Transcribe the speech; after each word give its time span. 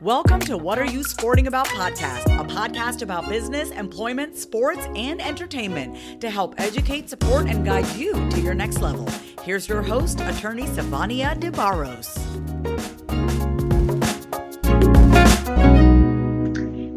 Welcome 0.00 0.40
to 0.40 0.56
What 0.56 0.78
Are 0.78 0.86
You 0.86 1.04
Sporting 1.04 1.46
About 1.46 1.66
podcast, 1.66 2.24
a 2.40 2.44
podcast 2.44 3.02
about 3.02 3.28
business, 3.28 3.70
employment, 3.72 4.36
sports, 4.36 4.80
and 4.96 5.20
entertainment 5.20 6.22
to 6.22 6.30
help 6.30 6.54
educate, 6.58 7.10
support, 7.10 7.46
and 7.46 7.62
guide 7.62 7.86
you 7.96 8.14
to 8.30 8.40
your 8.40 8.54
next 8.54 8.80
level. 8.80 9.06
Here's 9.42 9.68
your 9.68 9.82
host, 9.82 10.20
attorney 10.20 10.62
Savania 10.62 11.38
DeBarros. 11.38 12.16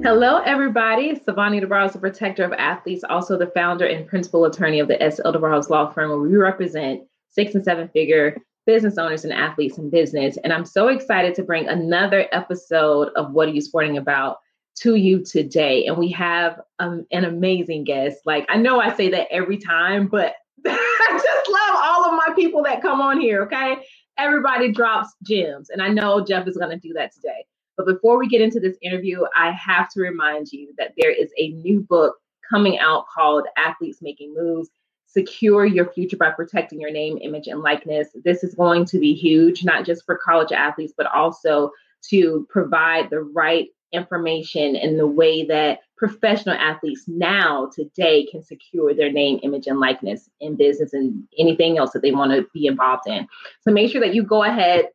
Hello, 0.03 0.37
everybody. 0.45 1.15
Savani 1.15 1.61
DeBarros, 1.61 1.91
the 1.91 1.99
protector 1.99 2.45
of 2.45 2.53
athletes, 2.53 3.03
also 3.09 3.37
the 3.37 3.47
founder 3.47 3.85
and 3.85 4.07
principal 4.07 4.45
attorney 4.45 4.79
of 4.79 4.87
the 4.87 5.03
S. 5.03 5.19
L. 5.25 5.33
DeBarros 5.33 5.69
Law 5.69 5.91
Firm, 5.91 6.11
where 6.11 6.19
we 6.19 6.37
represent 6.37 7.03
six 7.29 7.55
and 7.55 7.63
seven 7.65 7.89
figure 7.89 8.37
business 8.65 8.97
owners 8.97 9.23
and 9.23 9.33
athletes 9.33 9.77
in 9.77 9.89
business. 9.89 10.37
And 10.43 10.53
I'm 10.53 10.65
so 10.65 10.87
excited 10.87 11.35
to 11.35 11.43
bring 11.43 11.67
another 11.67 12.27
episode 12.31 13.09
of 13.15 13.31
What 13.31 13.47
Are 13.49 13.51
You 13.51 13.61
Sporting 13.61 13.97
About 13.97 14.37
to 14.79 14.95
you 14.95 15.23
today. 15.23 15.85
And 15.85 15.97
we 15.97 16.09
have 16.11 16.59
um, 16.79 17.05
an 17.11 17.25
amazing 17.25 17.83
guest. 17.83 18.19
Like, 18.25 18.45
I 18.49 18.57
know 18.57 18.79
I 18.79 18.95
say 18.95 19.09
that 19.11 19.27
every 19.31 19.57
time, 19.57 20.07
but 20.07 20.33
I 20.65 21.09
just 21.11 21.49
love 21.49 21.81
all 21.83 22.05
of 22.05 22.13
my 22.27 22.33
people 22.35 22.63
that 22.63 22.81
come 22.81 23.01
on 23.01 23.19
here. 23.19 23.43
Okay. 23.43 23.77
Everybody 24.17 24.71
drops 24.71 25.09
gems. 25.23 25.69
And 25.69 25.81
I 25.81 25.89
know 25.89 26.23
Jeff 26.23 26.47
is 26.47 26.57
going 26.57 26.69
to 26.69 26.87
do 26.87 26.93
that 26.93 27.13
today. 27.13 27.45
But 27.75 27.87
before 27.87 28.19
we 28.19 28.27
get 28.27 28.41
into 28.41 28.59
this 28.59 28.77
interview, 28.81 29.23
I 29.35 29.51
have 29.51 29.89
to 29.89 30.01
remind 30.01 30.51
you 30.51 30.73
that 30.77 30.93
there 30.97 31.11
is 31.11 31.31
a 31.37 31.49
new 31.49 31.81
book 31.81 32.15
coming 32.47 32.77
out 32.77 33.05
called 33.13 33.47
Athletes 33.57 33.99
Making 34.01 34.35
Moves 34.35 34.69
secure 35.13 35.65
your 35.65 35.91
future 35.93 36.17
by 36.17 36.31
protecting 36.31 36.81
your 36.81 36.91
name, 36.91 37.19
image, 37.21 37.47
and 37.47 37.61
likeness. 37.61 38.09
This 38.23 38.43
is 38.43 38.55
going 38.55 38.85
to 38.85 38.99
be 38.99 39.13
huge, 39.13 39.63
not 39.63 39.85
just 39.85 40.05
for 40.05 40.17
college 40.17 40.51
athletes, 40.51 40.93
but 40.95 41.05
also 41.07 41.71
to 42.09 42.47
provide 42.49 43.09
the 43.09 43.21
right 43.21 43.67
information 43.91 44.75
in 44.75 44.97
the 44.97 45.07
way 45.07 45.45
that 45.45 45.79
professional 45.97 46.55
athletes 46.55 47.03
now 47.07 47.69
today 47.73 48.25
can 48.25 48.41
secure 48.41 48.93
their 48.93 49.11
name 49.11 49.39
image 49.43 49.67
and 49.67 49.79
likeness 49.79 50.29
in 50.41 50.55
business 50.55 50.93
and 50.93 51.23
anything 51.37 51.77
else 51.77 51.91
that 51.91 52.01
they 52.01 52.11
want 52.11 52.31
to 52.31 52.47
be 52.53 52.65
involved 52.65 53.07
in. 53.07 53.27
So 53.61 53.71
make 53.71 53.91
sure 53.91 54.01
that 54.01 54.15
you 54.15 54.23
go 54.23 54.43
ahead 54.43 54.89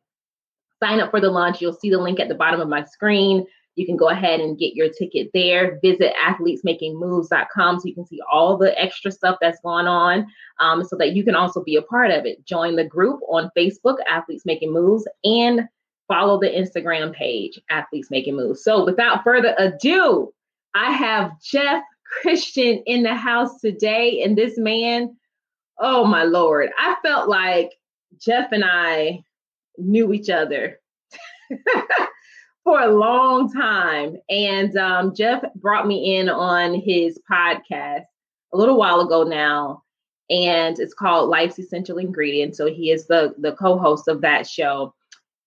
sign 0.82 1.00
up 1.00 1.10
for 1.10 1.20
the 1.20 1.30
launch. 1.30 1.60
You'll 1.60 1.72
see 1.72 1.90
the 1.90 1.98
link 1.98 2.20
at 2.20 2.28
the 2.28 2.34
bottom 2.34 2.60
of 2.60 2.68
my 2.68 2.84
screen 2.84 3.46
you 3.78 3.86
can 3.86 3.96
go 3.96 4.08
ahead 4.08 4.40
and 4.40 4.58
get 4.58 4.74
your 4.74 4.88
ticket 4.88 5.30
there. 5.32 5.78
Visit 5.82 6.12
athletesmakingmoves.com 6.22 7.78
so 7.78 7.86
you 7.86 7.94
can 7.94 8.06
see 8.06 8.20
all 8.30 8.56
the 8.56 8.78
extra 8.78 9.12
stuff 9.12 9.38
that's 9.40 9.60
going 9.60 9.86
on 9.86 10.26
um, 10.58 10.82
so 10.84 10.96
that 10.96 11.12
you 11.12 11.22
can 11.22 11.36
also 11.36 11.62
be 11.62 11.76
a 11.76 11.82
part 11.82 12.10
of 12.10 12.26
it. 12.26 12.44
Join 12.44 12.74
the 12.74 12.84
group 12.84 13.20
on 13.28 13.50
Facebook, 13.56 13.98
Athletes 14.08 14.44
Making 14.44 14.72
Moves, 14.72 15.06
and 15.22 15.68
follow 16.08 16.40
the 16.40 16.48
Instagram 16.48 17.14
page, 17.14 17.60
Athletes 17.70 18.10
Making 18.10 18.36
Moves. 18.36 18.64
So 18.64 18.84
without 18.84 19.22
further 19.22 19.54
ado, 19.58 20.32
I 20.74 20.90
have 20.90 21.40
Jeff 21.40 21.84
Christian 22.20 22.82
in 22.86 23.04
the 23.04 23.14
house 23.14 23.60
today. 23.60 24.22
And 24.22 24.36
this 24.36 24.58
man, 24.58 25.16
oh 25.78 26.04
my 26.04 26.24
Lord, 26.24 26.70
I 26.76 26.96
felt 27.02 27.28
like 27.28 27.70
Jeff 28.20 28.50
and 28.50 28.64
I 28.64 29.22
knew 29.76 30.12
each 30.12 30.30
other. 30.30 30.80
for 32.68 32.82
a 32.82 32.94
long 32.94 33.50
time. 33.50 34.18
And 34.28 34.76
um, 34.76 35.14
Jeff 35.14 35.42
brought 35.54 35.86
me 35.86 36.18
in 36.18 36.28
on 36.28 36.74
his 36.74 37.18
podcast 37.30 38.04
a 38.52 38.56
little 38.58 38.76
while 38.76 39.00
ago 39.00 39.22
now, 39.22 39.84
and 40.28 40.78
it's 40.78 40.92
called 40.92 41.30
Life's 41.30 41.58
Essential 41.58 41.96
Ingredient. 41.96 42.56
So 42.56 42.66
he 42.66 42.90
is 42.90 43.06
the 43.06 43.34
the 43.38 43.52
co-host 43.52 44.06
of 44.06 44.20
that 44.20 44.46
show, 44.46 44.94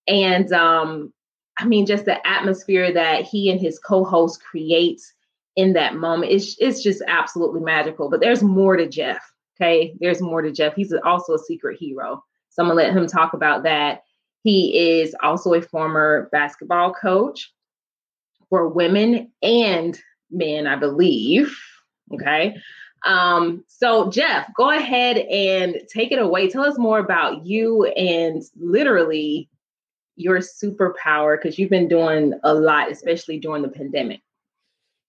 and 0.07 0.51
um, 0.51 1.13
I 1.59 1.65
mean, 1.65 1.85
just 1.85 2.05
the 2.05 2.27
atmosphere 2.27 2.91
that 2.91 3.25
he 3.25 3.51
and 3.51 3.61
his 3.61 3.77
co-host 3.77 4.41
creates 4.43 5.13
in 5.55 5.73
that 5.73 5.93
moment 5.93 6.31
is 6.31 6.57
it's 6.59 6.81
just 6.81 7.03
absolutely 7.07 7.61
magical. 7.61 8.09
But 8.09 8.21
there's 8.21 8.41
more 8.41 8.77
to 8.77 8.87
Jeff. 8.87 9.21
Okay, 9.59 9.93
there's 9.99 10.23
more 10.23 10.41
to 10.41 10.51
Jeff. 10.51 10.73
He's 10.73 10.91
also 11.05 11.35
a 11.35 11.39
secret 11.39 11.77
hero. 11.79 12.23
So 12.49 12.63
I'm 12.63 12.69
gonna 12.69 12.81
let 12.81 12.93
him 12.93 13.05
talk 13.05 13.33
about 13.33 13.61
that 13.61 14.01
he 14.43 14.99
is 14.99 15.15
also 15.21 15.53
a 15.53 15.61
former 15.61 16.29
basketball 16.31 16.93
coach 16.93 17.51
for 18.49 18.67
women 18.67 19.31
and 19.41 19.99
men, 20.29 20.67
I 20.67 20.75
believe. 20.75 21.55
Okay. 22.13 22.55
Um, 23.05 23.63
so, 23.67 24.09
Jeff, 24.09 24.51
go 24.55 24.69
ahead 24.69 25.17
and 25.17 25.77
take 25.91 26.11
it 26.11 26.19
away. 26.19 26.49
Tell 26.49 26.63
us 26.63 26.77
more 26.77 26.99
about 26.99 27.45
you 27.45 27.85
and 27.85 28.43
literally 28.59 29.49
your 30.15 30.39
superpower 30.39 31.37
because 31.37 31.57
you've 31.57 31.69
been 31.69 31.87
doing 31.87 32.33
a 32.43 32.53
lot, 32.53 32.91
especially 32.91 33.39
during 33.39 33.63
the 33.63 33.69
pandemic. 33.69 34.21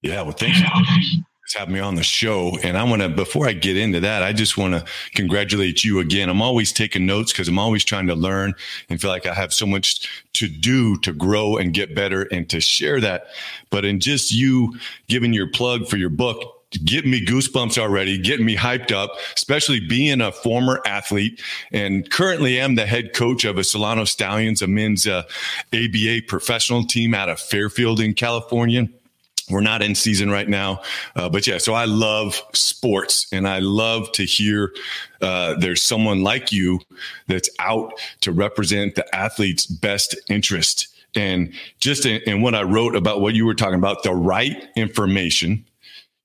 Yeah, 0.03 0.23
well, 0.23 0.33
thank 0.33 0.57
you 0.57 1.23
having 1.55 1.75
me 1.75 1.81
on 1.81 1.97
the 1.97 2.03
show. 2.03 2.57
And 2.63 2.77
I 2.79 2.85
want 2.85 3.03
to, 3.03 3.09
before 3.09 3.47
I 3.47 3.53
get 3.53 3.77
into 3.77 4.01
that, 4.01 4.23
I 4.23 4.33
just 4.33 4.57
want 4.57 4.75
to 4.75 4.85
congratulate 5.15 5.85
you 5.85 5.99
again. 5.99 6.29
I'm 6.29 6.43
always 6.43 6.73
taking 6.73 7.05
notes 7.05 7.33
because 7.33 7.49
I'm 7.49 7.59
always 7.59 7.85
trying 7.85 8.07
to 8.07 8.15
learn 8.15 8.55
and 8.89 9.01
feel 9.01 9.11
like 9.11 9.27
I 9.27 9.35
have 9.35 9.53
so 9.53 9.67
much 9.67 10.09
to 10.35 10.49
do 10.49 10.97
to 10.99 11.13
grow 11.13 11.57
and 11.57 11.75
get 11.75 11.95
better 11.95 12.23
and 12.23 12.49
to 12.51 12.61
share 12.61 13.01
that. 13.01 13.27
But 13.71 13.85
in 13.85 14.01
just 14.01 14.33
you 14.33 14.79
giving 15.09 15.33
your 15.33 15.51
plug 15.51 15.89
for 15.89 15.97
your 15.97 16.11
book, 16.11 16.63
getting 16.85 17.11
me 17.11 17.25
goosebumps 17.25 17.77
already, 17.77 18.19
getting 18.19 18.47
me 18.47 18.57
hyped 18.57 18.93
up, 18.93 19.11
especially 19.37 19.81
being 19.81 20.21
a 20.21 20.33
former 20.33 20.81
athlete 20.87 21.43
and 21.71 22.11
currently 22.11 22.59
am 22.59 22.77
the 22.77 22.87
head 22.87 23.13
coach 23.13 23.45
of 23.45 23.59
a 23.59 23.65
Solano 23.65 24.05
Stallions, 24.05 24.63
a 24.63 24.67
men's 24.67 25.07
uh, 25.07 25.25
ABA 25.75 26.23
professional 26.29 26.85
team 26.85 27.15
out 27.15 27.29
of 27.29 27.39
Fairfield 27.39 28.01
in 28.01 28.15
California. 28.15 28.89
We're 29.51 29.61
not 29.61 29.83
in 29.83 29.95
season 29.95 30.31
right 30.31 30.49
now, 30.49 30.83
uh, 31.17 31.29
but 31.29 31.47
yeah. 31.47 31.59
So 31.59 31.75
I 31.75 31.85
love 31.85 32.41
sports, 32.53 33.27
and 33.33 33.47
I 33.47 33.59
love 33.59 34.11
to 34.13 34.25
hear 34.25 34.73
uh, 35.21 35.55
there's 35.59 35.83
someone 35.83 36.23
like 36.23 36.53
you 36.53 36.81
that's 37.27 37.51
out 37.59 37.93
to 38.21 38.33
represent 38.33 38.95
the 38.95 39.15
athlete's 39.15 39.67
best 39.67 40.17
interest. 40.29 40.89
And 41.15 41.53
just 41.81 42.07
in, 42.07 42.23
in 42.27 42.41
what 42.41 42.55
I 42.55 42.63
wrote 42.63 42.97
about 42.97 43.21
what 43.21 43.35
you 43.35 43.45
were 43.45 43.55
talking 43.55 43.79
about, 43.79 44.03
the 44.03 44.15
right 44.15 44.69
information 44.77 45.65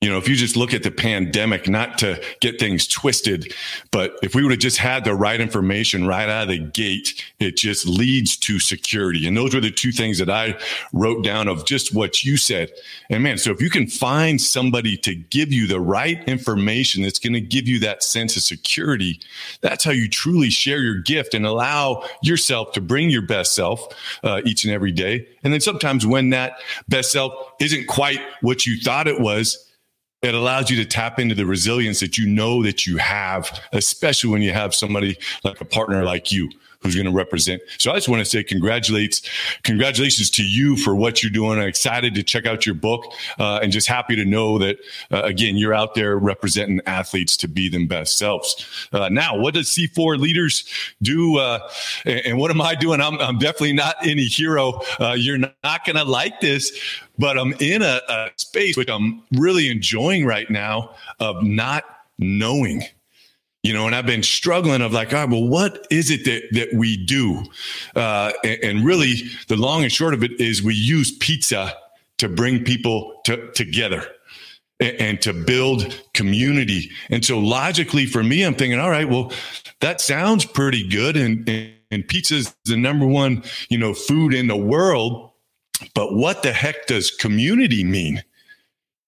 you 0.00 0.08
know, 0.08 0.16
if 0.16 0.28
you 0.28 0.36
just 0.36 0.56
look 0.56 0.72
at 0.72 0.84
the 0.84 0.92
pandemic, 0.92 1.68
not 1.68 1.98
to 1.98 2.22
get 2.40 2.60
things 2.60 2.86
twisted, 2.86 3.52
but 3.90 4.16
if 4.22 4.32
we 4.32 4.42
would 4.44 4.52
have 4.52 4.60
just 4.60 4.78
had 4.78 5.04
the 5.04 5.12
right 5.12 5.40
information 5.40 6.06
right 6.06 6.28
out 6.28 6.44
of 6.44 6.48
the 6.50 6.58
gate, 6.58 7.24
it 7.40 7.56
just 7.56 7.84
leads 7.84 8.36
to 8.36 8.60
security. 8.60 9.26
And 9.26 9.36
those 9.36 9.56
were 9.56 9.60
the 9.60 9.72
two 9.72 9.90
things 9.90 10.18
that 10.18 10.30
I 10.30 10.56
wrote 10.92 11.24
down 11.24 11.48
of 11.48 11.66
just 11.66 11.92
what 11.92 12.22
you 12.22 12.36
said. 12.36 12.70
And 13.10 13.24
man, 13.24 13.38
so 13.38 13.50
if 13.50 13.60
you 13.60 13.70
can 13.70 13.88
find 13.88 14.40
somebody 14.40 14.96
to 14.98 15.16
give 15.16 15.52
you 15.52 15.66
the 15.66 15.80
right 15.80 16.22
information 16.28 17.02
that's 17.02 17.18
going 17.18 17.32
to 17.32 17.40
give 17.40 17.66
you 17.66 17.80
that 17.80 18.04
sense 18.04 18.36
of 18.36 18.44
security, 18.44 19.18
that's 19.62 19.82
how 19.82 19.90
you 19.90 20.08
truly 20.08 20.50
share 20.50 20.80
your 20.80 20.98
gift 21.00 21.34
and 21.34 21.44
allow 21.44 22.04
yourself 22.22 22.70
to 22.72 22.80
bring 22.80 23.10
your 23.10 23.22
best 23.22 23.52
self 23.52 23.88
uh, 24.22 24.42
each 24.44 24.62
and 24.62 24.72
every 24.72 24.92
day. 24.92 25.26
And 25.42 25.52
then 25.52 25.60
sometimes 25.60 26.06
when 26.06 26.30
that 26.30 26.60
best 26.88 27.10
self 27.10 27.32
isn't 27.58 27.88
quite 27.88 28.20
what 28.42 28.64
you 28.64 28.78
thought 28.80 29.08
it 29.08 29.20
was, 29.20 29.64
it 30.22 30.34
allows 30.34 30.70
you 30.70 30.76
to 30.76 30.84
tap 30.84 31.18
into 31.18 31.34
the 31.34 31.46
resilience 31.46 32.00
that 32.00 32.18
you 32.18 32.26
know 32.26 32.62
that 32.62 32.86
you 32.86 32.96
have, 32.96 33.60
especially 33.72 34.30
when 34.30 34.42
you 34.42 34.52
have 34.52 34.74
somebody 34.74 35.16
like 35.44 35.60
a 35.60 35.64
partner 35.64 36.02
like 36.04 36.32
you 36.32 36.50
who's 36.80 36.94
going 36.94 37.06
to 37.06 37.12
represent. 37.12 37.60
So 37.78 37.90
I 37.90 37.96
just 37.96 38.08
want 38.08 38.20
to 38.20 38.24
say 38.24 38.44
congratulates, 38.44 39.22
congratulations 39.64 40.30
to 40.30 40.44
you 40.44 40.76
for 40.76 40.94
what 40.94 41.22
you're 41.22 41.30
doing. 41.30 41.58
I'm 41.58 41.66
excited 41.66 42.14
to 42.14 42.22
check 42.22 42.46
out 42.46 42.66
your 42.66 42.76
book 42.76 43.04
uh, 43.38 43.58
and 43.62 43.72
just 43.72 43.88
happy 43.88 44.14
to 44.14 44.24
know 44.24 44.58
that, 44.58 44.78
uh, 45.10 45.22
again, 45.22 45.56
you're 45.56 45.74
out 45.74 45.94
there 45.94 46.16
representing 46.16 46.80
athletes 46.86 47.36
to 47.38 47.48
be 47.48 47.68
them 47.68 47.88
best 47.88 48.16
selves. 48.16 48.64
Uh, 48.92 49.08
now, 49.08 49.36
what 49.36 49.54
does 49.54 49.66
C4 49.68 50.18
leaders 50.18 50.64
do? 51.02 51.38
Uh, 51.38 51.68
and, 52.04 52.20
and, 52.26 52.38
what 52.38 52.52
am 52.52 52.60
I 52.60 52.76
doing? 52.76 53.00
I'm, 53.00 53.18
I'm 53.18 53.38
definitely 53.38 53.72
not 53.72 53.96
any 54.06 54.24
hero. 54.24 54.80
Uh, 55.00 55.14
you're 55.18 55.38
not 55.38 55.84
going 55.84 55.96
to 55.96 56.04
like 56.04 56.40
this, 56.40 56.70
but 57.18 57.38
I'm 57.38 57.52
in 57.60 57.82
a, 57.82 58.00
a 58.08 58.30
space 58.36 58.76
which 58.76 58.88
I'm 58.88 59.22
really 59.32 59.68
enjoying 59.68 60.24
right 60.24 60.48
now 60.50 60.94
of 61.20 61.42
not 61.42 61.84
knowing 62.18 62.82
you 63.64 63.72
know, 63.72 63.86
and 63.86 63.94
I've 63.94 64.06
been 64.06 64.22
struggling 64.22 64.82
of 64.82 64.92
like, 64.92 65.12
all 65.12 65.20
right, 65.20 65.28
well, 65.28 65.46
what 65.46 65.86
is 65.90 66.10
it 66.10 66.24
that, 66.24 66.42
that 66.52 66.74
we 66.74 66.96
do? 66.96 67.42
Uh, 67.94 68.32
and, 68.44 68.64
and, 68.64 68.84
really 68.86 69.24
the 69.48 69.56
long 69.56 69.82
and 69.82 69.92
short 69.92 70.14
of 70.14 70.22
it 70.22 70.40
is 70.40 70.62
we 70.62 70.74
use 70.74 71.10
pizza 71.18 71.74
to 72.18 72.28
bring 72.28 72.64
people 72.64 73.20
to, 73.24 73.50
together 73.52 74.06
and, 74.80 74.96
and 75.00 75.22
to 75.22 75.32
build 75.32 76.02
community. 76.14 76.90
And 77.10 77.24
so 77.24 77.38
logically 77.38 78.06
for 78.06 78.22
me, 78.22 78.42
I'm 78.44 78.54
thinking, 78.54 78.78
all 78.78 78.90
right, 78.90 79.08
well, 79.08 79.32
that 79.80 80.00
sounds 80.00 80.44
pretty 80.44 80.86
good. 80.86 81.16
And, 81.16 81.48
and, 81.48 81.72
and 81.90 82.06
pizza 82.06 82.36
is 82.36 82.56
the 82.64 82.76
number 82.76 83.06
one, 83.06 83.42
you 83.68 83.78
know, 83.78 83.92
food 83.92 84.34
in 84.34 84.46
the 84.46 84.56
world. 84.56 85.32
But 85.94 86.14
what 86.14 86.42
the 86.42 86.52
heck 86.52 86.86
does 86.86 87.10
community 87.10 87.84
mean? 87.84 88.22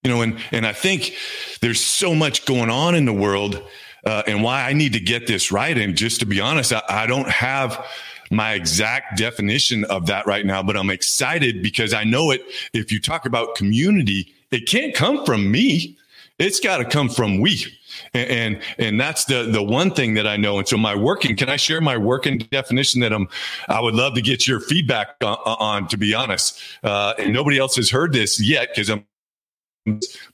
You 0.03 0.11
know, 0.11 0.23
and, 0.23 0.39
and 0.51 0.67
I 0.67 0.73
think 0.73 1.15
there's 1.61 1.81
so 1.81 2.15
much 2.15 2.47
going 2.47 2.71
on 2.71 2.95
in 2.95 3.05
the 3.05 3.13
world 3.13 3.63
uh, 4.05 4.23
and 4.27 4.43
why 4.43 4.63
I 4.63 4.73
need 4.73 4.95
to 4.95 5.01
get 5.01 5.27
this 5.27 5.53
right. 5.53 5.77
And 5.77 5.95
just 5.95 6.21
to 6.21 6.27
be 6.27 6.41
honest, 6.41 6.73
I, 6.73 6.83
I 6.89 7.07
don't 7.07 7.29
have 7.29 7.85
my 8.31 8.55
exact 8.55 9.19
definition 9.19 9.85
of 9.85 10.07
that 10.07 10.27
right 10.27 10.47
now, 10.47 10.63
but 10.63 10.77
I'm 10.77 10.91
excited 10.91 11.63
because 11.63 11.93
I 11.93 12.05
know 12.05 12.31
it. 12.31 12.43
If 12.73 12.93
you 12.93 13.01
talk 13.01 13.27
about 13.27 13.57
community, 13.57 14.33
it 14.51 14.69
can't 14.69 14.95
come 14.95 15.25
from 15.25 15.51
me. 15.51 15.99
It's 16.39 16.61
got 16.61 16.79
to 16.79 16.85
come 16.85 17.09
from 17.09 17.41
we. 17.41 17.67
And, 18.15 18.31
and, 18.31 18.63
and 18.79 19.01
that's 19.01 19.25
the 19.25 19.45
the 19.45 19.63
one 19.63 19.91
thing 19.91 20.15
that 20.15 20.27
I 20.27 20.37
know. 20.37 20.59
And 20.59 20.67
so 20.67 20.77
my 20.77 20.95
working, 20.95 21.37
can 21.37 21.49
I 21.49 21.57
share 21.57 21.81
my 21.81 21.97
working 21.97 22.39
definition 22.39 23.01
that 23.01 23.13
I'm? 23.13 23.29
I 23.69 23.81
would 23.81 23.95
love 23.95 24.15
to 24.15 24.23
get 24.23 24.47
your 24.47 24.61
feedback 24.61 25.17
on. 25.23 25.39
on 25.45 25.89
to 25.89 25.97
be 25.97 26.15
honest, 26.15 26.61
uh, 26.83 27.15
and 27.19 27.33
nobody 27.33 27.59
else 27.59 27.77
has 27.77 27.91
heard 27.91 28.13
this 28.13 28.41
yet 28.41 28.69
because 28.75 28.91
I'm 28.91 29.05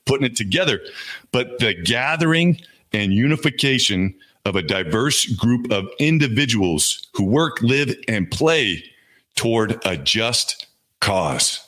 putting 0.05 0.25
it 0.25 0.35
together. 0.35 0.81
But 1.31 1.59
the 1.59 1.73
gathering 1.73 2.59
and 2.93 3.13
unification 3.13 4.15
of 4.45 4.55
a 4.55 4.61
diverse 4.61 5.25
group 5.25 5.71
of 5.71 5.89
individuals 5.99 7.07
who 7.13 7.25
work, 7.25 7.61
live, 7.61 7.93
and 8.07 8.31
play 8.31 8.83
toward 9.35 9.79
a 9.85 9.97
just 9.97 10.67
cause. 11.01 11.59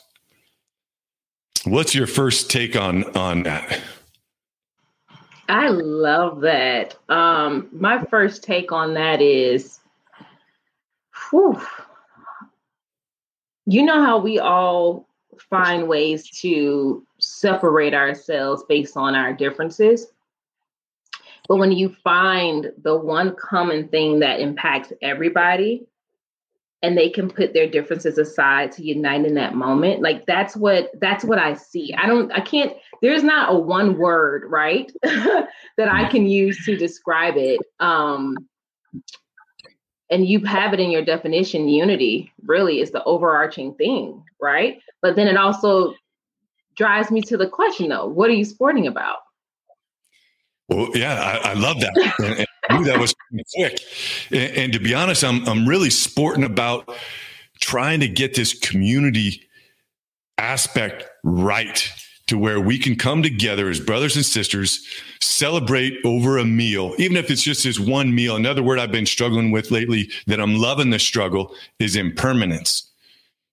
What's 1.64 1.94
your 1.94 2.06
first 2.06 2.50
take 2.50 2.74
on 2.74 3.04
on 3.16 3.42
that? 3.42 3.80
I 5.50 5.68
love 5.68 6.42
that. 6.42 6.96
Um, 7.08 7.68
my 7.72 8.04
first 8.04 8.44
take 8.44 8.70
on 8.70 8.94
that 8.94 9.20
is, 9.20 9.80
whew, 11.30 11.60
you 13.66 13.82
know 13.82 14.00
how 14.00 14.18
we 14.18 14.38
all 14.38 15.08
find 15.50 15.88
ways 15.88 16.30
to 16.42 17.04
separate 17.18 17.94
ourselves 17.94 18.62
based 18.68 18.96
on 18.96 19.16
our 19.16 19.32
differences. 19.32 20.06
But 21.48 21.56
when 21.56 21.72
you 21.72 21.96
find 22.04 22.72
the 22.82 22.96
one 22.96 23.34
common 23.34 23.88
thing 23.88 24.20
that 24.20 24.38
impacts 24.38 24.92
everybody, 25.02 25.84
and 26.82 26.96
they 26.96 27.10
can 27.10 27.30
put 27.30 27.52
their 27.52 27.68
differences 27.68 28.16
aside 28.16 28.72
to 28.72 28.82
unite 28.82 29.26
in 29.26 29.34
that 29.34 29.54
moment. 29.54 30.02
Like 30.02 30.26
that's 30.26 30.56
what 30.56 30.90
that's 31.00 31.24
what 31.24 31.38
i 31.38 31.54
see. 31.54 31.94
I 31.94 32.06
don't 32.06 32.32
i 32.32 32.40
can't 32.40 32.72
there's 33.02 33.22
not 33.22 33.54
a 33.54 33.58
one 33.58 33.98
word 33.98 34.44
right 34.50 34.90
that 35.02 35.48
i 35.78 36.08
can 36.08 36.26
use 36.26 36.64
to 36.64 36.76
describe 36.76 37.34
it. 37.36 37.60
Um 37.80 38.36
and 40.10 40.26
you 40.26 40.40
have 40.44 40.72
it 40.74 40.80
in 40.80 40.90
your 40.90 41.04
definition 41.04 41.68
unity 41.68 42.32
really 42.44 42.80
is 42.80 42.90
the 42.90 43.04
overarching 43.04 43.74
thing 43.74 44.24
right? 44.40 44.80
But 45.02 45.16
then 45.16 45.28
it 45.28 45.36
also 45.36 45.94
drives 46.76 47.10
me 47.10 47.20
to 47.20 47.36
the 47.36 47.48
question 47.48 47.90
though 47.90 48.06
what 48.06 48.30
are 48.30 48.34
you 48.34 48.44
sporting 48.44 48.86
about? 48.86 49.18
Well 50.68 50.88
yeah 50.94 51.40
i, 51.44 51.50
I 51.50 51.54
love 51.54 51.80
that. 51.80 52.14
And, 52.20 52.46
that 52.84 52.98
was 52.98 53.14
quick 53.54 53.80
and, 54.30 54.56
and 54.56 54.72
to 54.72 54.78
be 54.78 54.94
honest 54.94 55.24
i'm 55.24 55.46
i'm 55.48 55.66
really 55.68 55.90
sporting 55.90 56.44
about 56.44 56.88
trying 57.60 58.00
to 58.00 58.08
get 58.08 58.34
this 58.34 58.58
community 58.58 59.42
aspect 60.38 61.04
right 61.22 61.92
to 62.30 62.38
where 62.38 62.60
we 62.60 62.78
can 62.78 62.94
come 62.94 63.24
together 63.24 63.68
as 63.68 63.80
brothers 63.80 64.14
and 64.14 64.24
sisters, 64.24 64.86
celebrate 65.20 65.98
over 66.04 66.38
a 66.38 66.44
meal, 66.44 66.94
even 66.96 67.16
if 67.16 67.28
it's 67.28 67.42
just 67.42 67.64
this 67.64 67.80
one 67.80 68.14
meal. 68.14 68.36
Another 68.36 68.62
word 68.62 68.78
I've 68.78 68.92
been 68.92 69.04
struggling 69.04 69.50
with 69.50 69.72
lately 69.72 70.08
that 70.28 70.40
I'm 70.40 70.54
loving 70.54 70.90
the 70.90 71.00
struggle 71.00 71.52
is 71.80 71.96
impermanence. 71.96 72.89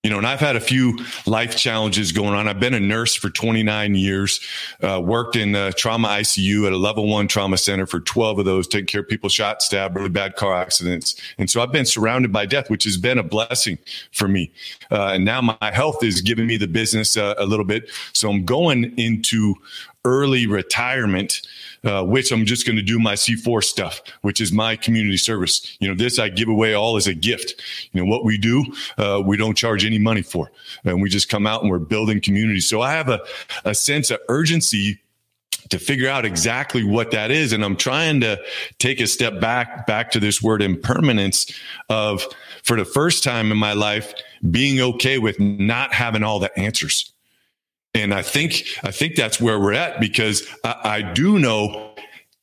You 0.08 0.14
know, 0.14 0.18
and 0.20 0.26
I've 0.26 0.40
had 0.40 0.56
a 0.56 0.60
few 0.60 0.98
life 1.26 1.54
challenges 1.54 2.12
going 2.12 2.32
on. 2.32 2.48
I've 2.48 2.58
been 2.58 2.72
a 2.72 2.80
nurse 2.80 3.14
for 3.14 3.28
29 3.28 3.94
years, 3.94 4.40
uh, 4.82 5.02
worked 5.04 5.36
in 5.36 5.52
the 5.52 5.74
trauma 5.76 6.08
ICU 6.08 6.66
at 6.66 6.72
a 6.72 6.78
level 6.78 7.06
one 7.06 7.28
trauma 7.28 7.58
center 7.58 7.84
for 7.84 8.00
12 8.00 8.38
of 8.38 8.46
those, 8.46 8.66
taking 8.66 8.86
care 8.86 9.02
of 9.02 9.08
people 9.08 9.28
shot, 9.28 9.60
stabbed, 9.60 9.96
really 9.96 10.08
bad 10.08 10.34
car 10.34 10.54
accidents. 10.54 11.14
And 11.36 11.50
so 11.50 11.60
I've 11.60 11.72
been 11.72 11.84
surrounded 11.84 12.32
by 12.32 12.46
death, 12.46 12.70
which 12.70 12.84
has 12.84 12.96
been 12.96 13.18
a 13.18 13.22
blessing 13.22 13.76
for 14.10 14.28
me. 14.28 14.50
Uh, 14.90 15.08
and 15.08 15.26
now 15.26 15.42
my 15.42 15.56
health 15.60 16.02
is 16.02 16.22
giving 16.22 16.46
me 16.46 16.56
the 16.56 16.68
business 16.68 17.18
uh, 17.18 17.34
a 17.36 17.44
little 17.44 17.66
bit. 17.66 17.90
So 18.14 18.30
I'm 18.30 18.46
going 18.46 18.98
into 18.98 19.56
early 20.06 20.46
retirement 20.46 21.42
uh, 21.84 22.04
which 22.04 22.32
I'm 22.32 22.44
just 22.44 22.66
going 22.66 22.76
to 22.76 22.82
do 22.82 22.98
my 22.98 23.14
C4 23.14 23.62
stuff, 23.62 24.00
which 24.22 24.40
is 24.40 24.52
my 24.52 24.76
community 24.76 25.16
service. 25.16 25.76
You 25.80 25.88
know, 25.88 25.94
this 25.94 26.18
I 26.18 26.28
give 26.28 26.48
away 26.48 26.74
all 26.74 26.96
as 26.96 27.06
a 27.06 27.14
gift. 27.14 27.60
You 27.92 28.00
know, 28.00 28.10
what 28.10 28.24
we 28.24 28.38
do, 28.38 28.64
uh, 28.96 29.22
we 29.24 29.36
don't 29.36 29.56
charge 29.56 29.84
any 29.84 29.98
money 29.98 30.22
for. 30.22 30.50
And 30.84 31.02
we 31.02 31.08
just 31.08 31.28
come 31.28 31.46
out 31.46 31.62
and 31.62 31.70
we're 31.70 31.78
building 31.78 32.20
community. 32.20 32.60
So 32.60 32.80
I 32.80 32.92
have 32.92 33.08
a, 33.08 33.20
a 33.64 33.74
sense 33.74 34.10
of 34.10 34.18
urgency 34.28 35.00
to 35.70 35.78
figure 35.78 36.08
out 36.08 36.24
exactly 36.24 36.82
what 36.82 37.10
that 37.10 37.30
is. 37.30 37.52
And 37.52 37.64
I'm 37.64 37.76
trying 37.76 38.20
to 38.20 38.40
take 38.78 39.00
a 39.00 39.06
step 39.06 39.40
back, 39.40 39.86
back 39.86 40.10
to 40.12 40.20
this 40.20 40.42
word 40.42 40.62
impermanence 40.62 41.52
of, 41.88 42.26
for 42.62 42.76
the 42.76 42.84
first 42.84 43.22
time 43.22 43.52
in 43.52 43.58
my 43.58 43.72
life, 43.72 44.14
being 44.50 44.80
okay 44.80 45.18
with 45.18 45.38
not 45.38 45.92
having 45.92 46.22
all 46.22 46.38
the 46.38 46.56
answers. 46.58 47.12
And 47.98 48.14
I 48.14 48.22
think 48.22 48.64
I 48.82 48.92
think 48.92 49.16
that's 49.16 49.40
where 49.40 49.58
we're 49.58 49.72
at 49.72 50.00
because 50.00 50.46
I, 50.64 50.76
I 50.84 51.02
do 51.02 51.38
know 51.38 51.94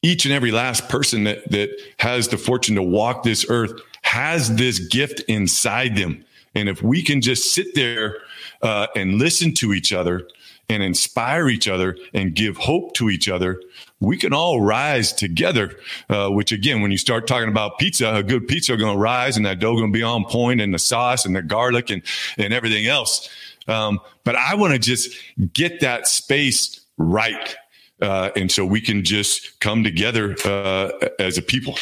each 0.01 0.25
and 0.25 0.33
every 0.33 0.51
last 0.51 0.89
person 0.89 1.23
that 1.23 1.49
that 1.51 1.69
has 1.99 2.27
the 2.27 2.37
fortune 2.37 2.75
to 2.75 2.83
walk 2.83 3.23
this 3.23 3.45
earth 3.49 3.71
has 4.01 4.55
this 4.55 4.79
gift 4.79 5.21
inside 5.21 5.95
them. 5.95 6.23
And 6.53 6.69
if 6.69 6.83
we 6.83 7.01
can 7.01 7.21
just 7.21 7.53
sit 7.53 7.73
there 7.73 8.17
uh, 8.61 8.87
and 8.95 9.17
listen 9.17 9.53
to 9.55 9.73
each 9.73 9.91
other 9.91 10.27
and 10.69 10.83
inspire 10.83 11.47
each 11.49 11.67
other 11.67 11.97
and 12.13 12.33
give 12.33 12.57
hope 12.57 12.93
to 12.95 13.09
each 13.09 13.29
other, 13.29 13.61
we 13.99 14.17
can 14.17 14.33
all 14.33 14.61
rise 14.61 15.13
together. 15.13 15.75
Uh, 16.09 16.29
which 16.29 16.51
again, 16.51 16.81
when 16.81 16.91
you 16.91 16.97
start 16.97 17.27
talking 17.27 17.49
about 17.49 17.79
pizza, 17.79 18.13
a 18.13 18.23
good 18.23 18.47
pizza 18.47 18.75
going 18.77 18.93
to 18.93 18.99
rise 18.99 19.37
and 19.37 19.45
that 19.45 19.59
dough 19.59 19.75
going 19.75 19.91
to 19.91 19.97
be 19.97 20.03
on 20.03 20.25
point 20.25 20.61
and 20.61 20.73
the 20.73 20.79
sauce 20.79 21.25
and 21.25 21.35
the 21.35 21.41
garlic 21.41 21.89
and, 21.89 22.01
and 22.37 22.53
everything 22.53 22.87
else. 22.87 23.29
Um, 23.67 23.99
but 24.23 24.35
I 24.35 24.55
want 24.55 24.73
to 24.73 24.79
just 24.79 25.15
get 25.53 25.79
that 25.79 26.07
space 26.07 26.81
right. 26.97 27.55
Uh, 28.01 28.31
and 28.35 28.51
so 28.51 28.65
we 28.65 28.81
can 28.81 29.03
just 29.03 29.59
come 29.59 29.83
together 29.83 30.35
uh, 30.45 30.91
as 31.19 31.37
a 31.37 31.41
people. 31.41 31.75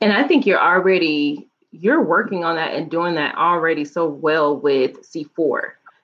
And 0.00 0.12
I 0.12 0.26
think 0.26 0.46
you're 0.46 0.60
already 0.60 1.48
you're 1.70 2.02
working 2.02 2.44
on 2.44 2.56
that 2.56 2.74
and 2.74 2.90
doing 2.90 3.14
that 3.14 3.34
already 3.36 3.84
so 3.84 4.06
well 4.06 4.54
with 4.54 5.10
C4. 5.10 5.60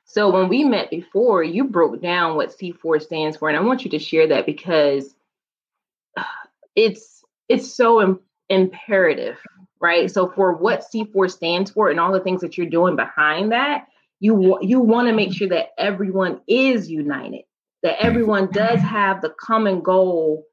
So 0.06 0.30
when 0.30 0.48
we 0.48 0.64
met 0.64 0.88
before, 0.88 1.42
you 1.42 1.64
broke 1.64 2.00
down 2.00 2.36
what 2.36 2.56
C4 2.56 3.02
stands 3.02 3.36
for, 3.36 3.50
and 3.50 3.58
I 3.58 3.60
want 3.60 3.84
you 3.84 3.90
to 3.90 3.98
share 3.98 4.26
that 4.28 4.46
because 4.46 5.14
it's 6.74 7.22
it's 7.48 7.72
so 7.72 8.00
Im- 8.00 8.20
imperative, 8.48 9.38
right? 9.80 10.10
So 10.10 10.30
for 10.30 10.54
what 10.54 10.84
C4 10.90 11.30
stands 11.30 11.70
for 11.70 11.90
and 11.90 12.00
all 12.00 12.12
the 12.12 12.20
things 12.20 12.40
that 12.40 12.56
you're 12.56 12.66
doing 12.68 12.96
behind 12.96 13.52
that, 13.52 13.88
you 14.20 14.58
you 14.60 14.80
want 14.80 15.08
to 15.08 15.14
make 15.14 15.32
sure 15.32 15.48
that 15.48 15.68
everyone 15.78 16.40
is 16.48 16.90
united 16.90 17.42
that 17.82 17.98
mm. 17.98 18.04
everyone 18.04 18.50
does 18.50 18.80
have 18.80 19.20
the 19.20 19.32
common 19.40 19.80
goal 19.80 20.44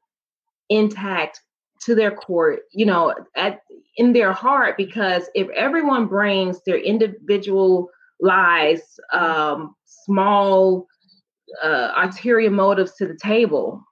intact 0.68 1.40
to 1.80 1.94
their 1.94 2.10
core 2.10 2.58
you 2.72 2.86
know 2.86 3.14
at 3.36 3.60
in 3.96 4.12
their 4.12 4.32
heart 4.32 4.76
because 4.76 5.28
if 5.34 5.48
everyone 5.50 6.06
brings 6.06 6.62
their 6.64 6.78
individual 6.78 7.88
lies 8.20 8.82
um, 9.12 9.74
small 9.84 10.86
uh, 11.62 11.92
ulterior 11.96 12.50
motives 12.50 12.94
to 12.94 13.06
the 13.06 13.16
table 13.16 13.82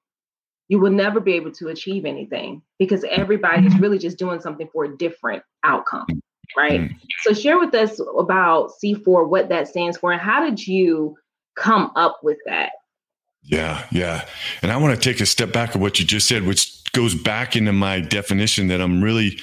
you 0.69 0.81
will 0.81 0.91
never 0.91 1.21
be 1.21 1.35
able 1.35 1.53
to 1.53 1.69
achieve 1.69 2.05
anything 2.05 2.63
because 2.79 3.05
everybody 3.11 3.67
is 3.67 3.79
really 3.79 3.99
just 3.99 4.19
doing 4.19 4.41
something 4.41 4.69
for 4.73 4.85
a 4.85 4.97
different 4.97 5.43
outcome 5.63 6.07
right? 6.57 6.81
Mm. 6.81 6.97
So 7.23 7.33
share 7.33 7.59
with 7.59 7.75
us 7.75 8.01
about 8.19 8.73
C4, 8.83 9.29
what 9.29 9.49
that 9.49 9.69
stands 9.69 9.97
for, 9.97 10.13
and 10.13 10.21
how 10.21 10.45
did 10.45 10.67
you 10.67 11.17
come 11.57 11.91
up 11.97 12.21
with 12.23 12.39
that? 12.47 12.73
Yeah, 13.45 13.87
yeah. 13.91 14.27
And 14.63 14.73
I 14.73 14.77
want 14.77 14.95
to 14.95 15.01
take 15.01 15.21
a 15.21 15.27
step 15.27 15.53
back 15.53 15.75
of 15.75 15.81
what 15.81 15.99
you 15.99 16.07
just 16.07 16.27
said, 16.27 16.45
which 16.45 16.83
goes 16.93 17.15
back 17.15 17.57
into 17.57 17.73
my 17.73 18.01
definition 18.01 18.69
that 18.69 18.81
I'm 18.81 19.03
really 19.03 19.39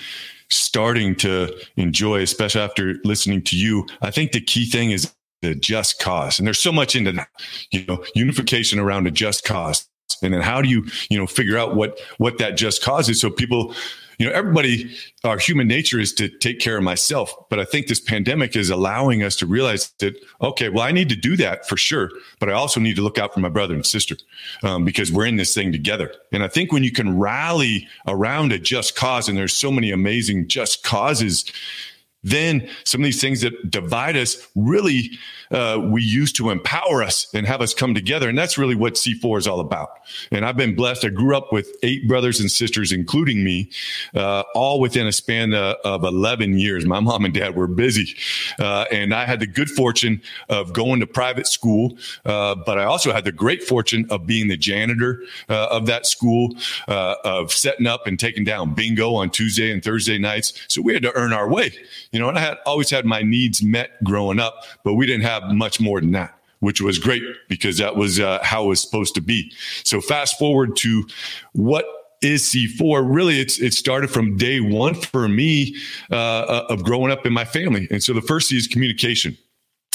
starting 0.50 1.16
to 1.18 1.56
enjoy, 1.78 2.22
especially 2.22 2.62
after 2.62 2.96
listening 3.04 3.44
to 3.44 3.56
you. 3.56 3.86
I 4.02 4.12
think 4.12 4.32
the 4.32 4.42
key 4.42 4.66
thing 4.66 4.92
is 4.92 5.14
the 5.42 5.56
just 5.56 6.00
cause. 6.00 6.40
And 6.40 6.48
there's 6.48 6.60
so 6.60 6.72
much 6.72 6.96
into 6.96 7.12
that, 7.14 7.30
you 7.72 7.86
know, 7.86 8.04
unification 8.16 8.80
around 8.80 9.08
a 9.08 9.12
just 9.12 9.44
cause. 9.44 9.88
And 10.22 10.34
then 10.34 10.42
how 10.42 10.62
do 10.62 10.70
you, 10.70 10.86
you 11.10 11.18
know, 11.18 11.26
figure 11.26 11.58
out 11.58 11.76
what 11.76 12.00
what 12.18 12.38
that 12.38 12.58
just 12.58 12.84
cause 12.84 13.10
is 13.10 13.20
so 13.20 13.30
people 13.30 13.74
you 14.22 14.28
know, 14.28 14.34
everybody, 14.34 14.96
our 15.24 15.40
human 15.40 15.68
nature 15.68 16.00
is 16.00 16.14
to 16.14 16.30
take 16.30 16.60
care 16.60 16.78
of 16.78 16.84
myself. 16.84 17.34
But 17.50 17.60
I 17.60 17.66
think 17.66 17.88
this 17.88 18.00
pandemic 18.00 18.56
is 18.56 18.70
allowing 18.70 19.24
us 19.24 19.36
to 19.38 19.48
realize 19.48 19.90
that, 19.98 20.14
okay, 20.42 20.70
well, 20.70 20.84
I 20.84 20.92
need 20.92 21.10
to 21.10 21.16
do 21.16 21.36
that 21.38 21.68
for 21.68 21.76
sure. 21.76 22.12
But 22.40 22.48
I 22.50 22.54
also 22.54 22.80
need 22.80 22.96
to 22.98 23.02
look 23.02 23.18
out 23.18 23.34
for 23.34 23.40
my 23.40 23.50
brother 23.50 23.74
and 23.74 23.84
sister 23.84 24.16
um, 24.62 24.86
because 24.86 25.12
we're 25.12 25.26
in 25.26 25.38
this 25.38 25.56
thing 25.56 25.72
together. 25.72 26.14
And 26.32 26.44
I 26.44 26.48
think 26.50 26.72
when 26.72 26.84
you 26.84 26.92
can 26.92 27.18
rally 27.18 27.88
around 28.08 28.52
a 28.52 28.60
just 28.60 28.96
cause, 28.96 29.28
and 29.28 29.36
there's 29.36 29.54
so 29.54 29.72
many 29.72 29.90
amazing 29.90 30.48
just 30.48 30.84
causes, 30.84 31.52
then 32.24 32.68
some 32.84 33.02
of 33.02 33.06
these 33.06 33.22
things 33.22 33.42
that 33.42 33.72
divide 33.72 34.16
us 34.16 34.48
really 34.56 35.12
uh, 35.52 35.78
we 35.84 36.02
use 36.02 36.32
to 36.32 36.50
empower 36.50 37.04
us 37.04 37.28
and 37.34 37.46
have 37.46 37.62
us 37.62 37.74
come 37.74 37.94
together. 37.94 38.30
And 38.30 38.38
that's 38.38 38.58
really 38.58 38.76
what 38.76 38.94
c4 38.94 39.40
is 39.40 39.48
all 39.48 39.60
about. 39.60 39.90
And 40.32 40.46
i've 40.46 40.58
been 40.58 40.76
blessed. 40.76 41.06
I 41.06 41.10
grew 41.10 41.36
up 41.36 41.52
with 41.52 41.70
eight 41.84 42.08
brothers 42.08 42.40
and 42.40 42.50
sisters 42.50 42.92
including 42.92 43.44
me 43.44 43.70
uh, 44.16 44.44
all 44.54 44.80
within 44.80 45.08
a 45.08 45.12
span 45.12 45.54
of, 45.54 45.78
of, 45.84 46.04
11 46.04 46.58
years. 46.58 46.86
My 46.86 47.00
mom 47.00 47.26
and 47.26 47.34
dad 47.34 47.56
were 47.56 47.68
busy. 47.68 48.16
Uh, 48.60 48.86
and 48.92 49.14
i 49.14 49.26
had 49.26 49.40
the 49.40 49.48
good 49.48 49.70
fortune 49.70 50.22
of 50.50 50.74
going 50.74 51.00
to 51.00 51.08
private 51.08 51.48
school 51.48 51.98
uh, 52.26 52.56
but 52.56 52.78
i 52.78 52.84
also 52.84 53.12
had 53.12 53.24
the 53.24 53.32
great 53.32 53.64
fortune 53.64 54.06
of 54.10 54.26
being 54.26 54.48
the 54.48 54.58
janitor 54.58 55.24
uh, 55.50 55.68
of 55.72 55.86
that 55.86 56.06
school 56.06 56.56
uh, 56.88 57.16
of 57.24 57.52
setting 57.52 57.88
up 57.88 58.08
and 58.08 58.20
taking 58.20 58.44
down 58.44 58.74
bingo 58.74 59.16
on 59.16 59.30
tuesday 59.30 59.72
and 59.72 59.84
thursday 59.84 60.18
nights. 60.18 60.54
So 60.68 60.82
we 60.82 60.94
had 60.94 61.04
to 61.04 61.16
earn 61.16 61.34
our 61.34 61.50
way 61.50 61.74
you 62.12 62.20
know, 62.20 62.30
and 62.30 62.38
I 62.38 62.42
had 62.42 62.58
always 62.66 62.90
had 62.90 63.06
my 63.06 63.22
needs 63.22 63.64
met 63.64 64.04
growing 64.04 64.40
up, 64.40 64.64
but 64.84 64.94
we 64.96 65.06
didn't 65.06 65.24
have 65.24 65.44
much 65.52 65.80
more 65.80 66.02
than 66.02 66.12
that 66.12 66.38
which 66.62 66.80
was 66.80 67.00
great 67.00 67.24
because 67.50 67.80
that 67.80 67.96
was 67.96 68.20
uh, 68.20 68.40
how 68.44 68.66
it 68.66 68.68
was 68.68 68.82
supposed 68.82 69.16
to 69.16 69.22
be. 69.22 69.52
So 69.84 70.00
fast 70.00 70.38
forward 70.38 70.76
to 70.78 71.04
what 71.54 71.86
is 72.22 72.44
C4? 72.44 73.04
Really, 73.04 73.40
it's 73.40 73.60
it 73.60 73.74
started 73.74 74.10
from 74.10 74.38
day 74.38 74.60
one 74.60 74.94
for 74.94 75.28
me 75.28 75.76
uh, 76.12 76.16
uh 76.16 76.66
of 76.70 76.84
growing 76.84 77.12
up 77.12 77.26
in 77.26 77.34
my 77.34 77.46
family, 77.46 77.88
and 77.92 78.02
so 78.02 78.14
the 78.14 78.22
first 78.22 78.48
C 78.48 78.58
is 78.58 78.68
communication. 78.68 79.38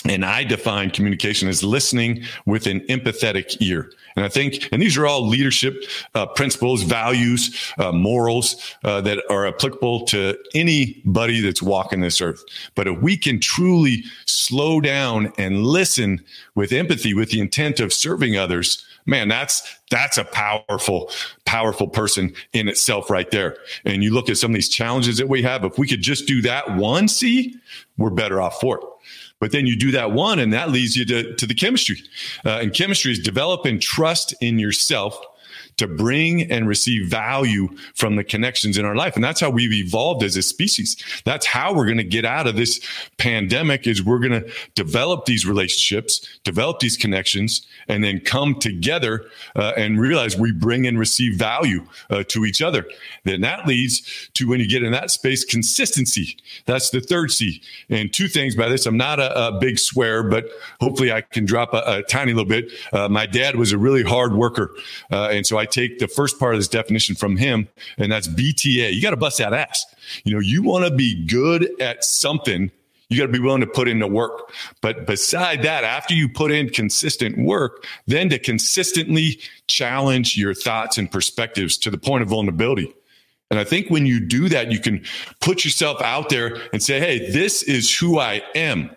And 0.08 0.24
I 0.24 0.44
define 0.44 0.90
communication 0.90 1.48
as 1.48 1.64
listening 1.64 2.22
with 2.44 2.66
an 2.66 2.80
empathetic 2.82 3.56
ear. 3.60 3.90
And 4.16 4.24
I 4.24 4.28
think, 4.28 4.68
and 4.72 4.80
these 4.80 4.96
are 4.96 5.06
all 5.06 5.26
leadership 5.26 5.84
uh, 6.14 6.26
principles, 6.26 6.82
values, 6.82 7.72
uh, 7.78 7.92
morals 7.92 8.74
uh, 8.82 9.02
that 9.02 9.22
are 9.28 9.46
applicable 9.46 10.06
to 10.06 10.38
anybody 10.54 11.42
that's 11.42 11.62
walking 11.62 12.00
this 12.00 12.20
earth. 12.22 12.42
But 12.74 12.88
if 12.88 12.98
we 13.00 13.16
can 13.18 13.40
truly 13.40 14.04
slow 14.24 14.80
down 14.80 15.32
and 15.36 15.64
listen 15.64 16.24
with 16.54 16.72
empathy, 16.72 17.12
with 17.12 17.30
the 17.30 17.40
intent 17.40 17.78
of 17.78 17.92
serving 17.92 18.38
others, 18.38 18.86
man, 19.04 19.28
that's 19.28 19.78
that's 19.90 20.18
a 20.18 20.24
powerful, 20.24 21.10
powerful 21.44 21.86
person 21.86 22.34
in 22.52 22.68
itself 22.68 23.10
right 23.10 23.30
there. 23.30 23.56
And 23.84 24.02
you 24.02 24.12
look 24.12 24.28
at 24.28 24.38
some 24.38 24.50
of 24.50 24.54
these 24.54 24.68
challenges 24.68 25.18
that 25.18 25.28
we 25.28 25.42
have. 25.42 25.64
If 25.64 25.78
we 25.78 25.86
could 25.86 26.02
just 26.02 26.26
do 26.26 26.42
that 26.42 26.76
one 26.76 27.06
see, 27.06 27.54
we're 27.98 28.10
better 28.10 28.40
off 28.40 28.60
for 28.60 28.78
it. 28.78 28.84
But 29.38 29.52
then 29.52 29.66
you 29.66 29.76
do 29.76 29.90
that 29.90 30.12
one, 30.12 30.38
and 30.38 30.52
that 30.52 30.70
leads 30.70 30.96
you 30.96 31.04
to, 31.06 31.34
to 31.34 31.46
the 31.46 31.54
chemistry. 31.54 32.02
Uh, 32.44 32.60
and 32.62 32.72
chemistry 32.72 33.12
is 33.12 33.18
developing 33.18 33.78
trust 33.78 34.34
in 34.40 34.58
yourself 34.58 35.20
to 35.76 35.86
bring 35.86 36.50
and 36.50 36.66
receive 36.66 37.08
value 37.08 37.68
from 37.94 38.16
the 38.16 38.24
connections 38.24 38.78
in 38.78 38.84
our 38.84 38.96
life. 38.96 39.14
And 39.14 39.24
that's 39.24 39.40
how 39.40 39.50
we've 39.50 39.72
evolved 39.72 40.22
as 40.22 40.36
a 40.36 40.42
species. 40.42 40.96
That's 41.24 41.46
how 41.46 41.74
we're 41.74 41.84
going 41.84 41.98
to 41.98 42.04
get 42.04 42.24
out 42.24 42.46
of 42.46 42.56
this 42.56 42.80
pandemic 43.18 43.86
is 43.86 44.02
we're 44.02 44.18
going 44.18 44.42
to 44.42 44.50
develop 44.74 45.26
these 45.26 45.46
relationships, 45.46 46.26
develop 46.44 46.80
these 46.80 46.96
connections, 46.96 47.66
and 47.88 48.02
then 48.02 48.20
come 48.20 48.54
together 48.54 49.26
uh, 49.54 49.72
and 49.76 50.00
realize 50.00 50.36
we 50.36 50.52
bring 50.52 50.86
and 50.86 50.98
receive 50.98 51.38
value 51.38 51.86
uh, 52.10 52.24
to 52.28 52.44
each 52.44 52.62
other. 52.62 52.84
Then 53.24 53.42
that 53.42 53.66
leads 53.66 54.30
to 54.34 54.48
when 54.48 54.60
you 54.60 54.68
get 54.68 54.82
in 54.82 54.92
that 54.92 55.10
space, 55.10 55.44
consistency. 55.44 56.36
That's 56.64 56.90
the 56.90 57.00
third 57.00 57.30
C. 57.32 57.62
And 57.90 58.12
two 58.12 58.28
things 58.28 58.56
by 58.56 58.68
this. 58.68 58.86
I'm 58.86 58.96
not 58.96 59.20
a, 59.20 59.48
a 59.48 59.58
big 59.58 59.78
swear, 59.78 60.22
but 60.22 60.46
hopefully 60.80 61.12
I 61.12 61.20
can 61.20 61.44
drop 61.44 61.74
a, 61.74 61.82
a 61.86 62.02
tiny 62.02 62.32
little 62.32 62.48
bit. 62.48 62.72
Uh, 62.92 63.08
my 63.08 63.26
dad 63.26 63.56
was 63.56 63.72
a 63.72 63.78
really 63.78 64.02
hard 64.02 64.34
worker. 64.34 64.74
Uh, 65.10 65.28
and 65.28 65.46
so 65.46 65.58
I 65.58 65.65
take 65.66 65.98
the 65.98 66.08
first 66.08 66.38
part 66.38 66.54
of 66.54 66.60
this 66.60 66.68
definition 66.68 67.14
from 67.14 67.36
him, 67.36 67.68
and 67.98 68.10
that's 68.10 68.28
BTA. 68.28 68.92
You 68.92 69.02
got 69.02 69.10
to 69.10 69.16
bust 69.16 69.38
that 69.38 69.52
ass. 69.52 69.84
You 70.24 70.34
know, 70.34 70.40
you 70.40 70.62
want 70.62 70.84
to 70.84 70.90
be 70.90 71.26
good 71.26 71.68
at 71.80 72.04
something. 72.04 72.70
You 73.08 73.18
got 73.18 73.26
to 73.26 73.32
be 73.32 73.38
willing 73.38 73.60
to 73.60 73.66
put 73.66 73.88
in 73.88 73.98
the 73.98 74.06
work. 74.06 74.52
But 74.80 75.06
beside 75.06 75.62
that, 75.62 75.84
after 75.84 76.14
you 76.14 76.28
put 76.28 76.50
in 76.50 76.70
consistent 76.70 77.38
work, 77.38 77.84
then 78.06 78.28
to 78.30 78.38
consistently 78.38 79.40
challenge 79.68 80.36
your 80.36 80.54
thoughts 80.54 80.98
and 80.98 81.10
perspectives 81.10 81.78
to 81.78 81.90
the 81.90 81.98
point 81.98 82.22
of 82.22 82.28
vulnerability. 82.28 82.92
And 83.50 83.60
I 83.60 83.64
think 83.64 83.90
when 83.90 84.06
you 84.06 84.20
do 84.20 84.48
that, 84.48 84.72
you 84.72 84.80
can 84.80 85.04
put 85.40 85.64
yourself 85.64 86.02
out 86.02 86.30
there 86.30 86.58
and 86.72 86.82
say, 86.82 86.98
Hey, 86.98 87.30
this 87.30 87.62
is 87.62 87.96
who 87.96 88.18
I 88.18 88.42
am, 88.54 88.90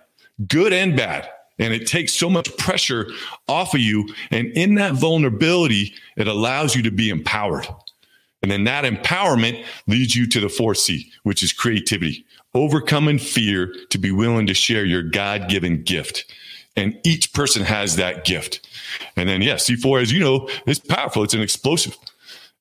good 0.48 0.74
and 0.74 0.98
bad. 0.98 1.30
And 1.60 1.74
it 1.74 1.86
takes 1.86 2.14
so 2.14 2.30
much 2.30 2.56
pressure 2.58 3.10
off 3.48 3.74
of 3.74 3.82
you. 3.82 4.10
And 4.32 4.48
in 4.48 4.76
that 4.76 4.94
vulnerability, 4.94 5.94
it 6.18 6.28
allows 6.28 6.76
you 6.76 6.82
to 6.84 6.92
be 6.92 7.10
empowered. 7.10 7.68
And 8.42 8.50
then 8.50 8.64
that 8.64 8.86
empowerment 8.86 9.66
leads 9.88 10.16
you 10.16 10.26
to 10.28 10.40
the 10.40 10.50
fourth 10.50 10.78
C, 10.78 11.12
which 11.24 11.44
is 11.44 11.52
creativity, 11.52 12.26
overcoming 12.54 13.20
fear 13.20 13.74
to 13.90 13.98
be 13.98 14.12
willing 14.12 14.48
to 14.48 14.54
share 14.54 14.86
your 14.86 15.04
God 15.04 15.50
given 15.50 15.84
gift. 15.84 16.26
And 16.78 16.98
each 17.04 17.34
person 17.34 17.64
has 17.64 17.98
that 17.98 18.24
gift. 18.24 18.66
And 19.18 19.28
then, 19.28 19.42
yes, 19.42 19.70
C4, 19.70 20.02
as 20.02 20.12
you 20.14 20.22
know, 20.22 20.50
is 20.66 20.80
powerful. 20.80 21.24
It's 21.24 21.34
an 21.34 21.42
explosive. 21.42 21.98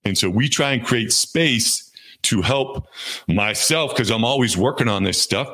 And 0.04 0.18
so 0.18 0.28
we 0.28 0.48
try 0.48 0.72
and 0.72 0.84
create 0.84 1.12
space 1.12 1.88
to 2.22 2.42
help 2.42 2.88
myself 3.28 3.92
because 3.92 4.10
I'm 4.10 4.24
always 4.24 4.56
working 4.56 4.88
on 4.88 5.04
this 5.04 5.22
stuff 5.22 5.48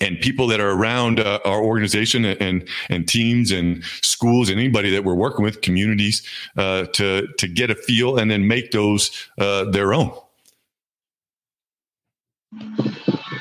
and 0.00 0.20
people 0.20 0.46
that 0.48 0.60
are 0.60 0.70
around 0.70 1.20
uh, 1.20 1.38
our 1.44 1.62
organization 1.62 2.24
and 2.24 2.68
and 2.88 3.08
teams 3.08 3.50
and 3.50 3.82
schools 4.02 4.48
and 4.48 4.58
anybody 4.58 4.90
that 4.90 5.04
we're 5.04 5.14
working 5.14 5.44
with 5.44 5.60
communities 5.60 6.22
uh, 6.56 6.86
to 6.86 7.26
to 7.38 7.48
get 7.48 7.70
a 7.70 7.74
feel 7.74 8.18
and 8.18 8.30
then 8.30 8.46
make 8.46 8.70
those 8.72 9.28
uh, 9.38 9.64
their 9.64 9.94
own. 9.94 10.12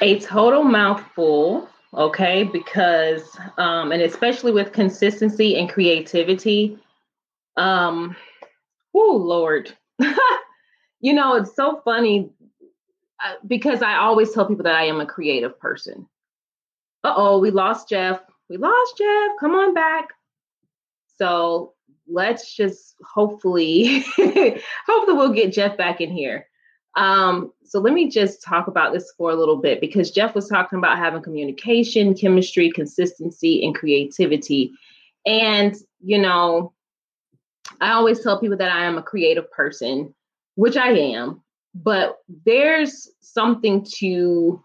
A 0.01 0.19
total 0.19 0.63
mouthful 0.63 1.69
okay 1.93 2.43
because 2.43 3.37
um, 3.57 3.91
and 3.91 4.01
especially 4.01 4.51
with 4.51 4.71
consistency 4.73 5.57
and 5.57 5.69
creativity 5.69 6.77
um 7.57 8.15
oh 8.93 9.21
lord. 9.21 9.73
You 11.01 11.13
know 11.13 11.35
it's 11.35 11.55
so 11.55 11.81
funny 11.85 12.31
uh, 13.23 13.33
because 13.45 13.83
i 13.83 13.95
always 13.95 14.31
tell 14.31 14.47
people 14.47 14.63
that 14.63 14.75
i 14.75 14.85
am 14.85 14.99
a 14.99 15.05
creative 15.05 15.59
person 15.59 16.07
oh, 17.15 17.39
we 17.39 17.51
lost 17.51 17.89
Jeff. 17.89 18.21
We 18.49 18.57
lost 18.57 18.97
Jeff. 18.97 19.31
Come 19.39 19.55
on 19.55 19.73
back. 19.73 20.09
So 21.17 21.73
let's 22.07 22.55
just 22.55 22.95
hopefully, 23.03 23.99
hopefully 24.17 25.17
we'll 25.17 25.33
get 25.33 25.53
Jeff 25.53 25.77
back 25.77 26.01
in 26.01 26.11
here. 26.11 26.47
Um, 26.95 27.51
so 27.63 27.79
let 27.79 27.93
me 27.93 28.09
just 28.09 28.41
talk 28.41 28.67
about 28.67 28.93
this 28.93 29.11
for 29.17 29.29
a 29.29 29.35
little 29.35 29.57
bit 29.57 29.81
because 29.81 30.11
Jeff 30.11 30.33
was 30.33 30.47
talking 30.47 30.77
about 30.77 30.97
having 30.97 31.21
communication, 31.21 32.13
chemistry, 32.13 32.71
consistency, 32.71 33.65
and 33.65 33.75
creativity. 33.75 34.71
And, 35.25 35.75
you 36.01 36.17
know, 36.17 36.73
I 37.81 37.91
always 37.91 38.21
tell 38.21 38.39
people 38.39 38.57
that 38.57 38.71
I 38.71 38.85
am 38.85 38.97
a 38.97 39.03
creative 39.03 39.51
person, 39.51 40.13
which 40.55 40.77
I 40.77 40.91
am, 40.91 41.41
but 41.73 42.19
there's 42.45 43.09
something 43.19 43.85
to 43.97 44.63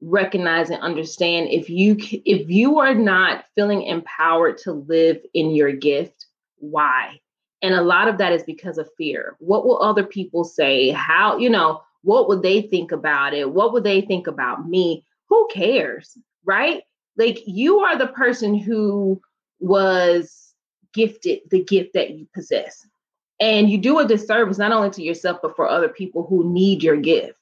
recognize 0.00 0.70
and 0.70 0.82
understand 0.82 1.48
if 1.50 1.70
you 1.70 1.96
if 1.98 2.50
you 2.50 2.78
are 2.80 2.94
not 2.94 3.44
feeling 3.54 3.82
empowered 3.82 4.58
to 4.58 4.72
live 4.72 5.18
in 5.34 5.50
your 5.50 5.72
gift 5.72 6.26
why? 6.58 7.20
And 7.62 7.74
a 7.74 7.82
lot 7.82 8.08
of 8.08 8.18
that 8.18 8.32
is 8.32 8.42
because 8.42 8.78
of 8.78 8.88
fear. 8.96 9.36
What 9.40 9.66
will 9.66 9.82
other 9.82 10.04
people 10.04 10.44
say? 10.44 10.90
How 10.90 11.38
you 11.38 11.50
know 11.50 11.82
what 12.02 12.28
would 12.28 12.42
they 12.42 12.62
think 12.62 12.92
about 12.92 13.34
it? 13.34 13.50
What 13.50 13.72
would 13.72 13.84
they 13.84 14.00
think 14.00 14.26
about 14.26 14.68
me? 14.68 15.04
Who 15.28 15.48
cares 15.52 16.16
right? 16.46 16.82
Like 17.18 17.40
you 17.46 17.80
are 17.80 17.98
the 17.98 18.06
person 18.06 18.54
who 18.56 19.20
was 19.58 20.54
gifted 20.94 21.40
the 21.50 21.62
gift 21.62 21.92
that 21.94 22.10
you 22.10 22.26
possess. 22.32 22.86
And 23.38 23.68
you 23.68 23.76
do 23.76 23.98
a 23.98 24.06
disservice 24.06 24.56
not 24.56 24.72
only 24.72 24.90
to 24.90 25.02
yourself 25.02 25.40
but 25.42 25.56
for 25.56 25.68
other 25.68 25.88
people 25.88 26.26
who 26.26 26.50
need 26.50 26.82
your 26.82 26.96
gift 26.96 27.38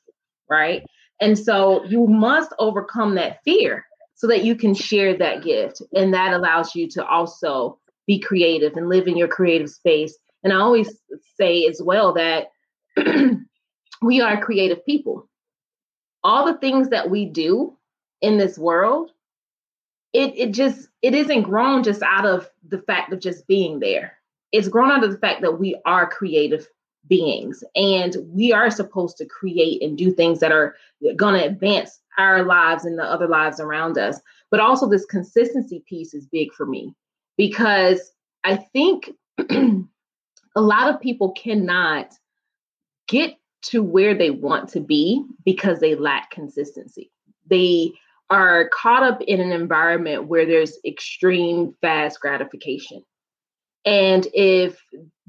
right 0.51 0.85
and 1.21 1.39
so 1.39 1.85
you 1.85 2.07
must 2.07 2.53
overcome 2.59 3.15
that 3.15 3.43
fear 3.45 3.87
so 4.15 4.27
that 4.29 4.45
you 4.45 4.55
can 4.57 4.75
share 4.75 5.17
that 5.17 5.43
gift. 5.43 5.83
And 5.95 6.15
that 6.15 6.33
allows 6.33 6.75
you 6.75 6.89
to 6.91 7.05
also 7.05 7.79
be 8.07 8.19
creative 8.19 8.77
and 8.77 8.89
live 8.89 9.07
in 9.07 9.17
your 9.17 9.29
creative 9.29 9.71
space. 9.71 10.17
And 10.43 10.53
I 10.53 10.57
always 10.57 10.91
say 11.37 11.67
as 11.67 11.81
well 11.83 12.13
that 12.15 12.49
we 14.03 14.21
are 14.21 14.45
creative 14.45 14.85
people. 14.85 15.29
All 16.23 16.47
the 16.47 16.59
things 16.59 16.91
that 16.91 17.11
we 17.11 17.27
do 17.27 17.77
in 18.21 18.39
this 18.39 18.59
world, 18.59 19.11
it, 20.13 20.33
it 20.37 20.53
just 20.53 20.89
it 21.03 21.15
isn't 21.15 21.43
grown 21.43 21.83
just 21.83 22.03
out 22.03 22.25
of 22.25 22.49
the 22.69 22.79
fact 22.79 23.13
of 23.13 23.21
just 23.21 23.47
being 23.47 23.81
there. 23.81 24.17
It's 24.53 24.69
grown 24.69 24.91
out 24.91 25.05
of 25.05 25.11
the 25.11 25.19
fact 25.19 25.43
that 25.43 25.59
we 25.59 25.77
are 25.85 26.09
creative 26.09 26.67
beings. 27.09 27.63
And 27.75 28.17
we 28.29 28.53
are 28.53 28.71
supposed 28.71 29.17
to 29.19 29.27
create 29.27 29.83
and 29.83 29.97
do 29.97 30.11
things 30.13 30.41
that 30.41 30.53
are 30.53 30.75
going 31.17 31.35
to 31.35 31.47
advance 31.47 32.01
our 32.19 32.45
lives 32.45 32.85
and 32.85 32.99
the 32.99 33.05
other 33.05 33.29
lives 33.29 33.61
around 33.61 33.99
us. 33.99 34.21
But 34.51 34.61
also 34.61 34.89
this 34.89 35.05
consistency 35.05 35.83
piece 35.89 36.15
is 36.15 36.27
big 36.27 36.53
for 36.53 36.67
me 36.67 36.95
because 37.37 38.13
i 38.45 38.57
think 38.57 39.11
a 39.51 40.61
lot 40.61 40.89
of 40.89 41.01
people 41.01 41.33
cannot 41.33 42.15
get 43.09 43.37
to 43.63 43.83
where 43.83 44.15
they 44.15 44.31
want 44.31 44.69
to 44.71 44.81
be 44.81 45.25
because 45.45 45.81
they 45.81 45.95
lack 45.95 46.31
consistency. 46.31 47.11
They 47.49 47.93
are 48.31 48.69
caught 48.69 49.03
up 49.03 49.21
in 49.23 49.41
an 49.41 49.53
environment 49.53 50.27
where 50.27 50.47
there's 50.47 50.79
extreme 50.85 51.75
fast 51.81 52.21
gratification. 52.21 53.03
And 53.85 54.27
if 54.33 54.81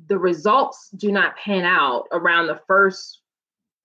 the 0.08 0.18
results 0.18 0.90
do 0.96 1.12
not 1.12 1.38
pan 1.38 1.64
out 1.66 2.08
around 2.12 2.48
the 2.48 2.60
first 2.68 3.22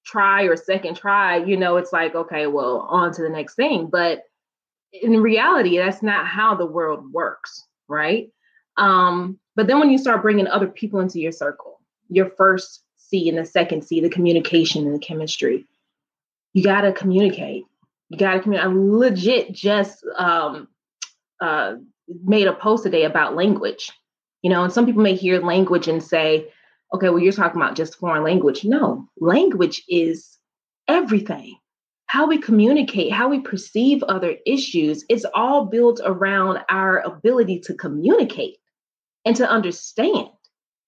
try 0.05 0.45
or 0.45 0.57
second 0.57 0.97
try, 0.97 1.37
you 1.37 1.57
know, 1.57 1.77
it's 1.77 1.93
like, 1.93 2.15
okay, 2.15 2.47
well, 2.47 2.87
on 2.89 3.13
to 3.13 3.23
the 3.23 3.29
next 3.29 3.55
thing. 3.55 3.89
But 3.91 4.25
in 4.93 5.21
reality, 5.21 5.79
that's 5.79 6.03
not 6.03 6.27
how 6.27 6.55
the 6.55 6.67
world 6.67 7.13
works, 7.13 7.67
right? 7.89 8.31
Um, 8.77 9.39
but 9.57 9.67
then 9.67 9.79
when 9.79 9.91
you 9.91 9.99
start 9.99 10.23
bringing 10.23 10.47
other 10.47 10.69
people 10.69 11.01
into 11.01 11.21
your 11.21 11.33
circle, 11.33 11.81
your 12.09 12.31
first 12.31 12.83
C 12.97 13.29
and 13.29 13.39
the 13.39 13.45
second 13.45 13.83
C, 13.83 14.01
the 14.01 14.09
communication 14.09 14.87
and 14.87 14.95
the 14.95 14.99
chemistry, 14.99 15.67
you 16.53 16.65
got 16.65 16.83
to 16.83 16.93
communicate. 16.93 17.65
You 18.09 18.19
got 18.19 18.35
to 18.35 18.41
communicate. 18.41 18.71
I 18.71 18.75
legit 18.75 19.53
just 19.53 20.05
um, 20.17 20.69
uh, 21.41 21.75
made 22.25 22.49
a 22.49 22.53
post 22.53 22.85
today 22.85 23.05
about 23.05 23.37
language. 23.37 23.93
You 24.43 24.51
know, 24.51 24.65
and 24.65 24.73
some 24.73 24.87
people 24.87 25.03
may 25.03 25.15
hear 25.15 25.41
language 25.41 25.89
and 25.89 26.03
say, 26.03 26.49
okay, 26.95 27.09
well, 27.09 27.19
you're 27.19 27.33
talking 27.33 27.61
about 27.61 27.77
just 27.77 27.97
foreign 27.97 28.25
language. 28.25 28.65
No, 28.65 29.09
language 29.19 29.83
is 29.89 30.39
everything. 30.89 31.57
How 32.07 32.27
we 32.27 32.39
communicate, 32.39 33.13
how 33.13 33.29
we 33.29 33.41
perceive 33.41 34.03
other 34.03 34.37
issues, 34.45 35.05
it's 35.09 35.27
all 35.35 35.67
built 35.67 36.01
around 36.05 36.59
our 36.69 36.99
ability 37.01 37.61
to 37.61 37.75
communicate 37.75 38.57
and 39.25 39.37
to 39.37 39.49
understand, 39.49 40.29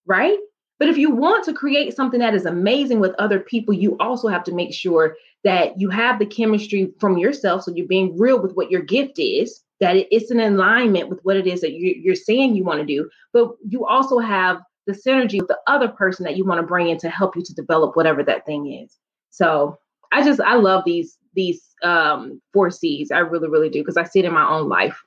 right? 0.06 0.38
But 0.80 0.88
if 0.88 0.99
you 0.99 1.11
want 1.11 1.44
to 1.44 1.52
create 1.52 1.94
something 1.94 2.18
that 2.18 2.35
is 2.35 2.44
amazing 2.44 2.99
with 2.99 3.14
other 3.21 3.38
people, 3.38 3.73
you 3.73 3.97
also 4.00 4.26
have 4.26 4.42
to 4.44 4.54
make 4.54 4.75
sure 4.75 5.16
that 5.44 5.78
you 5.78 5.90
have 5.90 6.18
the 6.18 6.26
chemistry 6.26 6.92
from 6.99 7.18
yourself. 7.18 7.62
So 7.62 7.73
you're 7.73 7.87
being 7.87 8.18
real 8.18 8.42
with 8.42 8.54
what 8.54 8.71
your 8.71 8.82
gift 8.82 9.21
is, 9.21 9.61
that 9.83 9.97
it's 10.12 10.31
in 10.31 10.39
alignment 10.39 11.09
with 11.09 11.19
what 11.25 11.37
it 11.37 11.45
is 11.45 11.61
that 11.61 11.73
you're 11.73 12.15
saying 12.15 12.55
you 12.55 12.62
want 12.62 12.79
to 12.79 12.87
do. 12.87 13.11
But 13.33 13.51
you 13.69 13.85
also 13.85 14.21
have 14.21 14.62
the 14.87 14.93
synergy 14.93 15.41
with 15.41 15.49
the 15.49 15.59
other 15.67 15.89
person 15.89 16.23
that 16.23 16.37
you 16.37 16.45
want 16.45 16.61
to 16.61 16.67
bring 16.67 16.89
in 16.89 16.99
to 16.99 17.11
help 17.11 17.35
you 17.35 17.43
to 17.43 17.53
develop 17.53 17.97
whatever 17.97 18.23
that 18.23 18.47
thing 18.47 18.73
is. 18.73 18.97
So 19.31 19.77
I 20.12 20.23
just, 20.23 20.41
I 20.41 20.55
love 20.55 20.85
these, 20.87 21.19
these 21.35 21.61
um, 21.83 22.41
four 22.53 22.71
C's. 22.71 23.11
I 23.11 23.19
really, 23.19 23.49
really 23.49 23.71
do 23.71 23.81
because 23.81 23.97
I 23.97 24.05
see 24.05 24.21
it 24.21 24.25
in 24.25 24.33
my 24.33 24.49
own 24.49 24.69
life. 24.69 25.03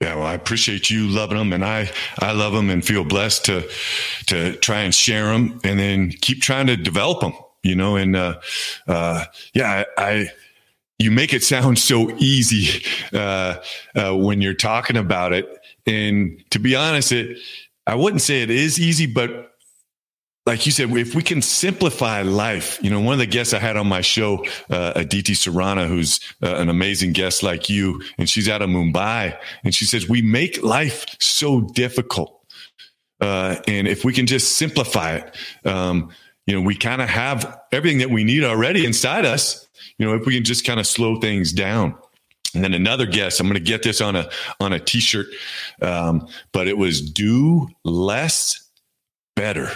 Yeah, 0.00 0.16
well, 0.16 0.26
I 0.26 0.34
appreciate 0.34 0.90
you 0.90 1.06
loving 1.06 1.38
them, 1.38 1.52
and 1.52 1.64
I 1.64 1.90
I 2.20 2.30
love 2.30 2.52
them 2.52 2.70
and 2.70 2.86
feel 2.86 3.02
blessed 3.02 3.44
to 3.46 3.68
to 4.26 4.54
try 4.58 4.82
and 4.82 4.94
share 4.94 5.32
them, 5.32 5.60
and 5.64 5.76
then 5.76 6.10
keep 6.10 6.40
trying 6.40 6.68
to 6.68 6.76
develop 6.76 7.18
them 7.20 7.32
you 7.62 7.74
know, 7.74 7.96
and, 7.96 8.16
uh, 8.16 8.38
uh, 8.86 9.24
yeah, 9.52 9.84
I, 9.96 10.10
I, 10.10 10.28
you 10.98 11.10
make 11.10 11.32
it 11.32 11.44
sound 11.44 11.78
so 11.78 12.10
easy, 12.18 12.84
uh, 13.12 13.56
uh, 13.94 14.16
when 14.16 14.40
you're 14.40 14.54
talking 14.54 14.96
about 14.96 15.32
it. 15.32 15.46
And 15.86 16.42
to 16.50 16.58
be 16.58 16.74
honest, 16.74 17.12
it, 17.12 17.38
I 17.86 17.94
wouldn't 17.94 18.22
say 18.22 18.42
it 18.42 18.50
is 18.50 18.78
easy, 18.80 19.06
but 19.06 19.52
like 20.44 20.64
you 20.64 20.72
said, 20.72 20.90
if 20.96 21.14
we 21.14 21.22
can 21.22 21.42
simplify 21.42 22.22
life, 22.22 22.78
you 22.82 22.88
know, 22.88 23.00
one 23.00 23.12
of 23.12 23.18
the 23.18 23.26
guests 23.26 23.52
I 23.52 23.58
had 23.58 23.76
on 23.76 23.86
my 23.86 24.00
show, 24.00 24.46
uh, 24.70 24.94
Aditi 24.96 25.34
Sarana, 25.34 25.86
who's 25.86 26.20
uh, 26.42 26.56
an 26.56 26.70
amazing 26.70 27.12
guest 27.12 27.42
like 27.42 27.68
you, 27.68 28.02
and 28.16 28.28
she's 28.28 28.48
out 28.48 28.62
of 28.62 28.70
Mumbai, 28.70 29.36
and 29.62 29.74
she 29.74 29.84
says, 29.84 30.08
we 30.08 30.22
make 30.22 30.62
life 30.62 31.04
so 31.20 31.60
difficult. 31.60 32.34
Uh, 33.20 33.56
and 33.68 33.86
if 33.86 34.06
we 34.06 34.12
can 34.14 34.26
just 34.26 34.56
simplify 34.56 35.16
it, 35.16 35.34
um, 35.66 36.10
you 36.46 36.54
know, 36.54 36.62
we 36.62 36.74
kind 36.74 37.02
of 37.02 37.10
have 37.10 37.60
everything 37.70 37.98
that 37.98 38.10
we 38.10 38.24
need 38.24 38.42
already 38.42 38.86
inside 38.86 39.26
us. 39.26 39.67
You 39.98 40.06
know, 40.06 40.14
if 40.14 40.26
we 40.26 40.34
can 40.34 40.44
just 40.44 40.64
kind 40.64 40.80
of 40.80 40.86
slow 40.86 41.20
things 41.20 41.52
down. 41.52 41.96
And 42.54 42.64
then 42.64 42.72
another 42.72 43.04
guess, 43.04 43.40
I'm 43.40 43.46
going 43.46 43.54
to 43.54 43.60
get 43.60 43.82
this 43.82 44.00
on 44.00 44.16
a 44.16 44.30
on 44.58 44.72
a 44.72 44.80
t-shirt, 44.80 45.26
um, 45.82 46.26
but 46.52 46.66
it 46.66 46.78
was 46.78 47.02
do 47.02 47.68
less 47.84 48.70
better, 49.36 49.70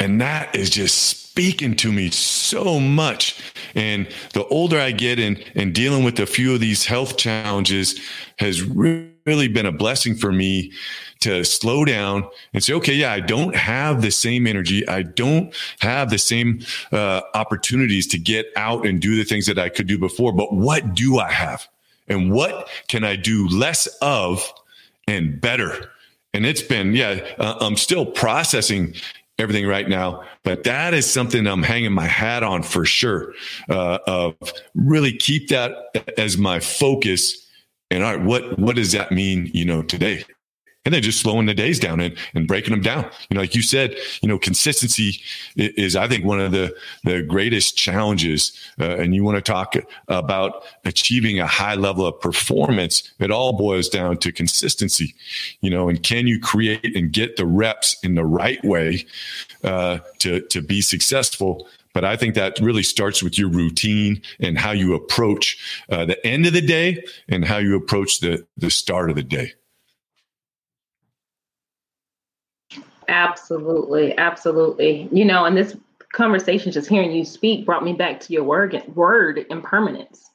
and 0.00 0.20
that 0.20 0.54
is 0.54 0.70
just 0.70 1.28
speaking 1.28 1.74
to 1.76 1.92
me 1.92 2.10
so 2.10 2.78
much. 2.78 3.40
And 3.74 4.08
the 4.32 4.44
older 4.46 4.78
I 4.78 4.92
get 4.92 5.18
in 5.18 5.42
and 5.54 5.74
dealing 5.74 6.04
with 6.04 6.18
a 6.20 6.26
few 6.26 6.54
of 6.54 6.60
these 6.60 6.86
health 6.86 7.16
challenges 7.16 8.00
has 8.38 8.62
really 8.62 9.48
been 9.48 9.66
a 9.66 9.72
blessing 9.72 10.14
for 10.14 10.32
me 10.32 10.72
to 11.20 11.42
slow 11.44 11.84
down 11.84 12.28
and 12.54 12.62
say, 12.62 12.72
okay, 12.74 12.94
yeah, 12.94 13.12
I 13.12 13.20
don't 13.20 13.56
have 13.56 14.02
the 14.02 14.10
same 14.10 14.46
energy. 14.46 14.86
I 14.88 15.02
don't 15.02 15.54
have 15.80 16.10
the 16.10 16.18
same 16.18 16.60
uh, 16.92 17.22
opportunities 17.34 18.06
to 18.08 18.18
get 18.18 18.46
out 18.56 18.86
and 18.86 19.00
do 19.00 19.16
the 19.16 19.24
things 19.24 19.46
that 19.46 19.58
I 19.58 19.68
could 19.68 19.88
do 19.88 19.98
before. 19.98 20.32
But 20.32 20.52
what 20.52 20.94
do 20.94 21.18
I 21.18 21.30
have? 21.30 21.68
And 22.06 22.32
what 22.32 22.68
can 22.86 23.04
I 23.04 23.16
do 23.16 23.48
less 23.48 23.86
of 24.00 24.52
and 25.08 25.40
better? 25.40 25.90
And 26.32 26.46
it's 26.46 26.62
been, 26.62 26.94
yeah, 26.94 27.24
uh, 27.38 27.56
I'm 27.60 27.76
still 27.76 28.06
processing 28.06 28.94
everything 29.38 29.66
right 29.66 29.88
now. 29.88 30.22
But 30.42 30.64
that 30.64 30.94
is 30.94 31.10
something 31.10 31.46
I'm 31.46 31.62
hanging 31.62 31.92
my 31.92 32.06
hat 32.06 32.42
on 32.42 32.62
for 32.62 32.84
sure. 32.84 33.34
Uh, 33.68 33.98
of 34.06 34.36
really 34.74 35.12
keep 35.12 35.48
that 35.48 35.72
as 36.16 36.36
my 36.36 36.60
focus. 36.60 37.46
And 37.90 38.02
all 38.04 38.16
right, 38.16 38.24
what 38.24 38.58
what 38.58 38.76
does 38.76 38.92
that 38.92 39.12
mean, 39.12 39.50
you 39.54 39.64
know, 39.64 39.82
today? 39.82 40.24
And 40.84 40.94
then 40.94 41.02
just 41.02 41.20
slowing 41.20 41.46
the 41.46 41.54
days 41.54 41.78
down 41.78 42.00
and, 42.00 42.16
and 42.34 42.46
breaking 42.46 42.70
them 42.70 42.80
down. 42.80 43.04
You 43.28 43.34
know, 43.34 43.40
like 43.40 43.54
you 43.54 43.62
said, 43.62 43.94
you 44.22 44.28
know, 44.28 44.38
consistency 44.38 45.20
is, 45.56 45.96
I 45.96 46.08
think, 46.08 46.24
one 46.24 46.40
of 46.40 46.52
the, 46.52 46.74
the 47.04 47.22
greatest 47.22 47.76
challenges. 47.76 48.52
Uh, 48.80 48.96
and 48.96 49.14
you 49.14 49.22
want 49.22 49.36
to 49.36 49.42
talk 49.42 49.74
about 50.08 50.64
achieving 50.84 51.40
a 51.40 51.46
high 51.46 51.74
level 51.74 52.06
of 52.06 52.18
performance. 52.20 53.12
It 53.18 53.30
all 53.30 53.52
boils 53.52 53.88
down 53.88 54.16
to 54.18 54.32
consistency, 54.32 55.14
you 55.60 55.68
know, 55.68 55.88
and 55.88 56.02
can 56.02 56.26
you 56.26 56.40
create 56.40 56.96
and 56.96 57.12
get 57.12 57.36
the 57.36 57.46
reps 57.46 57.96
in 58.02 58.14
the 58.14 58.24
right 58.24 58.62
way 58.64 59.04
uh, 59.64 59.98
to, 60.20 60.40
to 60.40 60.62
be 60.62 60.80
successful? 60.80 61.68
But 61.92 62.04
I 62.04 62.16
think 62.16 62.34
that 62.36 62.60
really 62.60 62.82
starts 62.82 63.22
with 63.22 63.38
your 63.38 63.48
routine 63.48 64.22
and 64.38 64.56
how 64.56 64.70
you 64.70 64.94
approach 64.94 65.58
uh, 65.90 66.04
the 66.04 66.24
end 66.26 66.46
of 66.46 66.52
the 66.52 66.60
day 66.60 67.04
and 67.28 67.44
how 67.44 67.58
you 67.58 67.76
approach 67.76 68.20
the, 68.20 68.46
the 68.56 68.70
start 68.70 69.10
of 69.10 69.16
the 69.16 69.22
day. 69.22 69.52
Absolutely, 73.08 74.16
absolutely. 74.18 75.08
You 75.10 75.24
know, 75.24 75.46
and 75.46 75.56
this 75.56 75.76
conversation, 76.12 76.72
just 76.72 76.88
hearing 76.88 77.10
you 77.12 77.24
speak, 77.24 77.64
brought 77.64 77.84
me 77.84 77.94
back 77.94 78.20
to 78.20 78.32
your 78.32 78.44
word, 78.44 78.80
word 78.94 79.46
impermanence, 79.50 80.30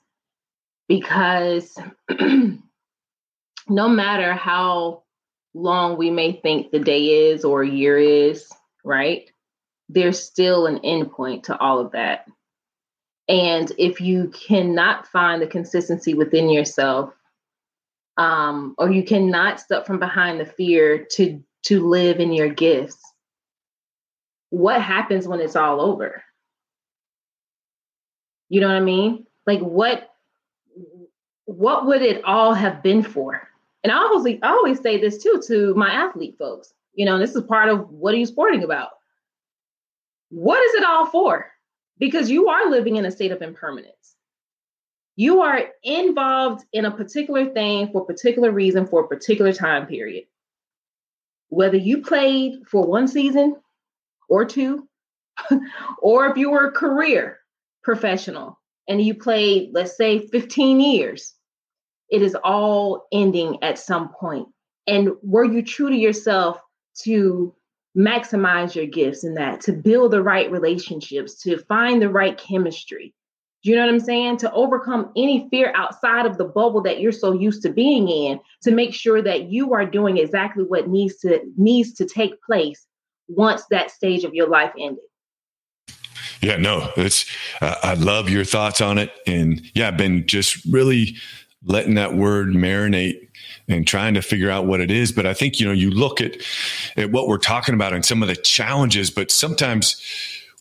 because 0.88 1.78
no 3.70 3.88
matter 3.90 4.34
how 4.34 5.04
long 5.54 5.98
we 5.98 6.10
may 6.10 6.34
think 6.34 6.72
the 6.72 6.80
day 6.80 7.30
is 7.30 7.46
or 7.46 7.64
year 7.64 7.98
is, 7.98 8.52
right? 8.84 9.30
There's 9.90 10.22
still 10.22 10.66
an 10.66 10.80
endpoint 10.80 11.44
to 11.44 11.58
all 11.58 11.80
of 11.80 11.92
that. 11.92 12.26
And 13.28 13.72
if 13.78 14.02
you 14.02 14.30
cannot 14.30 15.08
find 15.08 15.42
the 15.42 15.48
consistency 15.48 16.14
within 16.14 16.50
yourself, 16.50 17.14
um, 18.18 18.76
or 18.78 18.92
you 18.92 19.04
cannot 19.04 19.60
step 19.60 19.86
from 19.86 20.00
behind 20.00 20.40
the 20.40 20.46
fear 20.46 21.06
to 21.12 21.42
to 21.64 21.88
live 21.88 22.20
in 22.20 22.34
your 22.34 22.50
gifts, 22.50 23.00
what 24.50 24.82
happens 24.82 25.28
when 25.28 25.40
it's 25.40 25.56
all 25.56 25.82
over? 25.82 26.24
You 28.50 28.62
know 28.62 28.68
what 28.68 28.78
I 28.78 28.82
mean? 28.82 29.26
Like 29.48 29.60
what 29.60 30.10
what 31.46 31.86
would 31.86 32.02
it 32.02 32.24
all 32.24 32.54
have 32.54 32.84
been 32.84 33.04
for? 33.04 33.48
And 33.84 33.92
I 33.92 33.98
always 33.98 34.38
I 34.44 34.50
always 34.50 34.80
say 34.80 35.00
this 35.00 35.22
too 35.22 35.42
to 35.48 35.74
my 35.74 35.90
athlete 35.90 36.36
folks. 36.38 36.74
You 36.94 37.06
know, 37.06 37.18
this 37.18 37.36
is 37.36 37.44
part 37.44 37.70
of 37.70 37.90
what 37.90 38.14
are 38.14 38.18
you 38.18 38.26
sporting 38.26 38.64
about? 38.64 38.90
What 40.30 40.64
is 40.64 40.76
it 40.76 40.86
all 40.86 41.08
for? 41.08 41.48
Because 41.98 42.30
you 42.30 42.50
are 42.50 42.70
living 42.70 42.98
in 42.98 43.06
a 43.06 43.12
state 43.12 43.32
of 43.32 43.42
impermanence. 43.42 44.16
You 45.16 45.42
are 45.42 45.62
involved 45.84 46.66
in 46.74 46.86
a 46.86 46.92
particular 46.92 47.50
thing 47.54 47.92
for 47.92 48.02
a 48.02 48.06
particular 48.06 48.52
reason 48.52 48.88
for 48.88 49.04
a 49.04 49.08
particular 49.08 49.54
time 49.54 49.86
period 49.86 50.26
whether 51.54 51.78
you 51.78 52.02
played 52.02 52.68
for 52.68 52.86
one 52.86 53.08
season 53.08 53.56
or 54.30 54.46
two, 54.46 54.88
or 56.00 56.28
if 56.28 56.38
you 56.38 56.52
were 56.52 56.68
a 56.68 56.72
career 56.72 57.40
professional 57.84 58.60
and 58.88 59.02
you 59.02 59.16
played, 59.16 59.70
let's 59.74 59.98
say, 59.98 60.28
15 60.28 60.80
years, 60.80 61.34
it 62.10 62.22
is 62.22 62.36
all 62.36 63.08
ending 63.12 63.58
at 63.64 63.80
some 63.80 64.10
point. 64.10 64.48
And 64.88 65.12
were 65.22 65.46
you 65.46 65.64
true 65.64 65.90
to 65.90 65.96
yourself 65.96 66.60
to 67.04 67.56
maximize 67.98 68.76
your 68.76 68.86
gifts 68.86 69.24
in 69.24 69.36
that, 69.36 69.62
to 69.62 69.74
build 69.74 70.12
the 70.12 70.22
right 70.22 70.52
relationships, 70.52 71.42
to 71.44 71.58
find 71.58 72.02
the 72.02 72.10
right 72.10 72.38
chemistry, 72.38 73.14
you 73.70 73.76
know 73.76 73.86
what 73.86 73.94
I'm 73.94 74.00
saying? 74.00 74.38
To 74.38 74.52
overcome 74.52 75.12
any 75.16 75.48
fear 75.50 75.72
outside 75.76 76.26
of 76.26 76.38
the 76.38 76.46
bubble 76.46 76.82
that 76.82 77.00
you're 77.00 77.12
so 77.12 77.32
used 77.32 77.62
to 77.64 77.70
being 77.70 78.10
in, 78.10 78.40
to 78.64 78.72
make 78.72 78.94
sure 78.94 79.22
that 79.22 79.50
you 79.52 79.74
are 79.74 79.86
doing 79.86 80.18
exactly 80.18 80.64
what 80.64 80.90
needs 80.90 81.18
to 81.20 81.40
needs 81.56 81.94
to 81.94 82.06
take 82.06 82.42
place 82.44 82.86
once 83.28 83.66
that 83.70 83.90
stage 83.90 84.24
of 84.24 84.34
your 84.34 84.48
life 84.50 84.72
ended. 84.78 85.04
Yeah, 86.42 86.58
no, 86.58 86.92
it's, 86.98 87.26
uh, 87.62 87.76
I 87.84 87.94
love 87.94 88.30
your 88.30 88.44
thoughts 88.44 88.82
on 88.82 88.98
it. 88.98 89.14
And 89.26 89.62
yeah, 89.76 89.88
I've 89.88 89.98
been 89.98 90.28
just 90.28 90.66
really 90.66 91.16
letting 91.64 91.96
that 91.96 92.16
word 92.16 92.50
marinate 92.50 93.30
and 93.70 93.88
trying 93.88 94.14
to 94.16 94.22
figure 94.22 94.50
out 94.50 94.66
what 94.66 94.82
it 94.82 94.92
is. 94.92 95.14
But 95.14 95.26
I 95.26 95.34
think, 95.34 95.62
you 95.62 95.66
know, 95.66 95.72
you 95.72 95.90
look 95.90 96.20
at, 96.20 96.36
at 96.98 97.12
what 97.12 97.30
we're 97.30 97.38
talking 97.38 97.74
about 97.74 97.94
and 97.94 98.06
some 98.06 98.22
of 98.22 98.28
the 98.28 98.36
challenges, 98.36 99.10
but 99.10 99.32
sometimes 99.32 100.02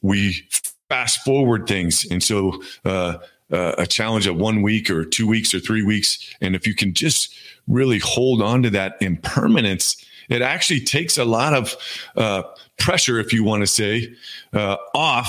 we 0.02 0.46
fast 0.92 1.24
forward 1.24 1.66
things. 1.66 2.04
And 2.10 2.22
so, 2.22 2.62
uh, 2.84 3.16
uh, 3.50 3.74
a 3.78 3.86
challenge 3.86 4.26
of 4.26 4.36
one 4.36 4.62
week 4.62 4.90
or 4.90 5.04
two 5.04 5.26
weeks 5.26 5.54
or 5.54 5.60
three 5.60 5.82
weeks. 5.82 6.34
And 6.40 6.54
if 6.54 6.66
you 6.66 6.74
can 6.74 6.92
just 6.92 7.34
really 7.66 7.98
hold 7.98 8.42
on 8.42 8.62
to 8.62 8.70
that 8.70 8.96
impermanence, 9.00 10.04
it 10.28 10.42
actually 10.42 10.80
takes 10.80 11.18
a 11.18 11.24
lot 11.24 11.54
of 11.54 11.76
uh, 12.16 12.42
pressure, 12.78 13.18
if 13.18 13.32
you 13.32 13.44
want 13.44 13.62
to 13.62 13.66
say, 13.66 14.14
uh, 14.52 14.76
off 14.94 15.28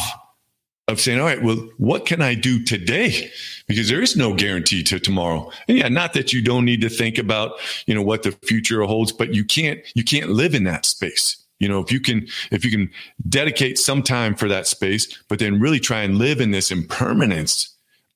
of 0.87 0.99
saying, 0.99 1.19
all 1.19 1.25
right, 1.25 1.43
well, 1.43 1.69
what 1.77 2.05
can 2.05 2.21
I 2.21 2.35
do 2.35 2.63
today? 2.63 3.31
Because 3.67 3.89
there 3.89 4.01
is 4.01 4.15
no 4.15 4.33
guarantee 4.33 4.83
to 4.83 4.99
tomorrow. 4.99 5.49
And 5.67 5.77
yeah, 5.77 5.87
not 5.87 6.13
that 6.13 6.33
you 6.33 6.41
don't 6.41 6.65
need 6.65 6.81
to 6.81 6.89
think 6.89 7.17
about, 7.17 7.53
you 7.87 7.95
know, 7.95 8.01
what 8.01 8.23
the 8.23 8.31
future 8.31 8.83
holds, 8.83 9.11
but 9.11 9.33
you 9.33 9.45
can't, 9.45 9.79
you 9.95 10.03
can't 10.03 10.29
live 10.29 10.55
in 10.55 10.65
that 10.65 10.85
space. 10.85 11.42
You 11.63 11.69
know, 11.69 11.79
if 11.79 11.91
you 11.91 11.99
can, 11.99 12.27
if 12.51 12.63
you 12.63 12.71
can 12.71 12.91
dedicate 13.27 13.79
some 13.79 14.03
time 14.03 14.35
for 14.35 14.47
that 14.49 14.67
space, 14.67 15.17
but 15.27 15.39
then 15.39 15.59
really 15.59 15.79
try 15.79 16.01
and 16.03 16.17
live 16.17 16.41
in 16.41 16.51
this 16.51 16.69
impermanence, 16.69 17.73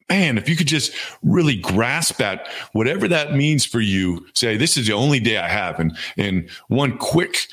man, 0.10 0.38
if 0.38 0.48
you 0.48 0.56
could 0.56 0.68
just 0.68 0.94
really 1.24 1.56
grasp 1.56 2.18
that, 2.18 2.48
whatever 2.74 3.08
that 3.08 3.36
means 3.36 3.66
for 3.66 3.80
you, 3.80 4.26
say, 4.34 4.58
this 4.58 4.78
is 4.78 4.88
the 4.88 4.94
only 4.94 5.20
day 5.20 5.38
I 5.38 5.48
have. 5.48 5.80
And, 5.80 5.98
and 6.18 6.50
one 6.68 6.98
quick, 6.98 7.48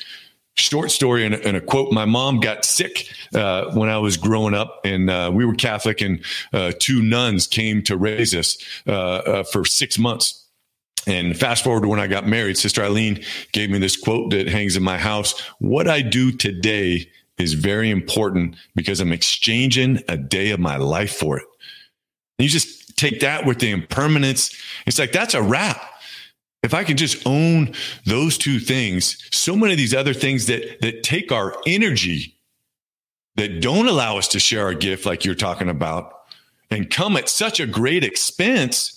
short 0.55 0.89
story 0.91 1.25
and, 1.25 1.35
and, 1.35 1.57
a 1.57 1.61
quote. 1.61 1.91
My 1.91 2.05
mom 2.05 2.39
got 2.39 2.63
sick 2.63 3.09
uh, 3.33 3.71
when 3.73 3.89
I 3.89 3.97
was 3.97 4.17
growing 4.17 4.53
up, 4.53 4.81
and 4.85 5.09
uh, 5.09 5.31
we 5.33 5.45
were 5.45 5.53
Catholic, 5.53 6.01
and 6.01 6.23
uh, 6.53 6.71
two 6.79 7.01
nuns 7.01 7.45
came 7.45 7.81
to 7.83 7.97
raise 7.97 8.33
us 8.33 8.57
uh, 8.87 8.91
uh, 8.91 9.43
for 9.43 9.65
six 9.65 9.99
months. 9.99 10.44
And 11.07 11.37
fast 11.37 11.63
forward 11.63 11.83
to 11.83 11.87
when 11.87 11.99
I 11.99 12.07
got 12.07 12.27
married, 12.27 12.57
Sister 12.57 12.83
Eileen 12.83 13.23
gave 13.51 13.69
me 13.69 13.77
this 13.77 13.95
quote 13.95 14.31
that 14.31 14.47
hangs 14.47 14.75
in 14.75 14.83
my 14.83 14.97
house. 14.97 15.39
What 15.59 15.87
I 15.87 16.01
do 16.01 16.31
today 16.31 17.09
is 17.37 17.53
very 17.53 17.89
important 17.89 18.55
because 18.75 18.99
I'm 18.99 19.11
exchanging 19.11 20.01
a 20.07 20.17
day 20.17 20.51
of 20.51 20.59
my 20.59 20.77
life 20.77 21.15
for 21.15 21.37
it. 21.37 21.45
And 22.37 22.43
you 22.43 22.49
just 22.49 22.97
take 22.97 23.19
that 23.19 23.45
with 23.45 23.59
the 23.59 23.71
impermanence. 23.71 24.55
It's 24.85 24.99
like, 24.99 25.11
that's 25.11 25.33
a 25.33 25.41
wrap. 25.41 25.81
If 26.63 26.73
I 26.73 26.83
can 26.83 26.97
just 26.97 27.25
own 27.27 27.73
those 28.05 28.37
two 28.37 28.59
things, 28.59 29.17
so 29.31 29.55
many 29.55 29.73
of 29.73 29.77
these 29.77 29.93
other 29.93 30.13
things 30.13 30.47
that, 30.47 30.81
that 30.81 31.03
take 31.03 31.31
our 31.31 31.55
energy 31.67 32.35
that 33.35 33.61
don't 33.61 33.87
allow 33.87 34.17
us 34.17 34.27
to 34.29 34.39
share 34.39 34.65
our 34.65 34.73
gift, 34.73 35.05
like 35.05 35.23
you're 35.23 35.35
talking 35.35 35.69
about, 35.69 36.11
and 36.71 36.89
come 36.89 37.17
at 37.17 37.29
such 37.29 37.59
a 37.59 37.67
great 37.67 38.03
expense. 38.03 38.94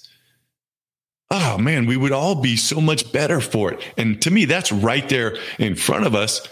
Oh 1.31 1.59
man, 1.59 1.87
we 1.87 1.97
would 1.97 2.13
all 2.13 2.35
be 2.35 2.57
so 2.57 2.81
much 2.81 3.13
better 3.13 3.41
for 3.41 3.73
it. 3.73 3.81
And 3.97 4.21
to 4.23 4.31
me, 4.31 4.45
that's 4.45 4.73
right 4.73 5.07
there 5.09 5.37
in 5.59 5.75
front 5.75 6.07
of 6.07 6.15
us. 6.15 6.47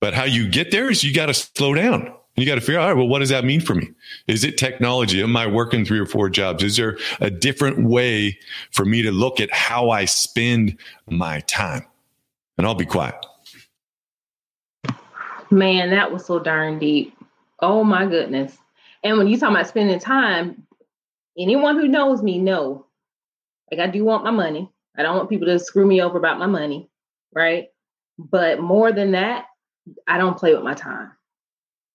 But 0.00 0.14
how 0.14 0.24
you 0.24 0.48
get 0.48 0.72
there 0.72 0.90
is 0.90 1.04
you 1.04 1.14
got 1.14 1.26
to 1.26 1.34
slow 1.34 1.74
down 1.74 2.12
you 2.36 2.44
got 2.44 2.56
to 2.56 2.60
figure 2.60 2.78
out, 2.78 2.82
all 2.82 2.88
right, 2.90 2.96
well, 2.96 3.08
what 3.08 3.20
does 3.20 3.30
that 3.30 3.44
mean 3.44 3.60
for 3.60 3.74
me? 3.74 3.88
Is 4.26 4.44
it 4.44 4.58
technology? 4.58 5.22
Am 5.22 5.36
I 5.36 5.46
working 5.46 5.84
three 5.84 5.98
or 5.98 6.06
four 6.06 6.28
jobs? 6.28 6.62
Is 6.62 6.76
there 6.76 6.98
a 7.20 7.30
different 7.30 7.88
way 7.88 8.38
for 8.72 8.84
me 8.84 9.00
to 9.02 9.10
look 9.10 9.40
at 9.40 9.50
how 9.52 9.90
I 9.90 10.04
spend 10.04 10.78
my 11.08 11.40
time? 11.40 11.84
And 12.58 12.66
I'll 12.66 12.74
be 12.74 12.86
quiet. 12.86 13.14
Man, 15.50 15.90
that 15.90 16.12
was 16.12 16.26
so 16.26 16.38
darn 16.38 16.78
deep. 16.78 17.16
Oh 17.60 17.82
my 17.82 18.04
goodness. 18.04 18.58
And 19.02 19.16
when 19.16 19.28
you 19.28 19.38
talk 19.38 19.50
about 19.50 19.68
spending 19.68 19.98
time, 19.98 20.66
anyone 21.38 21.76
who 21.76 21.88
knows 21.88 22.22
me 22.22 22.38
know, 22.38 22.84
like 23.70 23.80
I 23.80 23.86
do 23.86 24.04
want 24.04 24.24
my 24.24 24.30
money. 24.30 24.70
I 24.96 25.02
don't 25.02 25.16
want 25.16 25.28
people 25.28 25.46
to 25.46 25.58
screw 25.58 25.86
me 25.86 26.00
over 26.00 26.18
about 26.18 26.38
my 26.38 26.46
money, 26.46 26.88
right? 27.34 27.68
But 28.18 28.60
more 28.60 28.92
than 28.92 29.12
that, 29.12 29.46
I 30.06 30.18
don't 30.18 30.38
play 30.38 30.54
with 30.54 30.64
my 30.64 30.74
time. 30.74 31.12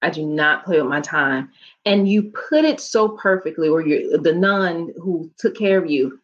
I 0.01 0.09
do 0.09 0.25
not 0.25 0.65
play 0.65 0.79
with 0.81 0.89
my 0.89 1.01
time. 1.01 1.51
And 1.85 2.09
you 2.09 2.31
put 2.49 2.65
it 2.65 2.79
so 2.79 3.09
perfectly, 3.09 3.69
or 3.69 3.81
you 3.81 4.17
the 4.17 4.33
nun 4.33 4.93
who 4.97 5.31
took 5.37 5.55
care 5.55 5.77
of 5.77 5.89
you, 5.89 6.19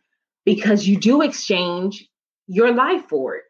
because 0.46 0.88
you 0.88 0.98
do 0.98 1.22
exchange 1.22 2.08
your 2.48 2.74
life 2.74 3.04
for 3.10 3.36
it, 3.36 3.44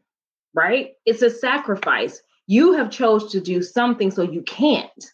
right? 0.53 0.93
It's 1.05 1.21
a 1.21 1.29
sacrifice. 1.29 2.21
You 2.47 2.73
have 2.73 2.89
chose 2.89 3.31
to 3.31 3.41
do 3.41 3.61
something 3.61 4.09
so 4.09 4.21
you 4.23 4.41
can't 4.43 5.13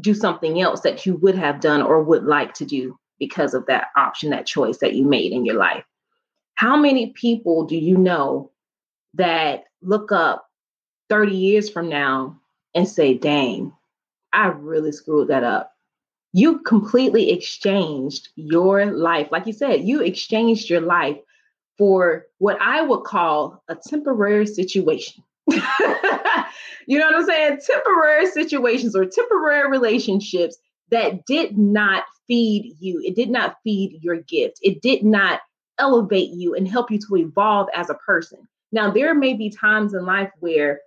do 0.00 0.14
something 0.14 0.60
else 0.60 0.80
that 0.80 1.06
you 1.06 1.16
would 1.16 1.34
have 1.34 1.60
done 1.60 1.82
or 1.82 2.02
would 2.02 2.24
like 2.24 2.54
to 2.54 2.64
do 2.64 2.98
because 3.18 3.54
of 3.54 3.66
that 3.66 3.88
option, 3.96 4.30
that 4.30 4.46
choice 4.46 4.78
that 4.78 4.94
you 4.94 5.04
made 5.04 5.32
in 5.32 5.44
your 5.44 5.56
life. 5.56 5.84
How 6.54 6.76
many 6.76 7.10
people 7.10 7.64
do 7.64 7.76
you 7.76 7.96
know 7.96 8.50
that 9.14 9.64
look 9.82 10.12
up 10.12 10.48
30 11.08 11.36
years 11.36 11.70
from 11.70 11.88
now 11.88 12.40
and 12.74 12.88
say, 12.88 13.14
dang, 13.14 13.72
I 14.32 14.46
really 14.48 14.92
screwed 14.92 15.28
that 15.28 15.44
up. 15.44 15.72
You 16.32 16.58
completely 16.60 17.30
exchanged 17.30 18.28
your 18.34 18.86
life. 18.86 19.28
Like 19.30 19.46
you 19.46 19.52
said, 19.52 19.84
you 19.84 20.00
exchanged 20.00 20.68
your 20.68 20.80
life 20.80 21.18
for 21.78 22.26
what 22.38 22.60
I 22.60 22.82
would 22.82 23.04
call 23.04 23.62
a 23.68 23.76
temporary 23.76 24.46
situation. 24.46 25.22
you 25.50 26.98
know 26.98 27.06
what 27.06 27.14
I'm 27.14 27.26
saying? 27.26 27.58
Temporary 27.64 28.26
situations 28.26 28.96
or 28.96 29.06
temporary 29.06 29.70
relationships 29.70 30.56
that 30.90 31.26
did 31.26 31.56
not 31.56 32.04
feed 32.26 32.74
you. 32.80 33.00
It 33.04 33.14
did 33.14 33.30
not 33.30 33.56
feed 33.62 33.98
your 34.02 34.16
gift. 34.16 34.58
It 34.62 34.82
did 34.82 35.04
not 35.04 35.40
elevate 35.78 36.30
you 36.30 36.54
and 36.54 36.66
help 36.68 36.90
you 36.90 36.98
to 36.98 37.16
evolve 37.16 37.68
as 37.74 37.90
a 37.90 37.94
person. 37.94 38.46
Now, 38.72 38.90
there 38.90 39.14
may 39.14 39.34
be 39.34 39.50
times 39.50 39.94
in 39.94 40.04
life 40.04 40.30
where 40.40 40.80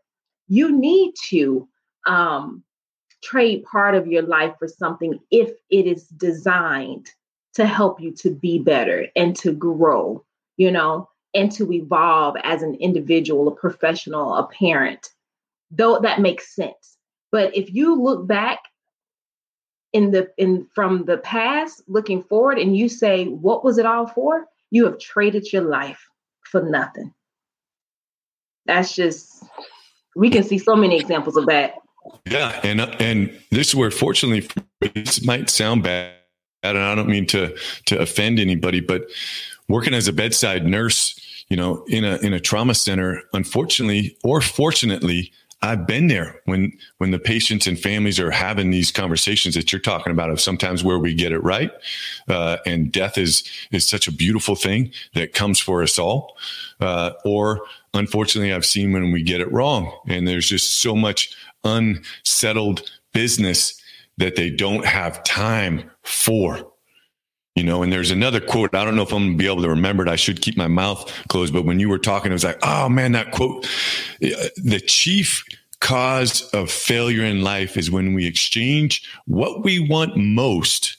you 0.48 0.72
need 0.72 1.14
to 1.30 1.68
um, 2.06 2.64
trade 3.24 3.64
part 3.64 3.96
of 3.96 4.08
your 4.08 4.24
life 4.24 4.54
for 4.60 4.68
something 4.68 5.20
if 5.32 5.52
it 5.70 5.86
is 5.86 6.08
designed 6.08 7.10
to 7.56 7.66
help 7.66 8.00
you 8.00 8.12
to 8.12 8.30
be 8.30 8.60
better 8.60 9.08
and 9.16 9.36
to 9.38 9.52
grow, 9.52 10.24
you 10.58 10.72
know, 10.72 11.10
and 11.34 11.52
to 11.52 11.72
evolve 11.72 12.36
as 12.44 12.62
an 12.62 12.76
individual, 12.76 13.48
a 13.48 13.56
professional, 13.56 14.36
a 14.36 14.48
parent. 14.48 15.10
Though 15.72 16.00
that 16.00 16.22
makes 16.22 16.56
sense. 16.56 16.98
But 17.32 17.56
if 17.56 17.74
you 17.74 18.02
look 18.02 18.28
back 18.28 18.60
in 19.94 20.12
the 20.12 20.30
in 20.38 20.68
from 20.74 21.06
the 21.06 21.18
past 21.18 21.82
looking 21.88 22.22
forward 22.22 22.60
and 22.60 22.76
you 22.76 22.90
say 22.90 23.26
what 23.26 23.64
was 23.64 23.78
it 23.78 23.86
all 23.86 24.08
for? 24.08 24.46
You 24.72 24.86
have 24.86 25.00
traded 25.00 25.52
your 25.52 25.64
life 25.64 26.04
for 26.44 26.62
nothing. 26.62 27.14
That's 28.66 28.96
just 28.96 29.44
we 30.16 30.30
can 30.30 30.44
see 30.44 30.58
so 30.58 30.76
many 30.76 30.98
examples 30.98 31.38
of 31.38 31.46
that 31.46 31.76
yeah, 32.26 32.60
and 32.64 32.82
and 32.82 33.38
this 33.52 33.70
is 33.70 33.76
where, 33.76 33.92
fortunately, 33.92 34.48
this 34.94 35.26
might 35.26 35.50
sound 35.50 35.84
bad, 35.84 36.14
and 36.64 36.78
I 36.78 36.96
don't 36.96 37.08
mean 37.08 37.26
to 37.28 37.56
to 37.86 38.00
offend 38.00 38.40
anybody, 38.40 38.80
but 38.80 39.10
working 39.68 39.94
as 39.94 40.08
a 40.08 40.14
bedside 40.14 40.66
nurse, 40.66 41.20
you 41.50 41.58
know, 41.58 41.84
in 41.88 42.04
a 42.04 42.18
in 42.18 42.34
a 42.34 42.40
trauma 42.40 42.74
center, 42.74 43.22
unfortunately 43.34 44.18
or 44.24 44.42
fortunately, 44.42 45.32
I've 45.62 45.88
been 45.88 46.08
there 46.08 46.40
when 46.46 46.72
when 47.00 47.12
the 47.12 47.20
patients 47.20 47.66
and 47.66 47.80
families 47.80 48.20
are 48.20 48.30
having 48.30 48.70
these 48.70 48.92
conversations 48.92 49.56
that 49.56 49.72
you're 49.72 49.82
talking 49.82 50.12
about 50.12 50.30
of 50.30 50.40
sometimes 50.40 50.84
where 50.84 51.00
we 51.00 51.16
get 51.16 51.32
it 51.32 51.40
right, 51.40 51.72
uh, 52.30 52.58
and 52.66 52.92
death 52.92 53.18
is 53.18 53.44
is 53.72 53.88
such 53.88 54.08
a 54.08 54.12
beautiful 54.12 54.56
thing 54.56 54.92
that 55.16 55.34
comes 55.34 55.60
for 55.60 55.82
us 55.82 55.98
all, 55.98 56.38
uh, 56.80 57.12
or 57.26 57.62
unfortunately 57.94 58.54
I've 58.54 58.66
seen 58.66 58.94
when 58.94 59.12
we 59.12 59.24
get 59.24 59.42
it 59.42 59.52
wrong, 59.52 59.92
and 60.08 60.28
there's 60.28 60.48
just 60.48 60.80
so 60.80 60.96
much 60.96 61.36
unsettled 61.64 62.90
business 63.14 63.82
that 64.18 64.36
they 64.36 64.52
don't 64.52 64.86
have 64.86 65.24
time 65.24 65.90
for. 66.04 66.72
You 67.58 67.64
know, 67.64 67.82
and 67.82 67.92
there's 67.92 68.12
another 68.12 68.40
quote. 68.40 68.76
I 68.76 68.86
don't 68.86 68.96
know 68.96 69.02
if 69.02 69.12
I'm 69.12 69.30
gonna 69.30 69.36
be 69.38 69.48
able 69.48 69.64
to 69.64 69.70
remember 69.70 70.04
it. 70.04 70.10
I 70.10 70.16
should 70.16 70.44
keep 70.44 70.56
my 70.58 70.68
mouth 70.68 71.12
closed. 71.28 71.52
But 71.52 71.66
when 71.66 71.80
you 71.80 71.90
were 71.90 71.98
talking, 71.98 72.32
it 72.32 72.36
was 72.36 72.44
like, 72.44 72.60
oh 72.62 72.88
man, 72.88 73.14
that 73.14 73.32
quote. 73.32 73.68
The 74.20 74.80
chief 74.86 75.44
cause 75.80 76.48
of 76.52 76.70
failure 76.70 77.24
in 77.24 77.42
life 77.42 77.76
is 77.76 77.90
when 77.90 78.14
we 78.14 78.28
exchange 78.28 79.10
what 79.26 79.64
we 79.64 79.80
want 79.80 80.16
most 80.18 80.98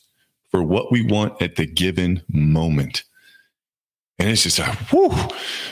for 0.50 0.60
what 0.60 0.90
we 0.90 1.00
want 1.00 1.40
at 1.40 1.54
the 1.54 1.64
given 1.64 2.22
moment. 2.28 3.04
And 4.18 4.28
it's 4.28 4.42
just 4.42 4.58
like, 4.58 4.92
whoo, 4.92 5.10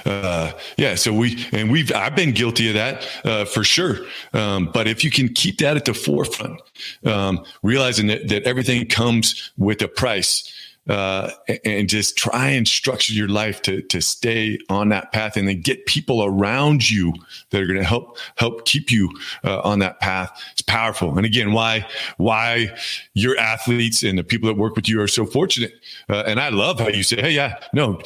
uh, 0.05 0.53
yeah. 0.77 0.95
So 0.95 1.13
we 1.13 1.45
and 1.51 1.69
we've 1.69 1.93
I've 1.93 2.15
been 2.15 2.31
guilty 2.31 2.69
of 2.69 2.75
that 2.75 3.09
uh, 3.25 3.45
for 3.45 3.65
sure. 3.65 4.07
Um, 4.33 4.71
but 4.73 4.87
if 4.87 5.03
you 5.03 5.11
can 5.11 5.31
keep 5.31 5.59
that 5.59 5.77
at 5.77 5.85
the 5.85 5.95
forefront, 5.95 6.61
um, 7.05 7.45
realizing 7.65 8.07
that, 8.07 8.29
that 8.29 8.45
everything 8.45 8.87
comes 8.87 9.51
with 9.57 9.83
a 9.83 9.89
price, 9.89 10.53
uh, 10.89 11.31
and 11.65 11.89
just 11.89 12.17
try 12.17 12.49
and 12.49 12.67
structure 12.67 13.13
your 13.13 13.29
life 13.29 13.63
to 13.63 13.83
to 13.83 14.01
stay 14.01 14.59
on 14.69 14.89
that 14.91 15.13
path, 15.13 15.37
and 15.37 15.49
then 15.49 15.61
get 15.61 15.87
people 15.87 16.25
around 16.25 16.91
you 16.91 17.13
that 17.51 17.61
are 17.61 17.67
going 17.67 17.79
to 17.79 17.85
help 17.85 18.19
help 18.37 18.65
keep 18.67 18.91
you 18.91 19.11
uh, 19.45 19.61
on 19.61 19.79
that 19.81 20.01
path. 20.01 20.31
It's 20.53 20.63
powerful. 20.63 21.17
And 21.17 21.27
again, 21.27 21.53
why 21.53 21.87
why 22.17 22.77
your 23.15 23.37
athletes 23.39 24.03
and 24.03 24.19
the 24.19 24.25
people 24.25 24.49
that 24.49 24.57
work 24.57 24.77
with 24.77 24.89
you 24.89 25.01
are 25.01 25.09
so 25.09 25.27
fortunate. 25.27 25.73
Uh, 26.09 26.25
and 26.27 26.41
I 26.41 26.51
love 26.51 26.79
how 26.79 26.89
you 26.89 27.03
say, 27.03 27.21
"Hey, 27.21 27.33
yeah, 27.33 27.59
no, 27.73 28.01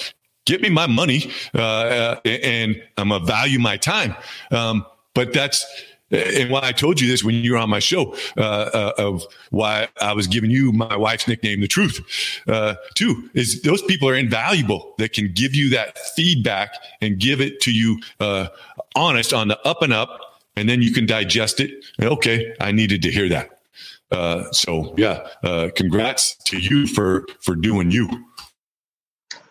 give 0.46 0.60
me 0.60 0.70
my 0.70 0.86
money, 0.86 1.30
uh, 1.54 1.60
uh, 1.60 2.20
and 2.24 2.82
I'm 2.96 3.10
gonna 3.10 3.24
value 3.24 3.58
my 3.58 3.76
time." 3.76 4.14
Um, 4.50 4.86
but 5.14 5.32
that's 5.32 5.66
and 6.10 6.50
why 6.50 6.60
I 6.62 6.72
told 6.72 7.00
you 7.00 7.08
this 7.08 7.22
when 7.22 7.36
you 7.36 7.52
were 7.52 7.58
on 7.58 7.70
my 7.70 7.78
show 7.78 8.14
uh, 8.36 8.40
uh, 8.40 8.92
of 8.98 9.24
why 9.50 9.88
I 10.00 10.12
was 10.12 10.26
giving 10.26 10.50
you 10.50 10.72
my 10.72 10.96
wife's 10.96 11.28
nickname, 11.28 11.60
the 11.60 11.68
truth, 11.68 12.00
uh, 12.48 12.74
too, 12.94 13.30
is 13.34 13.62
those 13.62 13.82
people 13.82 14.08
are 14.08 14.16
invaluable 14.16 14.94
that 14.98 15.12
can 15.12 15.32
give 15.32 15.54
you 15.54 15.70
that 15.70 15.98
feedback 16.16 16.74
and 17.00 17.18
give 17.18 17.40
it 17.40 17.60
to 17.60 17.72
you 17.72 18.00
uh, 18.18 18.48
honest 18.96 19.32
on 19.32 19.48
the 19.48 19.60
up 19.66 19.82
and 19.82 19.92
up, 19.92 20.40
and 20.56 20.68
then 20.68 20.82
you 20.82 20.92
can 20.92 21.06
digest 21.06 21.60
it. 21.60 21.84
Okay, 22.00 22.54
I 22.60 22.72
needed 22.72 23.02
to 23.02 23.10
hear 23.10 23.28
that. 23.28 23.50
Uh, 24.10 24.50
so 24.50 24.94
yeah, 24.96 25.26
uh, 25.44 25.70
congrats 25.76 26.34
to 26.44 26.58
you 26.58 26.86
for 26.86 27.26
for 27.40 27.54
doing 27.54 27.90
you. 27.90 28.08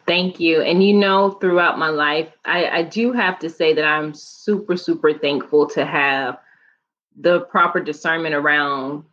Thank 0.06 0.39
you. 0.39 0.62
And 0.62 0.84
you 0.84 0.95
know, 0.95 1.32
throughout 1.34 1.78
my 1.78 1.89
life, 1.89 2.30
I, 2.43 2.67
I 2.67 2.82
do 2.82 3.13
have 3.13 3.38
to 3.39 3.50
say 3.50 3.76
that 3.76 3.86
I'm 3.86 4.12
super, 4.15 4.76
super 4.76 5.13
thankful 5.13 5.67
to 5.67 5.86
have 5.86 6.39
the 7.19 7.41
proper 7.41 7.79
discernment 7.79 8.36
around 8.36 9.03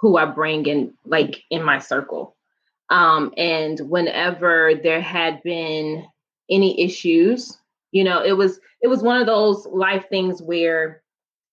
who 0.00 0.16
I 0.16 0.26
bring 0.26 0.66
in, 0.66 0.94
like 1.04 1.42
in 1.50 1.62
my 1.62 1.78
circle. 1.78 2.36
Um, 2.90 3.32
and 3.36 3.80
whenever 3.80 4.72
there 4.80 5.00
had 5.00 5.42
been 5.42 6.06
any 6.48 6.80
issues, 6.80 7.58
you 7.90 8.04
know, 8.04 8.22
it 8.22 8.36
was 8.36 8.60
it 8.82 8.88
was 8.88 9.02
one 9.02 9.20
of 9.20 9.26
those 9.26 9.66
life 9.66 10.04
things 10.08 10.40
where 10.40 11.02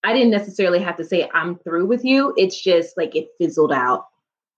I 0.04 0.14
didn't 0.14 0.32
necessarily 0.32 0.80
have 0.80 0.98
to 0.98 1.04
say 1.04 1.30
I'm 1.34 1.58
through 1.60 1.86
with 1.86 2.04
you. 2.04 2.34
It's 2.38 2.62
just 2.62 2.98
like 2.98 3.16
it 3.16 3.30
fizzled 3.40 3.72
out 3.72 4.06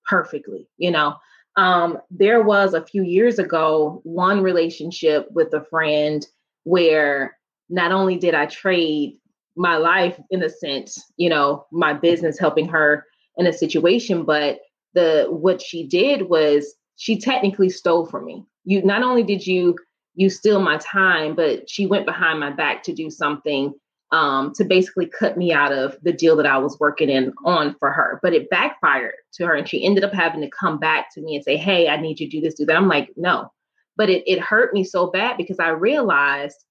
perfectly, 0.09 0.67
you 0.77 0.91
know. 0.91 1.15
Um, 1.57 1.99
there 2.11 2.41
was 2.41 2.73
a 2.73 2.85
few 2.85 3.03
years 3.03 3.39
ago 3.39 4.01
one 4.03 4.41
relationship 4.41 5.31
with 5.31 5.53
a 5.53 5.63
friend 5.63 6.25
where 6.63 7.37
not 7.69 7.91
only 7.91 8.17
did 8.17 8.33
I 8.33 8.47
trade 8.47 9.17
my 9.55 9.77
life 9.77 10.19
in 10.29 10.43
a 10.43 10.49
sense, 10.49 11.01
you 11.17 11.29
know, 11.29 11.65
my 11.71 11.93
business 11.93 12.39
helping 12.39 12.67
her 12.67 13.05
in 13.37 13.47
a 13.47 13.53
situation, 13.53 14.23
but 14.23 14.59
the 14.93 15.27
what 15.29 15.61
she 15.61 15.85
did 15.85 16.29
was 16.29 16.73
she 16.97 17.19
technically 17.19 17.69
stole 17.69 18.05
from 18.05 18.25
me. 18.25 18.45
You 18.63 18.83
not 18.83 19.03
only 19.03 19.23
did 19.23 19.45
you 19.45 19.75
you 20.15 20.29
steal 20.29 20.61
my 20.61 20.77
time, 20.77 21.35
but 21.35 21.69
she 21.69 21.85
went 21.85 22.05
behind 22.05 22.39
my 22.39 22.49
back 22.49 22.83
to 22.83 22.93
do 22.93 23.09
something 23.09 23.73
um, 24.11 24.53
to 24.53 24.63
basically 24.63 25.07
cut 25.07 25.37
me 25.37 25.51
out 25.51 25.73
of 25.73 25.97
the 26.03 26.13
deal 26.13 26.35
that 26.37 26.45
I 26.45 26.57
was 26.57 26.79
working 26.79 27.09
in 27.09 27.33
on 27.43 27.75
for 27.79 27.91
her. 27.91 28.19
But 28.23 28.33
it 28.33 28.49
backfired 28.49 29.15
to 29.33 29.45
her, 29.45 29.55
and 29.55 29.67
she 29.67 29.83
ended 29.85 30.03
up 30.03 30.13
having 30.13 30.41
to 30.41 30.49
come 30.49 30.79
back 30.79 31.13
to 31.13 31.21
me 31.21 31.35
and 31.35 31.43
say, 31.43 31.57
"Hey, 31.57 31.89
I 31.89 31.97
need 31.97 32.19
you 32.19 32.29
to 32.29 32.37
do 32.37 32.41
this, 32.41 32.55
do 32.55 32.65
that." 32.65 32.77
I'm 32.77 32.87
like, 32.87 33.11
"No," 33.17 33.51
but 33.97 34.09
it 34.09 34.23
it 34.25 34.39
hurt 34.39 34.73
me 34.73 34.83
so 34.83 35.07
bad 35.07 35.37
because 35.37 35.59
I 35.59 35.69
realized 35.69 36.63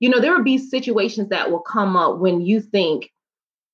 you 0.00 0.08
know, 0.08 0.20
there 0.20 0.34
will 0.34 0.42
be 0.42 0.58
situations 0.58 1.28
that 1.28 1.50
will 1.50 1.60
come 1.60 1.96
up 1.96 2.18
when 2.18 2.40
you 2.40 2.60
think 2.60 3.10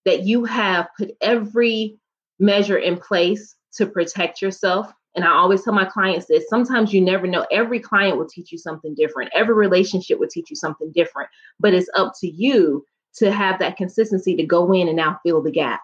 that 0.05 0.25
you 0.25 0.45
have 0.45 0.89
put 0.99 1.13
every 1.21 1.99
measure 2.39 2.77
in 2.77 2.97
place 2.97 3.57
to 3.75 3.87
protect 3.87 4.43
yourself. 4.43 4.93
And 5.15 5.25
I 5.25 5.31
always 5.31 5.65
tell 5.65 5.73
my 5.73 5.87
clients 5.87 6.27
this 6.27 6.49
sometimes 6.49 6.93
you 6.93 7.01
never 7.01 7.27
know. 7.27 7.47
Every 7.51 7.81
client 7.81 8.19
will 8.19 8.29
teach 8.29 8.53
you 8.53 8.59
something 8.59 8.95
different, 8.95 9.31
every 9.35 9.55
relationship 9.55 10.19
will 10.19 10.29
teach 10.29 10.51
you 10.51 10.57
something 10.57 10.93
different, 10.93 11.31
but 11.59 11.73
it's 11.73 11.89
up 11.95 12.13
to 12.21 12.29
you 12.29 12.85
to 13.17 13.33
have 13.33 13.59
that 13.61 13.77
consistency 13.77 14.37
to 14.37 14.45
go 14.45 14.73
in 14.73 14.89
and 14.89 14.97
now 14.97 15.19
fill 15.25 15.43
the 15.43 15.51
gap 15.51 15.81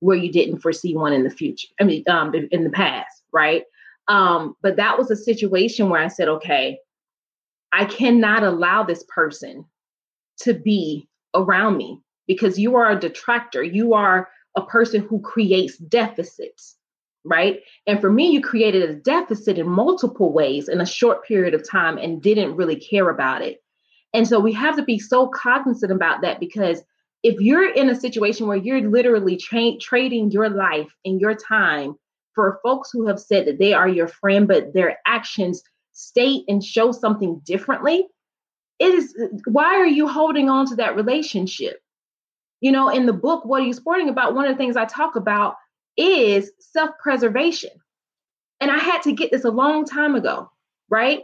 where 0.00 0.16
you 0.16 0.32
didn't 0.32 0.60
foresee 0.60 0.96
one 0.96 1.12
in 1.12 1.22
the 1.22 1.30
future. 1.30 1.68
I 1.80 1.84
mean, 1.84 2.02
um, 2.08 2.34
in 2.34 2.64
the 2.64 2.70
past, 2.70 3.22
right? 3.32 3.64
Um, 4.08 4.56
but 4.62 4.76
that 4.76 4.98
was 4.98 5.10
a 5.10 5.16
situation 5.16 5.90
where 5.90 6.00
I 6.00 6.08
said, 6.08 6.28
okay, 6.28 6.78
I 7.72 7.84
cannot 7.84 8.42
allow 8.42 8.82
this 8.82 9.04
person 9.08 9.64
to 10.40 10.54
be 10.54 11.08
around 11.34 11.76
me 11.76 12.00
because 12.26 12.58
you 12.58 12.76
are 12.76 12.90
a 12.90 12.98
detractor. 12.98 13.62
You 13.62 13.94
are 13.94 14.28
a 14.56 14.62
person 14.62 15.00
who 15.00 15.20
creates 15.20 15.76
deficits, 15.78 16.76
right? 17.24 17.60
And 17.86 18.00
for 18.00 18.10
me, 18.10 18.30
you 18.30 18.40
created 18.40 18.88
a 18.88 18.94
deficit 18.94 19.58
in 19.58 19.68
multiple 19.68 20.32
ways 20.32 20.68
in 20.68 20.80
a 20.80 20.86
short 20.86 21.24
period 21.26 21.54
of 21.54 21.68
time 21.68 21.98
and 21.98 22.22
didn't 22.22 22.56
really 22.56 22.76
care 22.76 23.08
about 23.08 23.42
it. 23.42 23.62
And 24.14 24.28
so 24.28 24.38
we 24.40 24.52
have 24.52 24.76
to 24.76 24.82
be 24.82 24.98
so 24.98 25.28
cognizant 25.28 25.90
about 25.90 26.20
that 26.20 26.38
because 26.38 26.82
if 27.22 27.40
you're 27.40 27.72
in 27.72 27.88
a 27.88 27.98
situation 27.98 28.46
where 28.46 28.56
you're 28.56 28.90
literally 28.90 29.36
tra- 29.36 29.78
trading 29.80 30.30
your 30.30 30.50
life 30.50 30.92
and 31.04 31.20
your 31.20 31.34
time 31.34 31.94
for 32.34 32.60
folks 32.62 32.90
who 32.92 33.06
have 33.06 33.20
said 33.20 33.46
that 33.46 33.58
they 33.58 33.72
are 33.72 33.88
your 33.88 34.08
friend, 34.08 34.48
but 34.48 34.74
their 34.74 34.98
actions 35.06 35.62
state 35.92 36.44
and 36.48 36.64
show 36.64 36.92
something 36.92 37.40
differently, 37.44 38.06
it 38.82 38.94
is 38.94 39.16
why 39.44 39.76
are 39.76 39.86
you 39.86 40.08
holding 40.08 40.50
on 40.50 40.66
to 40.66 40.76
that 40.76 40.96
relationship? 40.96 41.80
You 42.60 42.72
know, 42.72 42.88
in 42.88 43.06
the 43.06 43.12
book, 43.12 43.44
What 43.44 43.62
Are 43.62 43.64
You 43.64 43.72
Sporting 43.72 44.08
About? 44.08 44.34
One 44.34 44.44
of 44.44 44.52
the 44.52 44.58
things 44.58 44.76
I 44.76 44.84
talk 44.86 45.14
about 45.14 45.54
is 45.96 46.50
self 46.58 46.90
preservation. 47.00 47.70
And 48.60 48.70
I 48.70 48.78
had 48.78 49.02
to 49.02 49.12
get 49.12 49.30
this 49.30 49.44
a 49.44 49.50
long 49.50 49.84
time 49.84 50.14
ago, 50.14 50.50
right? 50.88 51.22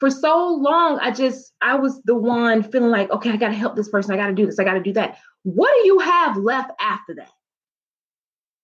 For 0.00 0.10
so 0.10 0.48
long, 0.48 0.98
I 1.00 1.10
just, 1.10 1.52
I 1.60 1.76
was 1.76 2.00
the 2.02 2.14
one 2.14 2.62
feeling 2.62 2.90
like, 2.90 3.10
okay, 3.10 3.30
I 3.30 3.36
got 3.36 3.48
to 3.48 3.54
help 3.54 3.76
this 3.76 3.88
person. 3.88 4.12
I 4.12 4.16
got 4.16 4.26
to 4.26 4.34
do 4.34 4.46
this. 4.46 4.58
I 4.58 4.64
got 4.64 4.74
to 4.74 4.82
do 4.82 4.92
that. 4.92 5.18
What 5.42 5.72
do 5.80 5.86
you 5.86 5.98
have 6.00 6.36
left 6.36 6.70
after 6.80 7.14
that? 7.14 7.30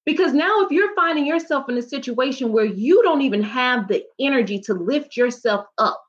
Because 0.05 0.33
now, 0.33 0.63
if 0.63 0.73
you're 0.73 0.95
finding 0.95 1.27
yourself 1.27 1.69
in 1.69 1.79
a 1.79 1.83
situation 1.83 2.53
where 2.53 2.65
you 2.65 3.03
don't 3.03 3.23
even 3.23 3.43
have 3.43 3.87
the 3.89 4.05
energy 4.21 4.61
to 4.63 4.75
lift 4.75 5.17
yourself 5.17 5.67
up, 5.79 6.03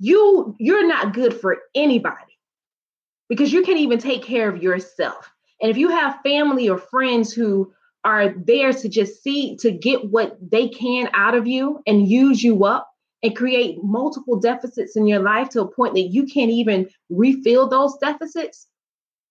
you 0.00 0.56
you're 0.58 0.86
not 0.86 1.12
good 1.14 1.38
for 1.40 1.58
anybody 1.74 2.16
because 3.28 3.52
you 3.52 3.62
can't 3.62 3.78
even 3.78 3.98
take 3.98 4.22
care 4.22 4.48
of 4.48 4.62
yourself. 4.62 5.30
And 5.62 5.70
if 5.70 5.76
you 5.76 5.90
have 5.90 6.20
family 6.24 6.68
or 6.68 6.78
friends 6.78 7.32
who 7.32 7.72
are 8.02 8.30
there 8.30 8.72
to 8.72 8.88
just 8.88 9.22
see 9.22 9.56
to 9.58 9.70
get 9.70 10.10
what 10.10 10.36
they 10.40 10.68
can 10.68 11.10
out 11.12 11.34
of 11.34 11.46
you 11.46 11.82
and 11.86 12.08
use 12.08 12.42
you 12.42 12.64
up 12.64 12.90
and 13.22 13.36
create 13.36 13.84
multiple 13.84 14.40
deficits 14.40 14.96
in 14.96 15.06
your 15.06 15.20
life 15.20 15.50
to 15.50 15.60
a 15.60 15.70
point 15.70 15.94
that 15.94 16.08
you 16.08 16.24
can't 16.24 16.50
even 16.50 16.88
refill 17.10 17.68
those 17.68 17.96
deficits, 17.98 18.66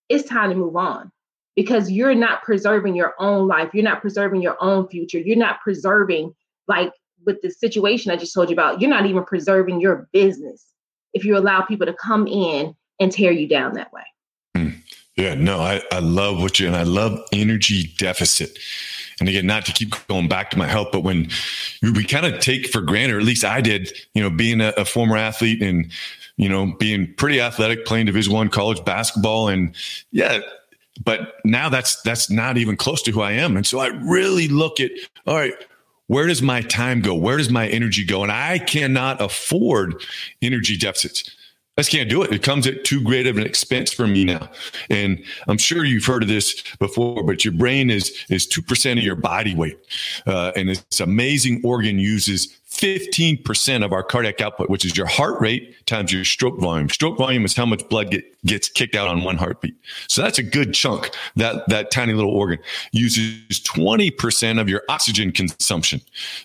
it's 0.08 0.28
time 0.28 0.50
to 0.50 0.56
move 0.56 0.76
on 0.76 1.10
because 1.56 1.90
you're 1.90 2.14
not 2.14 2.44
preserving 2.44 2.94
your 2.94 3.14
own 3.18 3.48
life. 3.48 3.70
You're 3.74 3.82
not 3.82 4.00
preserving 4.00 4.40
your 4.40 4.56
own 4.60 4.88
future. 4.88 5.18
You're 5.18 5.36
not 5.36 5.60
preserving 5.60 6.32
like 6.68 6.92
with 7.24 7.40
the 7.42 7.50
situation 7.50 8.10
I 8.10 8.16
just 8.16 8.34
told 8.34 8.48
you 8.48 8.54
about, 8.54 8.80
you're 8.80 8.90
not 8.90 9.06
even 9.06 9.24
preserving 9.24 9.80
your 9.80 10.08
business 10.12 10.64
if 11.12 11.24
you 11.24 11.36
allow 11.36 11.62
people 11.62 11.86
to 11.86 11.94
come 11.94 12.26
in 12.26 12.74
and 13.00 13.10
tear 13.12 13.32
you 13.32 13.48
down 13.48 13.74
that 13.74 13.92
way. 13.92 14.02
Mm. 14.56 14.76
Yeah, 15.16 15.34
no, 15.34 15.60
I, 15.60 15.82
I 15.92 15.98
love 15.98 16.40
what 16.40 16.60
you 16.60 16.66
and 16.66 16.76
I 16.76 16.82
love 16.82 17.18
energy 17.32 17.92
deficit. 17.98 18.58
And 19.18 19.28
again, 19.28 19.46
not 19.46 19.66
to 19.66 19.72
keep 19.72 19.94
going 20.06 20.28
back 20.28 20.50
to 20.50 20.58
my 20.58 20.66
health, 20.66 20.88
but 20.92 21.00
when 21.00 21.28
we 21.82 22.04
kind 22.04 22.24
of 22.24 22.40
take 22.40 22.68
for 22.68 22.80
granted, 22.80 23.16
or 23.16 23.18
at 23.18 23.24
least 23.24 23.44
I 23.44 23.60
did, 23.60 23.92
you 24.14 24.22
know, 24.22 24.30
being 24.30 24.60
a, 24.60 24.72
a 24.78 24.84
former 24.84 25.16
athlete 25.16 25.62
and 25.62 25.92
you 26.36 26.48
know 26.48 26.74
being 26.78 27.12
pretty 27.14 27.38
athletic, 27.38 27.84
playing 27.84 28.06
Division 28.06 28.32
One 28.32 28.48
college 28.48 28.82
basketball, 28.82 29.48
and 29.48 29.74
yeah, 30.10 30.40
but 31.04 31.34
now 31.44 31.68
that's 31.68 32.00
that's 32.00 32.30
not 32.30 32.56
even 32.56 32.78
close 32.78 33.02
to 33.02 33.10
who 33.10 33.20
I 33.20 33.32
am. 33.32 33.56
And 33.56 33.66
so 33.66 33.78
I 33.78 33.88
really 33.88 34.48
look 34.48 34.80
at 34.80 34.90
all 35.26 35.36
right, 35.36 35.52
where 36.10 36.26
does 36.26 36.42
my 36.42 36.60
time 36.62 37.02
go? 37.02 37.14
Where 37.14 37.36
does 37.36 37.50
my 37.50 37.68
energy 37.68 38.04
go? 38.04 38.24
And 38.24 38.32
I 38.32 38.58
cannot 38.58 39.22
afford 39.22 40.02
energy 40.42 40.76
deficits. 40.76 41.30
I 41.78 41.82
just 41.82 41.92
can't 41.92 42.10
do 42.10 42.20
it. 42.24 42.32
It 42.32 42.42
comes 42.42 42.66
at 42.66 42.82
too 42.82 43.00
great 43.00 43.28
of 43.28 43.36
an 43.36 43.44
expense 43.44 43.92
for 43.92 44.08
me 44.08 44.24
now. 44.24 44.50
And 44.90 45.22
I'm 45.46 45.56
sure 45.56 45.84
you've 45.84 46.04
heard 46.04 46.24
of 46.24 46.28
this 46.28 46.64
before, 46.80 47.22
but 47.22 47.44
your 47.44 47.54
brain 47.54 47.90
is 47.90 48.12
is 48.28 48.44
two 48.44 48.60
percent 48.60 48.98
of 48.98 49.04
your 49.04 49.14
body 49.14 49.54
weight, 49.54 49.78
uh, 50.26 50.50
and 50.56 50.68
this 50.68 50.98
amazing 50.98 51.60
organ 51.64 52.00
uses 52.00 52.59
15% 52.80 53.84
of 53.84 53.92
our 53.92 54.02
cardiac 54.02 54.40
output, 54.40 54.70
which 54.70 54.86
is 54.86 54.96
your 54.96 55.06
heart 55.06 55.38
rate 55.40 55.74
times 55.84 56.12
your 56.12 56.24
stroke 56.24 56.58
volume. 56.58 56.88
Stroke 56.88 57.18
volume 57.18 57.44
is 57.44 57.54
how 57.54 57.66
much 57.66 57.86
blood 57.88 58.10
get, 58.10 58.24
gets 58.46 58.70
kicked 58.70 58.94
out 58.94 59.06
on 59.06 59.22
one 59.22 59.36
heartbeat. 59.36 59.74
So 60.08 60.22
that's 60.22 60.38
a 60.38 60.42
good 60.42 60.72
chunk. 60.72 61.10
That, 61.36 61.68
that 61.68 61.90
tiny 61.90 62.14
little 62.14 62.30
organ 62.30 62.58
uses 62.92 63.60
20% 63.60 64.60
of 64.60 64.68
your 64.68 64.82
oxygen 64.88 65.30
consumption, 65.30 66.00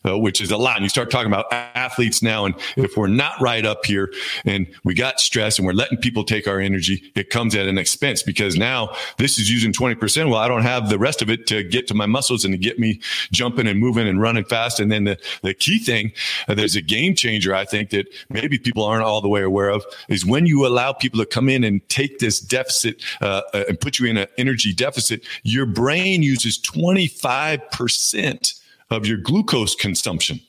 uh, 0.06 0.18
which 0.18 0.42
is 0.42 0.52
a 0.52 0.58
lot. 0.58 0.76
And 0.76 0.84
you 0.84 0.90
start 0.90 1.10
talking 1.10 1.32
about 1.32 1.46
athletes 1.52 2.22
now. 2.22 2.46
And 2.46 2.56
if 2.76 2.98
we're 2.98 3.08
not 3.08 3.40
right 3.40 3.66
up 3.66 3.86
here 3.86 4.12
and 4.44 4.68
we 4.84 4.94
got 4.94 5.22
stress 5.22 5.58
and 5.58 5.66
we're 5.66 5.74
letting 5.74 6.00
people 6.00 6.26
take 6.26 6.48
our 6.48 6.60
energy, 6.60 7.14
it 7.16 7.30
comes 7.30 7.56
at 7.56 7.68
an 7.68 7.78
expense 7.78 8.24
because 8.24 8.58
now 8.58 8.94
this 9.18 9.40
is 9.40 9.50
using 9.50 9.72
20%. 9.72 10.30
Well, 10.30 10.40
I 10.40 10.50
don't 10.50 10.64
have 10.64 10.90
the 10.90 11.00
rest 11.00 11.22
of 11.22 11.30
it 11.30 11.48
to 11.48 11.64
get 11.64 11.88
to 11.88 11.94
my 11.94 12.08
muscles 12.08 12.44
and 12.44 12.54
to 12.54 12.58
get 12.58 12.78
me 12.78 13.00
jumping 13.32 13.68
and 13.68 13.80
moving 13.80 14.08
and 14.08 14.20
running 14.20 14.44
fast. 14.44 14.82
And 14.82 14.92
then 14.92 15.06
the, 15.06 15.18
the 15.42 15.54
key 15.54 15.80
thing 15.80 16.12
uh, 16.48 16.56
there's 16.56 16.76
a 16.76 16.82
game 16.82 17.16
changer, 17.16 17.54
I 17.54 17.66
think, 17.66 17.92
that 17.92 18.08
maybe 18.30 18.58
people 18.58 18.84
aren't 18.84 19.04
all 19.04 19.22
the 19.22 19.30
way 19.30 19.44
aware 19.44 19.70
of 19.70 19.86
is 20.10 20.26
when 20.26 20.46
you 20.46 20.66
allow 20.66 20.94
people 20.94 21.20
to 21.20 21.26
come 21.26 21.50
in 21.50 21.64
and 21.64 21.88
take 21.90 22.20
this 22.20 22.40
deficit 22.40 23.04
uh, 23.22 23.42
uh 23.54 23.64
and 23.68 23.80
put 23.80 24.00
you 24.00 24.08
in 24.08 24.18
an 24.18 24.28
energy 24.38 24.74
deficit, 24.74 25.24
your 25.44 25.66
brain 25.66 26.24
uses 26.24 26.60
25% 26.60 28.62
of 28.90 29.08
your 29.08 29.18
glucose 29.18 29.76
consumption. 29.76 30.40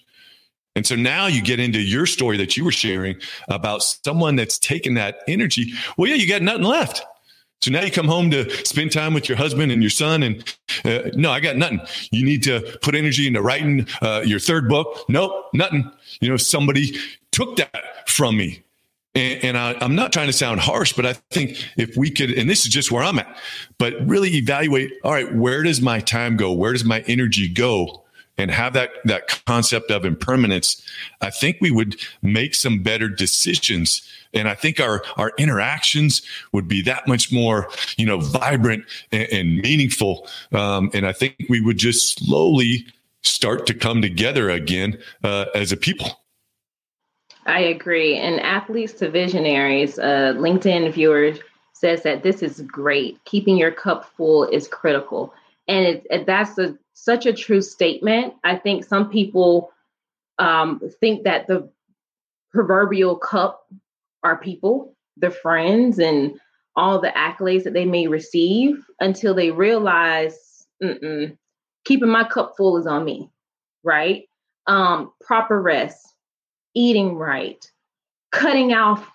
And 0.74 0.86
so 0.86 0.94
now 0.94 1.26
you 1.26 1.42
get 1.42 1.58
into 1.58 1.80
your 1.80 2.04
story 2.04 2.36
that 2.36 2.56
you 2.56 2.64
were 2.64 2.72
sharing 2.72 3.16
about 3.48 3.82
someone 3.82 4.36
that's 4.36 4.58
taken 4.58 4.94
that 4.94 5.20
energy. 5.26 5.72
Well, 5.96 6.10
yeah, 6.10 6.16
you 6.16 6.28
got 6.28 6.42
nothing 6.42 6.64
left. 6.64 7.02
So 7.62 7.70
now 7.70 7.82
you 7.82 7.90
come 7.90 8.06
home 8.06 8.30
to 8.30 8.48
spend 8.64 8.92
time 8.92 9.14
with 9.14 9.28
your 9.28 9.38
husband 9.38 9.72
and 9.72 9.82
your 9.82 9.90
son, 9.90 10.22
and 10.22 10.56
uh, 10.84 11.10
no, 11.14 11.30
I 11.30 11.40
got 11.40 11.56
nothing. 11.56 11.80
You 12.10 12.24
need 12.24 12.42
to 12.44 12.78
put 12.82 12.94
energy 12.94 13.26
into 13.26 13.42
writing 13.42 13.86
uh, 14.02 14.22
your 14.24 14.38
third 14.38 14.68
book. 14.68 15.04
Nope, 15.08 15.48
nothing. 15.52 15.90
You 16.20 16.28
know, 16.28 16.36
somebody 16.36 16.96
took 17.32 17.56
that 17.56 18.08
from 18.08 18.36
me. 18.36 18.62
And, 19.14 19.44
and 19.44 19.58
I, 19.58 19.76
I'm 19.80 19.94
not 19.94 20.12
trying 20.12 20.26
to 20.26 20.32
sound 20.32 20.60
harsh, 20.60 20.92
but 20.92 21.06
I 21.06 21.14
think 21.30 21.56
if 21.76 21.96
we 21.96 22.10
could, 22.10 22.30
and 22.30 22.48
this 22.48 22.66
is 22.66 22.72
just 22.72 22.92
where 22.92 23.02
I'm 23.02 23.18
at, 23.18 23.36
but 23.78 23.94
really 24.06 24.34
evaluate 24.36 24.92
all 25.02 25.12
right, 25.12 25.34
where 25.34 25.62
does 25.62 25.80
my 25.80 26.00
time 26.00 26.36
go? 26.36 26.52
Where 26.52 26.72
does 26.72 26.84
my 26.84 27.00
energy 27.06 27.48
go? 27.48 28.02
and 28.38 28.50
have 28.50 28.74
that 28.74 28.90
that 29.04 29.44
concept 29.46 29.90
of 29.90 30.04
impermanence, 30.04 30.82
I 31.20 31.30
think 31.30 31.58
we 31.60 31.70
would 31.70 31.96
make 32.22 32.54
some 32.54 32.82
better 32.82 33.08
decisions. 33.08 34.06
And 34.36 34.48
I 34.48 34.54
think 34.54 34.80
our 34.80 35.02
our 35.16 35.32
interactions 35.38 36.22
would 36.52 36.68
be 36.68 36.82
that 36.82 37.08
much 37.08 37.32
more, 37.32 37.68
you 37.96 38.06
know, 38.06 38.20
vibrant 38.20 38.84
and, 39.10 39.28
and 39.32 39.58
meaningful. 39.58 40.28
Um, 40.52 40.90
and 40.94 41.06
I 41.06 41.12
think 41.12 41.36
we 41.48 41.60
would 41.60 41.78
just 41.78 42.18
slowly 42.18 42.86
start 43.22 43.66
to 43.66 43.74
come 43.74 44.02
together 44.02 44.50
again 44.50 44.98
uh, 45.24 45.46
as 45.54 45.72
a 45.72 45.76
people. 45.76 46.20
I 47.46 47.60
agree. 47.60 48.16
And 48.16 48.40
athletes 48.40 48.92
to 48.94 49.10
visionaries, 49.10 49.98
uh, 49.98 50.34
LinkedIn 50.36 50.92
viewers 50.92 51.38
says 51.72 52.02
that 52.02 52.22
this 52.22 52.42
is 52.42 52.60
great. 52.62 53.22
Keeping 53.24 53.56
your 53.56 53.70
cup 53.70 54.10
full 54.16 54.44
is 54.44 54.66
critical, 54.66 55.32
and 55.68 55.86
it, 55.86 56.06
it, 56.10 56.26
that's 56.26 56.58
a 56.58 56.76
such 56.94 57.26
a 57.26 57.32
true 57.32 57.62
statement. 57.62 58.34
I 58.42 58.56
think 58.56 58.84
some 58.84 59.10
people 59.10 59.70
um, 60.38 60.80
think 61.00 61.24
that 61.24 61.46
the 61.46 61.70
proverbial 62.52 63.16
cup 63.16 63.66
are 64.26 64.36
people, 64.36 64.94
the 65.16 65.30
friends, 65.30 65.98
and 65.98 66.38
all 66.74 67.00
the 67.00 67.08
accolades 67.08 67.64
that 67.64 67.72
they 67.72 67.84
may 67.84 68.06
receive 68.06 68.84
until 69.00 69.34
they 69.34 69.50
realize 69.50 70.66
keeping 71.84 72.08
my 72.08 72.24
cup 72.24 72.54
full 72.56 72.76
is 72.76 72.86
on 72.86 73.04
me, 73.04 73.30
right? 73.82 74.24
Um, 74.66 75.12
proper 75.20 75.60
rest, 75.60 76.14
eating 76.74 77.14
right, 77.14 77.64
cutting 78.32 78.74
off 78.74 79.08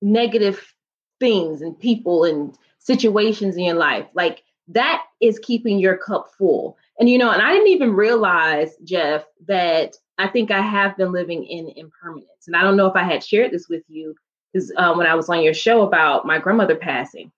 negative 0.00 0.74
things 1.20 1.60
and 1.60 1.78
people 1.78 2.24
and 2.24 2.56
situations 2.78 3.56
in 3.56 3.64
your 3.64 3.74
life. 3.74 4.06
Like 4.14 4.42
that 4.68 5.02
is 5.20 5.38
keeping 5.40 5.78
your 5.78 5.96
cup 5.96 6.30
full. 6.38 6.78
And 6.98 7.08
you 7.08 7.18
know, 7.18 7.30
and 7.30 7.42
I 7.42 7.52
didn't 7.52 7.68
even 7.68 7.94
realize, 7.94 8.74
Jeff, 8.84 9.24
that 9.46 9.96
I 10.18 10.28
think 10.28 10.50
I 10.50 10.60
have 10.60 10.96
been 10.96 11.12
living 11.12 11.44
in 11.44 11.68
impermanence. 11.76 12.46
And 12.46 12.56
I 12.56 12.62
don't 12.62 12.76
know 12.76 12.86
if 12.86 12.96
I 12.96 13.02
had 13.02 13.24
shared 13.24 13.50
this 13.50 13.68
with 13.68 13.82
you 13.88 14.14
because 14.52 14.72
um, 14.76 14.98
when 14.98 15.06
I 15.06 15.14
was 15.14 15.28
on 15.28 15.42
your 15.42 15.54
show 15.54 15.82
about 15.82 16.26
my 16.26 16.38
grandmother 16.38 16.76
passing, 16.76 17.32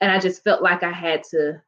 and 0.00 0.10
I 0.10 0.18
just 0.18 0.44
felt 0.44 0.62
like 0.62 0.82
I 0.82 0.92
had 0.92 1.24
to, 1.30 1.60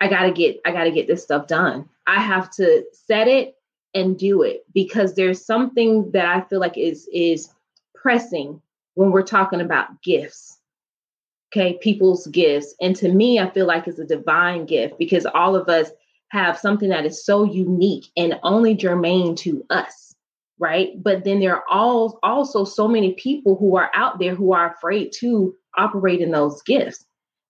I 0.00 0.08
gotta 0.08 0.32
get, 0.32 0.60
I 0.64 0.72
gotta 0.72 0.90
get 0.90 1.06
this 1.06 1.22
stuff 1.22 1.46
done. 1.46 1.88
I 2.06 2.20
have 2.20 2.50
to 2.52 2.84
set 2.92 3.28
it 3.28 3.56
and 3.94 4.18
do 4.18 4.42
it 4.42 4.64
because 4.74 5.14
there's 5.14 5.44
something 5.44 6.10
that 6.12 6.26
I 6.26 6.42
feel 6.42 6.60
like 6.60 6.76
is 6.76 7.08
is 7.12 7.50
pressing 7.94 8.60
when 8.94 9.10
we're 9.10 9.22
talking 9.22 9.60
about 9.60 10.02
gifts. 10.02 10.58
Okay, 11.52 11.78
people's 11.80 12.26
gifts. 12.28 12.74
And 12.80 12.94
to 12.96 13.10
me, 13.10 13.38
I 13.38 13.48
feel 13.50 13.66
like 13.66 13.86
it's 13.86 13.98
a 13.98 14.04
divine 14.04 14.66
gift 14.66 14.98
because 14.98 15.26
all 15.26 15.56
of 15.56 15.68
us 15.68 15.90
have 16.28 16.58
something 16.58 16.88
that 16.88 17.06
is 17.06 17.24
so 17.24 17.44
unique 17.44 18.06
and 18.16 18.38
only 18.42 18.74
germane 18.74 19.36
to 19.36 19.64
us 19.70 20.05
right? 20.58 20.90
But 21.02 21.24
then 21.24 21.40
there 21.40 21.56
are 21.56 21.64
all 21.70 22.18
also 22.22 22.64
so 22.64 22.88
many 22.88 23.12
people 23.14 23.56
who 23.56 23.76
are 23.76 23.90
out 23.94 24.18
there 24.18 24.34
who 24.34 24.52
are 24.52 24.72
afraid 24.72 25.12
to 25.18 25.54
operate 25.76 26.20
in 26.20 26.30
those 26.30 26.62
gifts. 26.62 27.04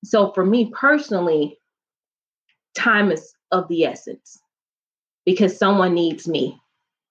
So 0.05 0.33
for 0.33 0.45
me 0.45 0.73
personally 0.75 1.59
time 2.75 3.11
is 3.11 3.33
of 3.53 3.69
the 3.69 3.85
essence 3.85 4.39
because 5.25 5.57
someone 5.57 5.95
needs 5.95 6.29
me. 6.29 6.61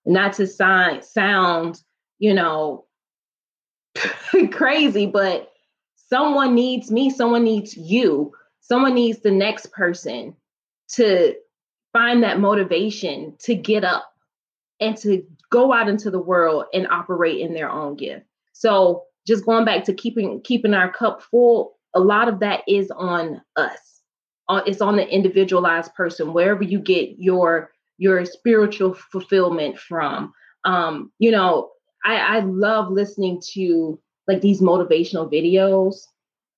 Not 0.06 0.34
to 0.34 0.46
sign, 0.46 1.02
sound 1.02 1.82
you 2.20 2.34
know 2.34 2.86
crazy 4.52 5.06
but 5.06 5.52
someone 5.96 6.56
needs 6.56 6.92
me 6.92 7.10
someone 7.10 7.44
needs 7.44 7.76
you 7.76 8.32
someone 8.62 8.96
needs 8.96 9.20
the 9.20 9.32
next 9.32 9.72
person 9.72 10.36
to 10.88 11.34
find 11.94 12.24
that 12.24 12.40
motivation 12.40 13.36
to 13.40 13.56
get 13.56 13.84
up 13.84 14.12
and 14.80 14.98
to 14.98 15.24
go 15.56 15.72
out 15.72 15.88
into 15.88 16.12
the 16.12 16.20
world 16.20 16.66
and 16.74 16.86
operate 16.88 17.40
in 17.40 17.54
their 17.54 17.70
own 17.70 17.96
gift. 17.96 18.26
So 18.52 19.06
just 19.26 19.46
going 19.46 19.64
back 19.64 19.86
to 19.86 19.94
keeping 19.94 20.42
keeping 20.42 20.74
our 20.74 20.92
cup 20.92 21.22
full, 21.22 21.78
a 21.94 22.00
lot 22.02 22.28
of 22.28 22.42
that 22.42 22.64
is 22.68 22.92
on 22.92 23.42
us. 23.56 24.02
Uh, 24.50 24.62
it's 24.68 24.82
on 24.82 24.98
the 24.98 25.08
individualized 25.08 25.96
person, 25.96 26.34
wherever 26.34 26.62
you 26.62 26.78
get 26.78 27.16
your 27.18 27.72
your 27.98 28.26
spiritual 28.26 28.94
fulfillment 28.94 29.80
from. 29.80 30.34
Um, 30.66 31.10
you 31.20 31.32
know, 31.32 31.72
I, 32.04 32.18
I 32.18 32.40
love 32.42 32.92
listening 32.92 33.42
to 33.54 33.98
like 34.28 34.42
these 34.42 34.60
motivational 34.60 35.32
videos 35.32 35.96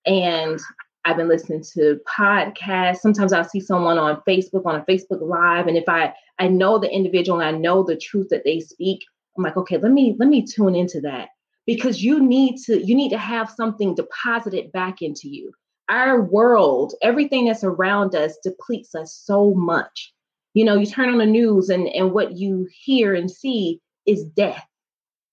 and 0.07 0.59
I've 1.07 1.15
been 1.15 1.29
listening 1.29 1.63
to 1.73 2.01
podcasts. 2.05 2.97
Sometimes 2.97 3.31
I'll 3.31 3.47
see 3.47 3.61
someone 3.61 3.97
on 3.97 4.21
Facebook 4.27 4.65
on 4.65 4.75
a 4.75 4.83
Facebook 4.83 5.21
Live, 5.21 5.67
and 5.67 5.77
if 5.77 5.87
I 5.87 6.13
I 6.37 6.49
know 6.49 6.79
the 6.79 6.93
individual 6.93 7.39
and 7.39 7.55
I 7.55 7.57
know 7.57 7.81
the 7.81 7.95
truth 7.95 8.27
that 8.29 8.43
they 8.43 8.59
speak, 8.59 9.05
I'm 9.37 9.43
like, 9.43 9.55
okay, 9.55 9.77
let 9.77 9.93
me 9.93 10.17
let 10.19 10.27
me 10.27 10.45
tune 10.45 10.75
into 10.75 10.99
that 11.01 11.29
because 11.65 12.03
you 12.03 12.21
need 12.21 12.57
to 12.65 12.85
you 12.85 12.93
need 12.93 13.11
to 13.11 13.17
have 13.17 13.49
something 13.49 13.95
deposited 13.95 14.69
back 14.73 15.01
into 15.01 15.29
you. 15.29 15.53
Our 15.87 16.21
world, 16.21 16.93
everything 17.01 17.45
that's 17.45 17.63
around 17.63 18.13
us, 18.13 18.37
depletes 18.43 18.93
us 18.93 19.17
so 19.23 19.53
much. 19.53 20.13
You 20.55 20.65
know, 20.65 20.75
you 20.75 20.85
turn 20.85 21.09
on 21.09 21.19
the 21.19 21.25
news 21.25 21.69
and 21.69 21.87
and 21.87 22.11
what 22.11 22.35
you 22.35 22.67
hear 22.83 23.15
and 23.15 23.31
see 23.31 23.79
is 24.05 24.25
death 24.25 24.65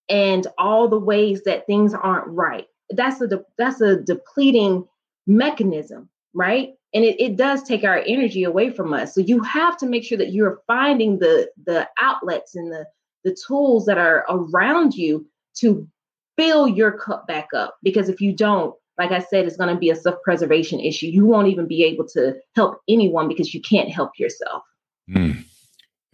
and 0.09 0.47
all 0.57 0.87
the 0.87 1.01
ways 1.01 1.43
that 1.47 1.67
things 1.67 1.95
aren't 1.95 2.29
right. 2.29 2.67
That's 2.91 3.21
a 3.21 3.27
de- 3.27 3.45
that's 3.59 3.81
a 3.81 4.01
depleting 4.01 4.85
mechanism, 5.27 6.09
right? 6.33 6.75
And 6.93 7.05
it, 7.05 7.21
it 7.21 7.37
does 7.37 7.63
take 7.63 7.85
our 7.85 7.99
energy 8.07 8.45
away 8.45 8.71
from 8.71 8.93
us. 8.93 9.15
So 9.15 9.21
you 9.21 9.43
have 9.43 9.77
to 9.79 9.87
make 9.87 10.05
sure 10.05 10.19
that 10.19 10.33
you're 10.33 10.61
finding 10.67 11.19
the 11.19 11.51
the 11.67 11.89
outlets 12.01 12.55
and 12.55 12.73
the 12.73 12.87
the 13.25 13.37
tools 13.47 13.87
that 13.87 13.99
are 13.99 14.25
around 14.29 14.95
you 14.95 15.27
to 15.57 15.89
fill 16.37 16.69
your 16.69 16.93
cup 16.93 17.27
back 17.27 17.49
up. 17.55 17.77
Because 17.83 18.09
if 18.09 18.21
you 18.21 18.33
don't, 18.33 18.75
like 18.99 19.11
I 19.11 19.21
said, 19.21 19.47
it's 19.47 19.57
going 19.57 19.75
to 19.75 19.81
be 19.81 19.91
a 19.91 19.97
self 19.97 20.17
preservation 20.23 20.81
issue. 20.81 21.07
You 21.07 21.25
won't 21.25 21.49
even 21.49 21.67
be 21.67 21.83
able 21.85 22.07
to 22.09 22.35
help 22.55 22.81
anyone 22.89 23.29
because 23.29 23.53
you 23.55 23.61
can't 23.61 23.89
help 23.89 24.13
yourself. 24.19 24.63
Mm. 25.11 25.45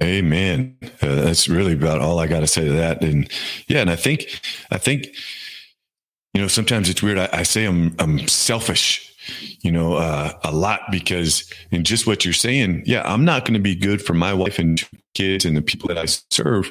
Amen. 0.03 0.79
Uh, 1.03 1.17
that's 1.17 1.47
really 1.47 1.75
about 1.75 2.01
all 2.01 2.19
I 2.19 2.27
got 2.27 2.41
to 2.41 2.47
say 2.47 2.65
to 2.65 2.73
that. 2.73 3.05
And 3.05 3.31
yeah, 3.67 3.81
and 3.81 3.91
I 3.91 3.97
think, 3.97 4.41
I 4.71 4.79
think 4.79 5.09
you 6.35 6.41
know, 6.41 6.49
sometimes 6.49 6.89
it's 6.89 7.03
weird. 7.03 7.19
I, 7.19 7.29
I 7.33 7.43
say 7.43 7.65
I'm, 7.65 7.95
I'm 7.99 8.27
selfish, 8.29 9.15
you 9.61 9.73
know, 9.73 9.95
uh, 9.95 10.33
a 10.45 10.53
lot 10.53 10.81
because 10.91 11.51
in 11.71 11.85
just 11.85 12.07
what 12.07 12.25
you're 12.25 12.35
saying, 12.35 12.85
yeah, 12.87 13.03
I'm 13.05 13.25
not 13.25 13.45
going 13.45 13.55
to 13.55 13.61
be 13.61 13.75
good 13.75 14.01
for 14.01 14.15
my 14.15 14.33
wife 14.33 14.59
and 14.59 14.83
kids 15.15 15.45
and 15.45 15.57
the 15.57 15.63
people 15.63 15.89
that 15.89 15.99
I 15.99 16.07
serve 16.07 16.71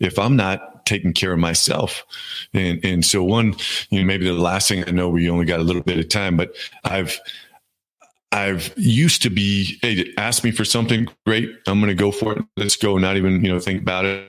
if 0.00 0.18
I'm 0.18 0.36
not 0.36 0.84
taking 0.86 1.12
care 1.12 1.32
of 1.32 1.38
myself. 1.38 2.04
And, 2.52 2.84
and 2.84 3.04
so 3.04 3.22
one, 3.22 3.54
you 3.90 4.00
know, 4.00 4.06
maybe 4.06 4.26
the 4.26 4.32
last 4.32 4.68
thing 4.68 4.84
I 4.86 4.90
know, 4.90 5.08
we 5.08 5.30
only 5.30 5.46
got 5.46 5.60
a 5.60 5.64
little 5.64 5.82
bit 5.82 5.98
of 5.98 6.08
time, 6.08 6.36
but 6.36 6.54
I've, 6.84 7.18
I've 8.32 8.74
used 8.76 9.22
to 9.22 9.30
be, 9.30 9.78
hey, 9.82 10.12
ask 10.18 10.44
me 10.44 10.50
for 10.50 10.64
something 10.64 11.08
great. 11.24 11.48
I'm 11.66 11.80
going 11.80 11.88
to 11.88 11.94
go 11.94 12.10
for 12.10 12.36
it. 12.36 12.44
Let's 12.56 12.76
go. 12.76 12.98
Not 12.98 13.16
even, 13.16 13.44
you 13.44 13.52
know, 13.52 13.60
think 13.60 13.82
about 13.82 14.04
it. 14.04 14.28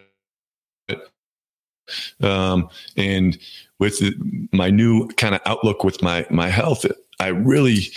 Um, 2.21 2.69
and 2.95 3.38
with 3.80 4.02
my 4.52 4.69
new 4.69 5.08
kind 5.10 5.36
of 5.36 5.41
outlook 5.45 5.84
with 5.84 6.02
my 6.02 6.26
my 6.30 6.50
health, 6.50 6.86
I 7.19 7.28
really 7.28 7.89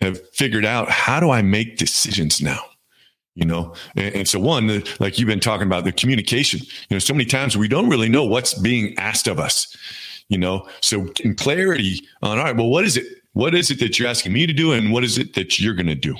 have 0.00 0.26
figured 0.30 0.64
out 0.64 0.90
how 0.90 1.20
do 1.20 1.30
I 1.30 1.42
make 1.42 1.76
decisions 1.76 2.40
now? 2.40 2.60
You 3.34 3.46
know 3.46 3.74
and, 3.96 4.14
and, 4.14 4.28
so 4.28 4.38
one 4.38 4.84
like 5.00 5.18
you've 5.18 5.26
been 5.26 5.40
talking 5.40 5.66
about 5.66 5.82
the 5.82 5.90
communication 5.90 6.60
you 6.60 6.94
know 6.94 7.00
so 7.00 7.12
many 7.12 7.24
times 7.24 7.56
we 7.56 7.66
don't 7.66 7.88
really 7.88 8.08
know 8.08 8.24
what's 8.24 8.54
being 8.54 8.96
asked 8.96 9.26
of 9.26 9.40
us 9.40 9.76
you 10.28 10.38
know? 10.38 10.66
So 10.80 11.08
in 11.20 11.34
clarity 11.34 12.00
on 12.22 12.38
all 12.38 12.44
right 12.44 12.56
well 12.56 12.68
what 12.68 12.84
is 12.84 12.96
it 12.96 13.06
what 13.32 13.54
is 13.54 13.70
it 13.70 13.80
that 13.80 13.98
you're 13.98 14.08
asking 14.08 14.32
me 14.32 14.46
to 14.46 14.52
do 14.52 14.72
and 14.72 14.92
what 14.92 15.04
is 15.04 15.18
it 15.18 15.34
that 15.34 15.58
you're 15.58 15.74
going 15.74 15.86
to 15.86 15.94
do 15.96 16.14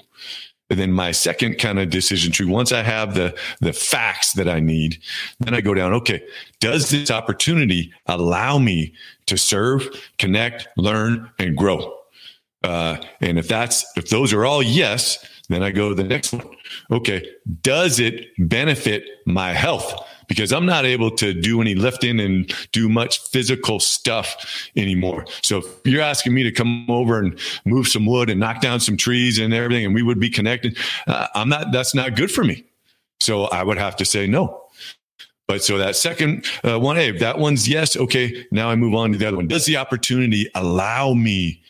And 0.70 0.78
then 0.78 0.92
my 0.92 1.12
second 1.12 1.58
kind 1.58 1.78
of 1.78 1.90
decision 1.90 2.32
tree, 2.32 2.46
once 2.46 2.72
I 2.72 2.82
have 2.82 3.14
the 3.14 3.38
the 3.60 3.72
facts 3.72 4.32
that 4.32 4.48
I 4.48 4.60
need, 4.60 4.98
then 5.40 5.54
I 5.54 5.60
go 5.60 5.74
down, 5.74 5.92
okay, 5.92 6.22
does 6.60 6.90
this 6.90 7.10
opportunity 7.10 7.92
allow 8.06 8.58
me 8.58 8.94
to 9.26 9.36
serve, 9.36 9.86
connect, 10.18 10.66
learn, 10.76 11.30
and 11.38 11.56
grow? 11.56 11.94
Uh, 12.62 12.96
and 13.20 13.38
if 13.38 13.46
that's 13.46 13.84
if 13.96 14.08
those 14.08 14.32
are 14.32 14.46
all 14.46 14.62
yes, 14.62 15.24
then 15.48 15.62
I 15.62 15.70
go 15.70 15.90
to 15.90 15.94
the 15.94 16.04
next 16.04 16.32
one. 16.32 16.48
Okay, 16.90 17.28
does 17.60 18.00
it 18.00 18.28
benefit 18.38 19.04
my 19.26 19.52
health? 19.52 19.94
Because 20.28 20.52
I'm 20.52 20.66
not 20.66 20.84
able 20.84 21.10
to 21.12 21.34
do 21.34 21.60
any 21.60 21.74
lifting 21.74 22.20
and 22.20 22.52
do 22.72 22.88
much 22.88 23.20
physical 23.28 23.80
stuff 23.80 24.68
anymore. 24.76 25.26
So 25.42 25.58
if 25.58 25.66
you're 25.84 26.02
asking 26.02 26.34
me 26.34 26.42
to 26.44 26.52
come 26.52 26.88
over 26.90 27.18
and 27.18 27.38
move 27.64 27.88
some 27.88 28.06
wood 28.06 28.30
and 28.30 28.40
knock 28.40 28.60
down 28.60 28.80
some 28.80 28.96
trees 28.96 29.38
and 29.38 29.52
everything, 29.52 29.84
and 29.86 29.94
we 29.94 30.02
would 30.02 30.20
be 30.20 30.30
connected, 30.30 30.78
uh, 31.06 31.28
I'm 31.34 31.48
not. 31.48 31.72
That's 31.72 31.94
not 31.94 32.16
good 32.16 32.30
for 32.30 32.44
me. 32.44 32.64
So 33.20 33.44
I 33.44 33.62
would 33.62 33.78
have 33.78 33.96
to 33.96 34.04
say 34.04 34.26
no. 34.26 34.62
But 35.46 35.62
so 35.62 35.76
that 35.78 35.94
second 35.94 36.46
uh, 36.66 36.80
one, 36.80 36.96
hey, 36.96 37.10
that 37.10 37.38
one's 37.38 37.68
yes. 37.68 37.96
Okay, 37.96 38.46
now 38.50 38.70
I 38.70 38.76
move 38.76 38.94
on 38.94 39.12
to 39.12 39.18
the 39.18 39.26
other 39.26 39.36
one. 39.36 39.46
Does 39.46 39.66
the 39.66 39.76
opportunity 39.76 40.48
allow 40.54 41.12
me 41.12 41.60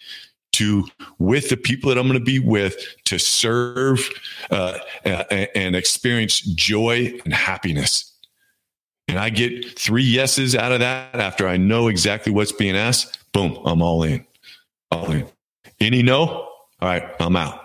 to 0.55 0.85
with 1.19 1.51
the 1.51 1.57
people 1.57 1.89
that 1.89 1.99
I'm 1.99 2.07
going 2.07 2.19
to 2.19 2.25
be 2.25 2.39
with 2.39 2.77
to 3.07 3.19
serve 3.19 4.09
uh, 4.51 4.79
and 5.05 5.75
experience 5.75 6.41
joy 6.41 7.19
and 7.25 7.35
happiness. 7.35 8.13
And 9.09 9.19
I 9.19 9.29
get 9.31 9.79
three 9.79 10.03
yeses 10.03 10.57
out 10.57 10.73
of 10.73 10.81
that 10.81 11.15
after 11.15 11.47
I 11.47 11.57
know 11.57 11.89
exactly 11.89 12.33
what's 12.33 12.53
being 12.53 12.77
asked. 12.77 13.19
Boom, 13.33 13.59
I'm 13.65 13.83
all 13.83 14.03
in. 14.03 14.27
All 14.91 15.11
in. 15.11 15.27
Any 15.81 16.03
no? 16.03 16.27
All 16.27 16.51
right, 16.83 17.05
I'm 17.21 17.37
out. 17.37 17.61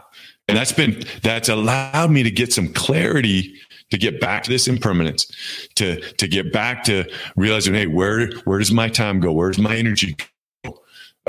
And 0.48 0.58
that's 0.58 0.72
been 0.72 1.04
that's 1.22 1.48
allowed 1.48 2.12
me 2.12 2.24
to 2.24 2.32
get 2.32 2.52
some 2.52 2.74
clarity 2.74 3.56
to 3.92 3.98
get 3.98 4.20
back 4.20 4.44
to 4.44 4.50
this 4.50 4.68
impermanence, 4.68 5.32
to 5.76 6.02
to 6.02 6.28
get 6.28 6.52
back 6.52 6.84
to 6.86 7.06
realizing, 7.36 7.74
hey, 7.74 7.88
where 7.88 8.32
where 8.46 8.60
does 8.60 8.72
my 8.72 8.90
time 8.90 9.20
go? 9.20 9.32
Where's 9.32 9.60
my 9.60 9.76
energy 9.76 10.16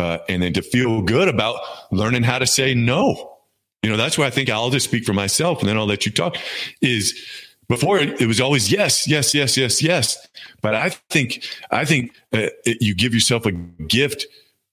uh, 0.00 0.18
and 0.28 0.42
then 0.42 0.52
to 0.54 0.62
feel 0.62 1.02
good 1.02 1.28
about 1.28 1.60
learning 1.92 2.22
how 2.22 2.38
to 2.38 2.46
say 2.46 2.74
no. 2.74 3.36
You 3.82 3.90
know, 3.90 3.96
that's 3.96 4.16
why 4.16 4.26
I 4.26 4.30
think 4.30 4.48
I'll 4.48 4.70
just 4.70 4.86
speak 4.86 5.04
for 5.04 5.12
myself 5.12 5.60
and 5.60 5.68
then 5.68 5.76
I'll 5.76 5.86
let 5.86 6.06
you 6.06 6.12
talk. 6.12 6.36
Is 6.80 7.22
before 7.70 7.98
it 7.98 8.26
was 8.26 8.40
always 8.40 8.70
yes, 8.70 9.06
yes, 9.06 9.32
yes, 9.32 9.56
yes, 9.56 9.80
yes. 9.80 10.28
But 10.60 10.74
I 10.74 10.90
think 10.90 11.48
I 11.70 11.84
think 11.84 12.10
uh, 12.34 12.50
it, 12.66 12.82
you 12.82 12.94
give 12.94 13.14
yourself 13.14 13.46
a 13.46 13.52
gift 13.52 14.26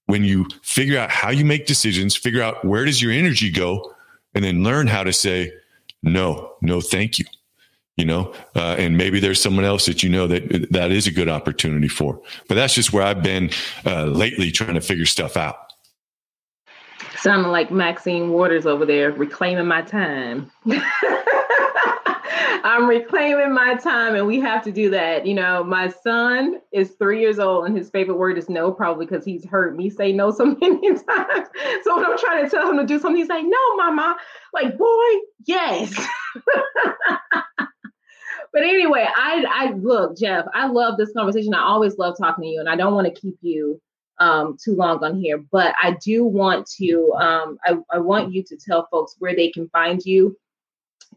when 0.07 0.23
you 0.23 0.47
figure 0.63 0.97
out 0.97 1.11
how 1.11 1.29
you 1.29 1.45
make 1.45 1.67
decisions, 1.67 2.15
figure 2.15 2.41
out 2.41 2.65
where 2.65 2.85
does 2.85 3.01
your 3.01 3.11
energy 3.11 3.51
go, 3.51 3.93
and 4.33 4.43
then 4.43 4.63
learn 4.63 4.87
how 4.87 5.03
to 5.03 5.13
say 5.13 5.53
no, 6.01 6.53
no, 6.61 6.81
thank 6.81 7.19
you 7.19 7.25
you 7.97 8.05
know, 8.05 8.31
uh, 8.55 8.75
and 8.77 8.95
maybe 8.95 9.19
there's 9.19 9.41
someone 9.41 9.65
else 9.65 9.87
that 9.87 10.03
you 10.03 10.09
know 10.09 10.27
that 10.27 10.71
that 10.71 10.91
is 10.91 11.07
a 11.07 11.11
good 11.11 11.27
opportunity 11.27 11.87
for. 11.87 12.21
But 12.47 12.55
that's 12.55 12.75
just 12.75 12.93
where 12.93 13.03
I've 13.03 13.23
been 13.23 13.49
uh, 13.85 14.05
lately 14.05 14.51
trying 14.51 14.75
to 14.75 14.81
figure 14.81 15.07
stuff 15.07 15.35
out. 15.35 15.55
Sounding 17.17 17.51
like 17.51 17.71
Maxine 17.71 18.29
Waters 18.29 18.67
over 18.67 18.85
there 18.85 19.11
reclaiming 19.11 19.65
my 19.65 19.81
time. 19.81 20.51
I'm 22.63 22.87
reclaiming 22.87 23.53
my 23.53 23.75
time, 23.75 24.15
and 24.15 24.27
we 24.27 24.39
have 24.39 24.63
to 24.63 24.71
do 24.71 24.89
that. 24.91 25.25
You 25.25 25.35
know, 25.35 25.63
my 25.63 25.89
son 25.89 26.59
is 26.71 26.91
three 26.91 27.21
years 27.21 27.39
old, 27.39 27.65
and 27.65 27.77
his 27.77 27.89
favorite 27.89 28.17
word 28.17 28.37
is 28.37 28.49
no, 28.49 28.71
probably 28.71 29.05
because 29.05 29.25
he's 29.25 29.45
heard 29.45 29.75
me 29.75 29.89
say 29.89 30.11
no 30.11 30.31
so 30.31 30.45
many 30.61 30.93
times. 30.93 31.47
So 31.83 31.95
when 31.95 32.05
I'm 32.05 32.17
trying 32.17 32.43
to 32.43 32.49
tell 32.49 32.69
him 32.69 32.77
to 32.77 32.85
do 32.85 32.99
something, 32.99 33.17
he's 33.17 33.29
like, 33.29 33.45
"No, 33.45 33.75
mama." 33.75 34.17
Like, 34.53 34.77
boy, 34.77 35.13
yes. 35.45 35.93
but 37.57 38.63
anyway, 38.63 39.07
I 39.15 39.45
I 39.49 39.71
look, 39.73 40.17
Jeff, 40.17 40.45
I 40.53 40.67
love 40.67 40.97
this 40.97 41.13
conversation. 41.13 41.53
I 41.53 41.63
always 41.63 41.97
love 41.97 42.15
talking 42.17 42.43
to 42.43 42.49
you, 42.49 42.59
and 42.59 42.69
I 42.69 42.75
don't 42.75 42.93
want 42.95 43.13
to 43.13 43.21
keep 43.21 43.37
you 43.41 43.81
um, 44.19 44.57
too 44.63 44.75
long 44.75 45.03
on 45.03 45.19
here, 45.19 45.37
but 45.51 45.75
I 45.81 45.97
do 46.03 46.25
want 46.25 46.67
to 46.77 47.13
um, 47.13 47.57
I, 47.65 47.77
I 47.91 47.99
want 47.99 48.33
you 48.33 48.43
to 48.43 48.57
tell 48.57 48.87
folks 48.91 49.15
where 49.19 49.35
they 49.35 49.49
can 49.51 49.69
find 49.69 50.01
you 50.03 50.35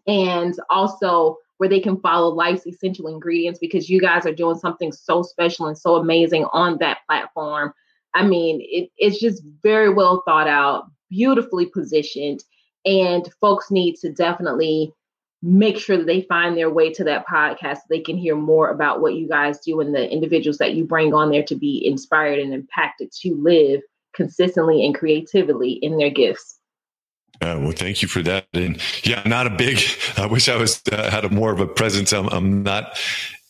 and 0.07 0.55
also 0.71 1.37
where 1.59 1.69
they 1.69 1.81
can 1.81 2.01
follow 2.01 2.29
life's 2.29 2.67
essential 2.67 3.07
ingredients 3.07 3.59
because 3.59 3.91
you 3.91 4.01
guys 4.01 4.25
are 4.25 4.33
doing 4.33 4.57
something 4.57 4.93
so 4.93 5.23
special 5.23 5.67
and 5.67 5.77
so 5.77 5.97
amazing 5.97 6.47
on 6.53 6.79
that 6.79 6.99
platform. 7.07 7.73
I 8.15 8.25
mean, 8.27 8.61
it, 8.63 8.91
it's 8.97 9.21
just 9.21 9.43
very 9.63 9.93
well 9.93 10.23
thought 10.25 10.49
out, 10.49 10.91
beautifully 11.11 11.67
positioned, 11.67 12.43
and 12.85 13.29
folks 13.41 13.71
need 13.71 13.97
to 13.97 14.11
definitely 14.11 14.93
make 15.43 15.79
sure 15.79 15.97
that 15.97 16.07
they 16.07 16.23
find 16.23 16.57
their 16.57 16.71
way 16.71 16.93
to 16.93 17.05
that 17.05 17.27
podcast 17.27 17.77
so 17.77 17.83
they 17.89 18.01
can 18.01 18.17
hear 18.17 18.37
more 18.37 18.69
about 18.71 19.01
what 19.01 19.15
you 19.15 19.27
guys 19.29 19.59
do 19.61 19.81
and 19.81 19.95
the 19.95 20.11
individuals 20.11 20.59
that 20.59 20.75
you 20.75 20.85
bring 20.85 21.15
on 21.15 21.31
there 21.31 21.43
to 21.45 21.55
be 21.55 21.87
inspired 21.87 22.39
and 22.39 22.53
impacted 22.53 23.11
to 23.13 23.35
live 23.37 23.81
consistently 24.15 24.85
and 24.85 24.95
creatively 24.95 25.73
in 25.73 25.97
their 25.97 26.11
gifts. 26.11 26.60
Uh, 27.41 27.59
well, 27.61 27.73
thank 27.73 28.03
you 28.03 28.09
for 28.09 28.23
that. 28.23 28.47
And 28.53 28.81
yeah, 29.03 29.23
not 29.25 29.47
a 29.47 29.51
big. 29.51 29.79
I 30.17 30.27
wish 30.27 30.49
I 30.49 30.57
was 30.57 30.83
uh, 30.93 31.11
had 31.11 31.25
a 31.25 31.31
more 31.31 31.53
of 31.53 31.61
a 31.61 31.67
presence. 31.67 32.13
I'm, 32.13 32.29
I'm 32.29 32.63
not 32.63 32.99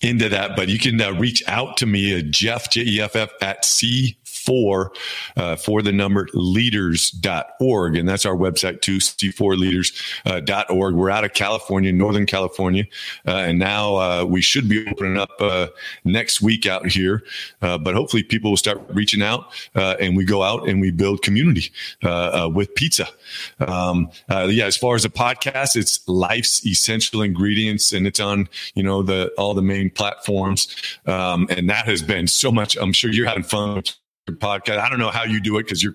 into 0.00 0.28
that, 0.28 0.56
but 0.56 0.68
you 0.68 0.78
can 0.78 1.00
uh, 1.00 1.12
reach 1.12 1.42
out 1.46 1.76
to 1.78 1.86
me 1.86 2.18
at 2.18 2.30
Jeff 2.30 2.70
J 2.70 2.82
E 2.82 3.00
F 3.00 3.16
F 3.16 3.30
at 3.42 3.64
C 3.64 4.16
four 4.50 4.90
uh, 5.36 5.54
for 5.54 5.80
the 5.80 5.92
number 5.92 6.26
leaders.org. 6.34 7.94
And 7.94 8.08
that's 8.08 8.26
our 8.26 8.34
website 8.34 8.80
too, 8.80 8.96
c4leaders.org. 8.96 10.50
Uh, 10.92 10.96
We're 10.96 11.10
out 11.10 11.22
of 11.22 11.34
California, 11.34 11.92
Northern 11.92 12.26
California. 12.26 12.84
Uh, 13.24 13.36
and 13.46 13.60
now 13.60 13.94
uh, 13.94 14.24
we 14.24 14.40
should 14.40 14.68
be 14.68 14.84
opening 14.88 15.18
up 15.18 15.30
uh, 15.38 15.68
next 16.02 16.42
week 16.42 16.66
out 16.66 16.84
here. 16.84 17.22
Uh, 17.62 17.78
but 17.78 17.94
hopefully 17.94 18.24
people 18.24 18.50
will 18.50 18.56
start 18.56 18.80
reaching 18.88 19.22
out 19.22 19.52
and 19.74 20.16
we 20.16 20.24
go 20.24 20.42
out 20.42 20.68
and 20.68 20.80
we 20.80 20.90
build 20.90 21.22
community 21.22 21.70
with 22.52 22.74
pizza. 22.74 23.06
Um, 23.60 24.10
yeah, 24.28 24.64
as 24.64 24.76
far 24.76 24.96
as 24.96 25.04
the 25.04 25.10
podcast, 25.10 25.76
it's 25.76 26.06
life's 26.08 26.66
essential 26.66 27.22
ingredients 27.22 27.92
and 27.92 28.04
it's 28.04 28.18
on, 28.18 28.48
you 28.74 28.82
know, 28.82 29.04
the, 29.04 29.30
all 29.38 29.54
the 29.54 29.62
main 29.62 29.90
platforms. 29.90 30.74
Um, 31.06 31.46
and 31.50 31.70
that 31.70 31.86
has 31.86 32.02
been 32.02 32.26
so 32.26 32.50
much, 32.50 32.76
I'm 32.76 32.92
sure 32.92 33.12
you're 33.12 33.28
having 33.28 33.44
fun 33.44 33.84
podcast. 34.28 34.78
I 34.78 34.88
don't 34.88 34.98
know 34.98 35.10
how 35.10 35.24
you 35.24 35.40
do 35.40 35.58
it 35.58 35.64
because 35.64 35.82
you're 35.82 35.94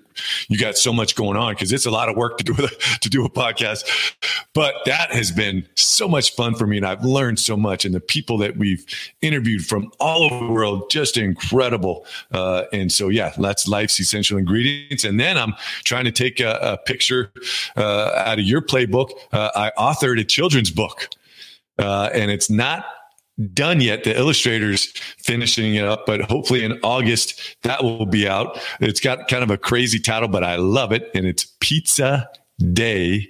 you 0.50 0.58
got 0.58 0.78
so 0.78 0.92
much 0.92 1.16
going 1.16 1.38
on 1.38 1.54
because 1.54 1.72
it's 1.72 1.86
a 1.86 1.92
lot 1.92 2.10
of 2.10 2.16
work 2.16 2.38
to 2.40 2.44
do 2.44 2.54
a, 2.54 2.68
to 3.00 3.10
do 3.10 3.26
a 3.26 3.30
podcast. 3.30 3.86
But 4.54 4.76
that 4.86 5.12
has 5.12 5.32
been 5.32 5.68
so 5.76 6.08
much 6.08 6.34
fun 6.36 6.56
for 6.56 6.66
me, 6.68 6.78
and 6.78 6.86
I've 6.86 7.04
learned 7.04 7.40
so 7.40 7.58
much. 7.58 7.86
And 7.86 7.94
the 7.94 8.00
people 8.00 8.38
that 8.40 8.58
we've 8.58 8.86
interviewed 9.22 9.66
from 9.66 9.92
all 10.00 10.24
over 10.24 10.46
the 10.46 10.52
world, 10.52 10.90
just 10.90 11.18
incredible. 11.18 12.06
Uh, 12.32 12.64
and 12.72 12.92
so, 12.92 13.10
yeah, 13.10 13.34
that's 13.38 13.68
life's 13.68 14.00
essential 14.00 14.38
ingredients. 14.38 15.04
And 15.04 15.20
then 15.20 15.38
I'm 15.38 15.56
trying 15.84 16.06
to 16.06 16.12
take 16.12 16.40
a, 16.40 16.58
a 16.62 16.78
picture 16.78 17.32
uh, 17.76 18.12
out 18.16 18.40
of 18.40 18.46
your 18.46 18.62
playbook. 18.62 19.12
Uh, 19.32 19.52
I 19.56 19.72
authored 19.78 20.20
a 20.20 20.24
children's 20.24 20.72
book, 20.72 21.10
uh, 21.78 22.10
and 22.14 22.32
it's 22.32 22.50
not 22.50 22.86
done 23.54 23.82
yet. 23.82 24.04
The 24.04 24.18
illustrator's 24.18 24.86
finishing 25.18 25.76
it 25.76 25.86
up, 25.86 26.06
but 26.06 26.22
hopefully 26.22 26.64
in 26.64 26.80
August 26.84 27.58
that 27.64 27.84
will 27.84 28.06
be 28.06 28.28
out. 28.28 28.60
It's 28.80 29.00
got 29.00 29.28
kind 29.28 29.44
of 29.44 29.52
a 29.52 29.58
crazy 29.58 30.00
title, 30.00 30.30
but 30.30 30.44
I 30.44 30.56
love 30.56 30.92
it. 30.92 31.10
And 31.14 31.26
it's 31.26 31.46
Pizza 31.60 32.30
Day 32.74 33.30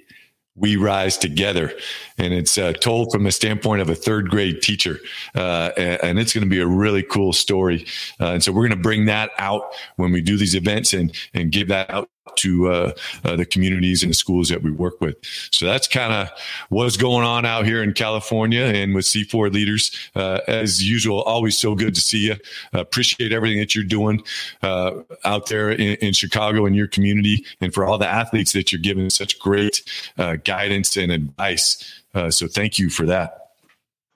we 0.56 0.76
rise 0.76 1.18
together 1.18 1.72
and 2.18 2.32
it's 2.32 2.56
uh, 2.56 2.72
told 2.72 3.12
from 3.12 3.24
the 3.24 3.30
standpoint 3.30 3.82
of 3.82 3.90
a 3.90 3.94
third 3.94 4.30
grade 4.30 4.62
teacher 4.62 4.98
uh, 5.34 5.70
and 5.76 6.18
it's 6.18 6.32
going 6.32 6.44
to 6.44 6.50
be 6.50 6.60
a 6.60 6.66
really 6.66 7.02
cool 7.02 7.32
story 7.32 7.86
uh, 8.20 8.28
and 8.28 8.42
so 8.42 8.50
we're 8.50 8.66
going 8.66 8.76
to 8.76 8.82
bring 8.82 9.04
that 9.04 9.30
out 9.38 9.74
when 9.96 10.12
we 10.12 10.20
do 10.20 10.36
these 10.36 10.54
events 10.54 10.92
and 10.92 11.14
and 11.34 11.52
give 11.52 11.68
that 11.68 11.88
out 11.90 12.08
to 12.36 12.68
uh, 12.68 12.92
uh, 13.24 13.36
the 13.36 13.46
communities 13.46 14.02
and 14.02 14.10
the 14.10 14.14
schools 14.14 14.48
that 14.48 14.62
we 14.62 14.70
work 14.70 15.00
with. 15.00 15.16
So 15.52 15.66
that's 15.66 15.88
kind 15.88 16.12
of 16.12 16.28
what's 16.68 16.96
going 16.96 17.24
on 17.24 17.46
out 17.46 17.64
here 17.64 17.82
in 17.82 17.92
California 17.92 18.62
and 18.62 18.94
with 18.94 19.04
C4 19.04 19.52
leaders. 19.52 19.90
Uh, 20.14 20.40
as 20.46 20.86
usual, 20.86 21.22
always 21.22 21.56
so 21.56 21.74
good 21.74 21.94
to 21.94 22.00
see 22.00 22.26
you. 22.26 22.36
appreciate 22.72 23.32
everything 23.32 23.58
that 23.58 23.74
you're 23.74 23.84
doing 23.84 24.22
uh, 24.62 24.92
out 25.24 25.48
there 25.48 25.70
in, 25.70 25.96
in, 25.96 26.12
Chicago 26.12 26.66
and 26.66 26.74
your 26.74 26.86
community, 26.86 27.44
and 27.60 27.74
for 27.74 27.84
all 27.84 27.98
the 27.98 28.08
athletes 28.08 28.52
that 28.52 28.72
you're 28.72 28.80
giving 28.80 29.10
such 29.10 29.38
great 29.38 29.82
uh, 30.18 30.36
guidance 30.36 30.96
and 30.96 31.12
advice. 31.12 32.02
Uh, 32.14 32.30
so 32.30 32.46
thank 32.46 32.78
you 32.78 32.88
for 32.88 33.04
that. 33.06 33.45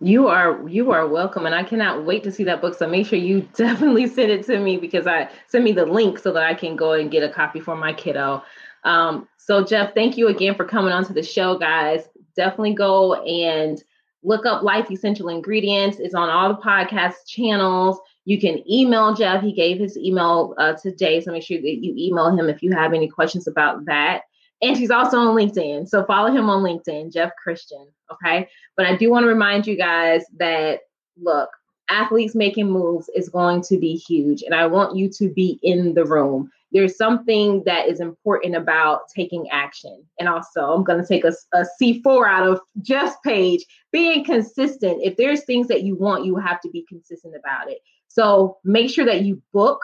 You 0.03 0.29
are 0.29 0.67
you 0.67 0.93
are 0.93 1.07
welcome, 1.07 1.45
and 1.45 1.55
I 1.55 1.63
cannot 1.63 2.07
wait 2.07 2.25
to 2.25 2.33
see 2.33 2.45
that 2.45 2.63
book. 2.63 2.75
So 2.75 2.89
make 2.89 3.07
sure 3.07 3.19
you 3.19 3.43
definitely 3.55 4.07
send 4.07 4.31
it 4.31 4.47
to 4.47 4.59
me 4.59 4.79
because 4.79 5.07
I 5.07 5.29
send 5.49 5.65
me 5.65 5.73
the 5.73 5.85
link 5.85 6.19
so 6.19 6.33
that 6.33 6.43
I 6.43 6.55
can 6.55 6.75
go 6.75 6.93
and 6.93 7.11
get 7.11 7.23
a 7.23 7.29
copy 7.29 7.61
for 7.61 7.77
my 7.77 7.93
kiddo. 7.93 8.43
Um, 8.85 9.29
so 9.37 9.63
Jeff, 9.63 9.93
thank 9.95 10.17
you 10.17 10.29
again 10.29 10.55
for 10.55 10.65
coming 10.65 10.93
onto 10.93 11.13
the 11.13 11.23
show, 11.23 11.59
guys. 11.59 12.09
Definitely 12.35 12.75
go 12.75 13.15
and 13.15 13.83
look 14.23 14.47
up 14.47 14.63
Life 14.63 14.91
Essential 14.91 15.29
Ingredients. 15.29 15.99
It's 15.99 16.15
on 16.15 16.31
all 16.31 16.49
the 16.49 16.61
podcast 16.61 17.27
channels. 17.27 17.99
You 18.25 18.41
can 18.41 18.63
email 18.71 19.15
Jeff. 19.15 19.43
He 19.43 19.53
gave 19.53 19.79
his 19.79 19.99
email 19.99 20.55
uh, 20.57 20.75
today, 20.75 21.21
so 21.21 21.33
make 21.33 21.43
sure 21.43 21.61
that 21.61 21.79
you 21.83 21.95
email 21.97 22.31
him 22.31 22.49
if 22.49 22.63
you 22.63 22.73
have 22.73 22.95
any 22.95 23.09
questions 23.09 23.47
about 23.47 23.85
that. 23.87 24.23
And 24.63 24.77
he's 24.77 24.91
also 24.91 25.19
on 25.19 25.37
LinkedIn. 25.37 25.89
So 25.89 26.05
follow 26.05 26.31
him 26.31 26.49
on 26.49 26.63
LinkedIn, 26.63 27.13
Jeff 27.13 27.33
Christian. 27.43 27.87
Okay. 28.13 28.49
But 28.77 28.87
I 28.87 28.97
do 28.97 29.11
want 29.11 29.25
to 29.25 29.29
remind 29.29 29.67
you 29.67 29.77
guys 29.77 30.25
that 30.39 30.81
look, 31.21 31.51
athletes 31.89 32.35
making 32.35 32.71
moves 32.71 33.11
is 33.15 33.29
going 33.29 33.63
to 33.63 33.79
be 33.79 33.97
huge. 33.97 34.43
And 34.43 34.55
I 34.55 34.67
want 34.67 34.97
you 34.97 35.09
to 35.11 35.29
be 35.29 35.59
in 35.63 35.95
the 35.95 36.05
room. 36.05 36.51
There's 36.73 36.97
something 36.97 37.65
that 37.65 37.89
is 37.89 37.99
important 37.99 38.55
about 38.55 39.03
taking 39.15 39.51
action. 39.51 40.05
And 40.21 40.29
also, 40.29 40.73
I'm 40.73 40.85
going 40.85 41.01
to 41.01 41.07
take 41.07 41.25
a 41.25 41.33
a 41.53 41.67
C4 41.81 42.29
out 42.29 42.49
of 42.49 42.61
Jeff's 42.81 43.17
page 43.25 43.65
being 43.93 44.25
consistent. 44.25 45.01
If 45.03 45.17
there's 45.17 45.45
things 45.45 45.67
that 45.69 45.83
you 45.83 45.97
want, 45.97 46.25
you 46.25 46.37
have 46.37 46.61
to 46.61 46.71
be 46.71 46.87
consistent 46.89 47.35
about 47.37 47.71
it. 47.71 47.79
So 48.07 48.59
make 48.65 48.91
sure 48.91 49.05
that 49.05 49.23
you 49.23 49.43
book 49.53 49.81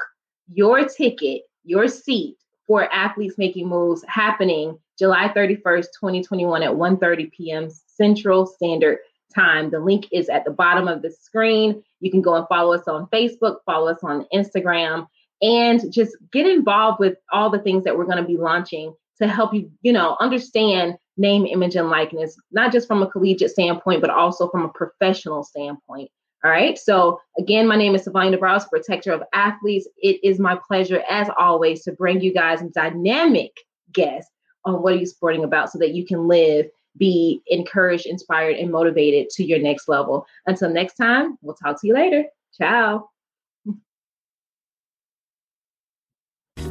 your 0.53 0.85
ticket, 0.85 1.43
your 1.65 1.89
seat 1.89 2.37
for 2.67 2.93
athletes 2.93 3.37
making 3.37 3.69
moves 3.69 4.05
happening 4.09 4.79
July 4.99 5.29
31st, 5.29 5.87
2021 6.01 6.63
at 6.63 6.71
1:30 6.71 7.33
p.m. 7.33 7.69
Central 7.87 8.47
Standard 8.47 8.99
Time. 9.35 9.71
The 9.71 9.81
link 9.81 10.07
is 10.13 10.29
at 10.29 10.45
the 10.45 10.51
bottom 10.51 10.89
of 10.89 11.03
the 11.03 11.11
screen. 11.11 11.83
You 12.01 12.11
can 12.11 12.23
go 12.23 12.35
and 12.35 12.49
follow 12.49 12.75
us 12.75 12.89
on 12.89 13.07
Facebook, 13.09 13.59
follow 13.67 13.91
us 13.91 14.03
on 14.03 14.27
Instagram, 14.33 15.07
and 15.43 15.93
just 15.93 16.17
get 16.33 16.47
involved 16.47 17.01
with 17.01 17.17
all 17.33 17.51
the 17.51 17.59
things 17.59 17.85
that 17.85 17.97
we're 17.97 18.05
going 18.05 18.17
to 18.19 18.25
be 18.25 18.39
launching 18.39 18.95
to 19.19 19.29
help 19.29 19.55
you, 19.55 19.71
you 19.83 19.93
know, 19.93 20.17
understand 20.21 20.97
name, 21.17 21.47
image, 21.47 21.77
and 21.77 21.89
likeness, 21.89 22.37
not 22.53 22.73
just 22.73 22.87
from 22.87 23.03
a 23.03 23.11
collegiate 23.11 23.51
standpoint, 23.51 24.01
but 24.01 24.11
also 24.11 24.49
from 24.49 24.65
a 24.65 24.69
professional 24.69 25.43
standpoint. 25.43 26.11
All 26.45 26.51
right. 26.51 26.79
So 26.79 27.21
again, 27.39 27.67
my 27.67 27.77
name 27.77 27.95
is 27.95 28.05
Savannah 28.05 28.37
DeBarros, 28.37 28.69
protector 28.69 29.13
of 29.13 29.23
athletes. 29.33 29.89
It 29.97 30.21
is 30.23 30.39
my 30.39 30.59
pleasure, 30.69 31.03
as 31.11 31.29
always, 31.37 31.83
to 31.85 31.93
bring 31.93 32.21
you 32.21 32.33
guys 32.33 32.63
dynamic 32.75 33.53
guest 33.93 34.29
on 34.67 34.83
what 34.83 34.93
are 34.93 34.97
you 34.97 35.07
sporting 35.07 35.45
about 35.45 35.71
so 35.71 35.79
that 35.79 35.95
you 35.95 36.05
can 36.05 36.29
live, 36.29 36.67
be 36.99 37.43
encouraged, 37.47 38.07
inspired, 38.07 38.57
and 38.57 38.71
motivated 38.71 39.31
to 39.31 39.45
your 39.45 39.59
next 39.59 39.89
level. 39.89 40.27
Until 40.47 40.71
next 40.71 40.95
time, 40.95 41.39
we'll 41.43 41.55
talk 41.55 41.81
to 41.81 41.87
you 41.87 41.95
later. 41.95 42.25
Ciao. 42.59 43.09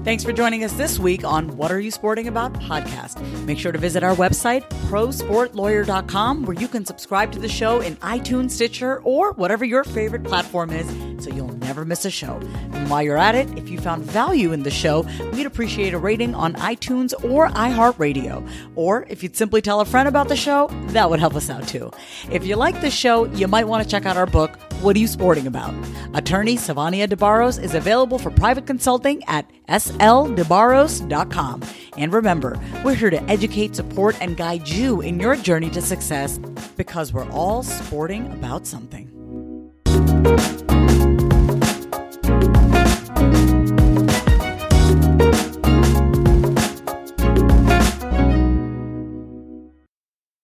Thanks 0.05 0.23
for 0.23 0.31
joining 0.31 0.63
us 0.63 0.71
this 0.73 0.99
week 0.99 1.23
on 1.23 1.57
What 1.57 1.71
Are 1.71 1.79
You 1.79 1.89
Sporting 1.89 2.27
About 2.27 2.53
podcast. 2.53 3.19
Make 3.45 3.57
sure 3.57 3.71
to 3.71 3.79
visit 3.79 4.03
our 4.03 4.13
website, 4.15 4.61
prosportlawyer.com, 4.87 6.45
where 6.45 6.55
you 6.55 6.67
can 6.67 6.85
subscribe 6.85 7.31
to 7.31 7.39
the 7.39 7.49
show 7.49 7.81
in 7.81 7.95
iTunes, 7.95 8.51
Stitcher, 8.51 9.01
or 9.01 9.31
whatever 9.31 9.65
your 9.65 9.83
favorite 9.83 10.23
platform 10.23 10.69
is 10.69 10.87
so 11.23 11.31
you'll 11.31 11.57
never 11.57 11.85
miss 11.85 12.05
a 12.05 12.11
show. 12.11 12.39
And 12.73 12.87
while 12.87 13.01
you're 13.01 13.17
at 13.17 13.33
it, 13.33 13.57
if 13.57 13.67
you 13.67 13.79
found 13.79 14.03
value 14.03 14.51
in 14.51 14.61
the 14.61 14.69
show, 14.69 15.07
we'd 15.33 15.47
appreciate 15.47 15.95
a 15.95 15.97
rating 15.97 16.35
on 16.35 16.53
iTunes 16.53 17.13
or 17.23 17.47
iHeartRadio. 17.49 18.47
Or 18.75 19.07
if 19.09 19.23
you'd 19.23 19.35
simply 19.35 19.61
tell 19.63 19.81
a 19.81 19.85
friend 19.85 20.07
about 20.07 20.27
the 20.27 20.35
show, 20.35 20.67
that 20.89 21.09
would 21.09 21.19
help 21.19 21.33
us 21.33 21.49
out 21.49 21.67
too. 21.67 21.89
If 22.29 22.45
you 22.45 22.57
like 22.57 22.79
the 22.81 22.91
show, 22.91 23.25
you 23.25 23.47
might 23.47 23.67
want 23.67 23.83
to 23.83 23.89
check 23.89 24.05
out 24.05 24.17
our 24.17 24.27
book, 24.27 24.59
what 24.81 24.95
are 24.95 24.99
you 24.99 25.07
sporting 25.07 25.47
about? 25.47 25.73
Attorney 26.13 26.57
Savannah 26.57 27.07
DeBarros 27.07 27.61
is 27.61 27.73
available 27.73 28.19
for 28.19 28.29
private 28.31 28.65
consulting 28.65 29.23
at 29.27 29.49
sldebarros.com. 29.67 31.63
And 31.97 32.13
remember, 32.13 32.59
we're 32.83 32.95
here 32.95 33.09
to 33.09 33.23
educate, 33.23 33.75
support, 33.75 34.15
and 34.21 34.37
guide 34.37 34.67
you 34.67 35.01
in 35.01 35.19
your 35.19 35.35
journey 35.35 35.69
to 35.71 35.81
success 35.81 36.37
because 36.77 37.13
we're 37.13 37.29
all 37.31 37.63
sporting 37.63 38.31
about 38.33 38.67
something. 38.67 39.11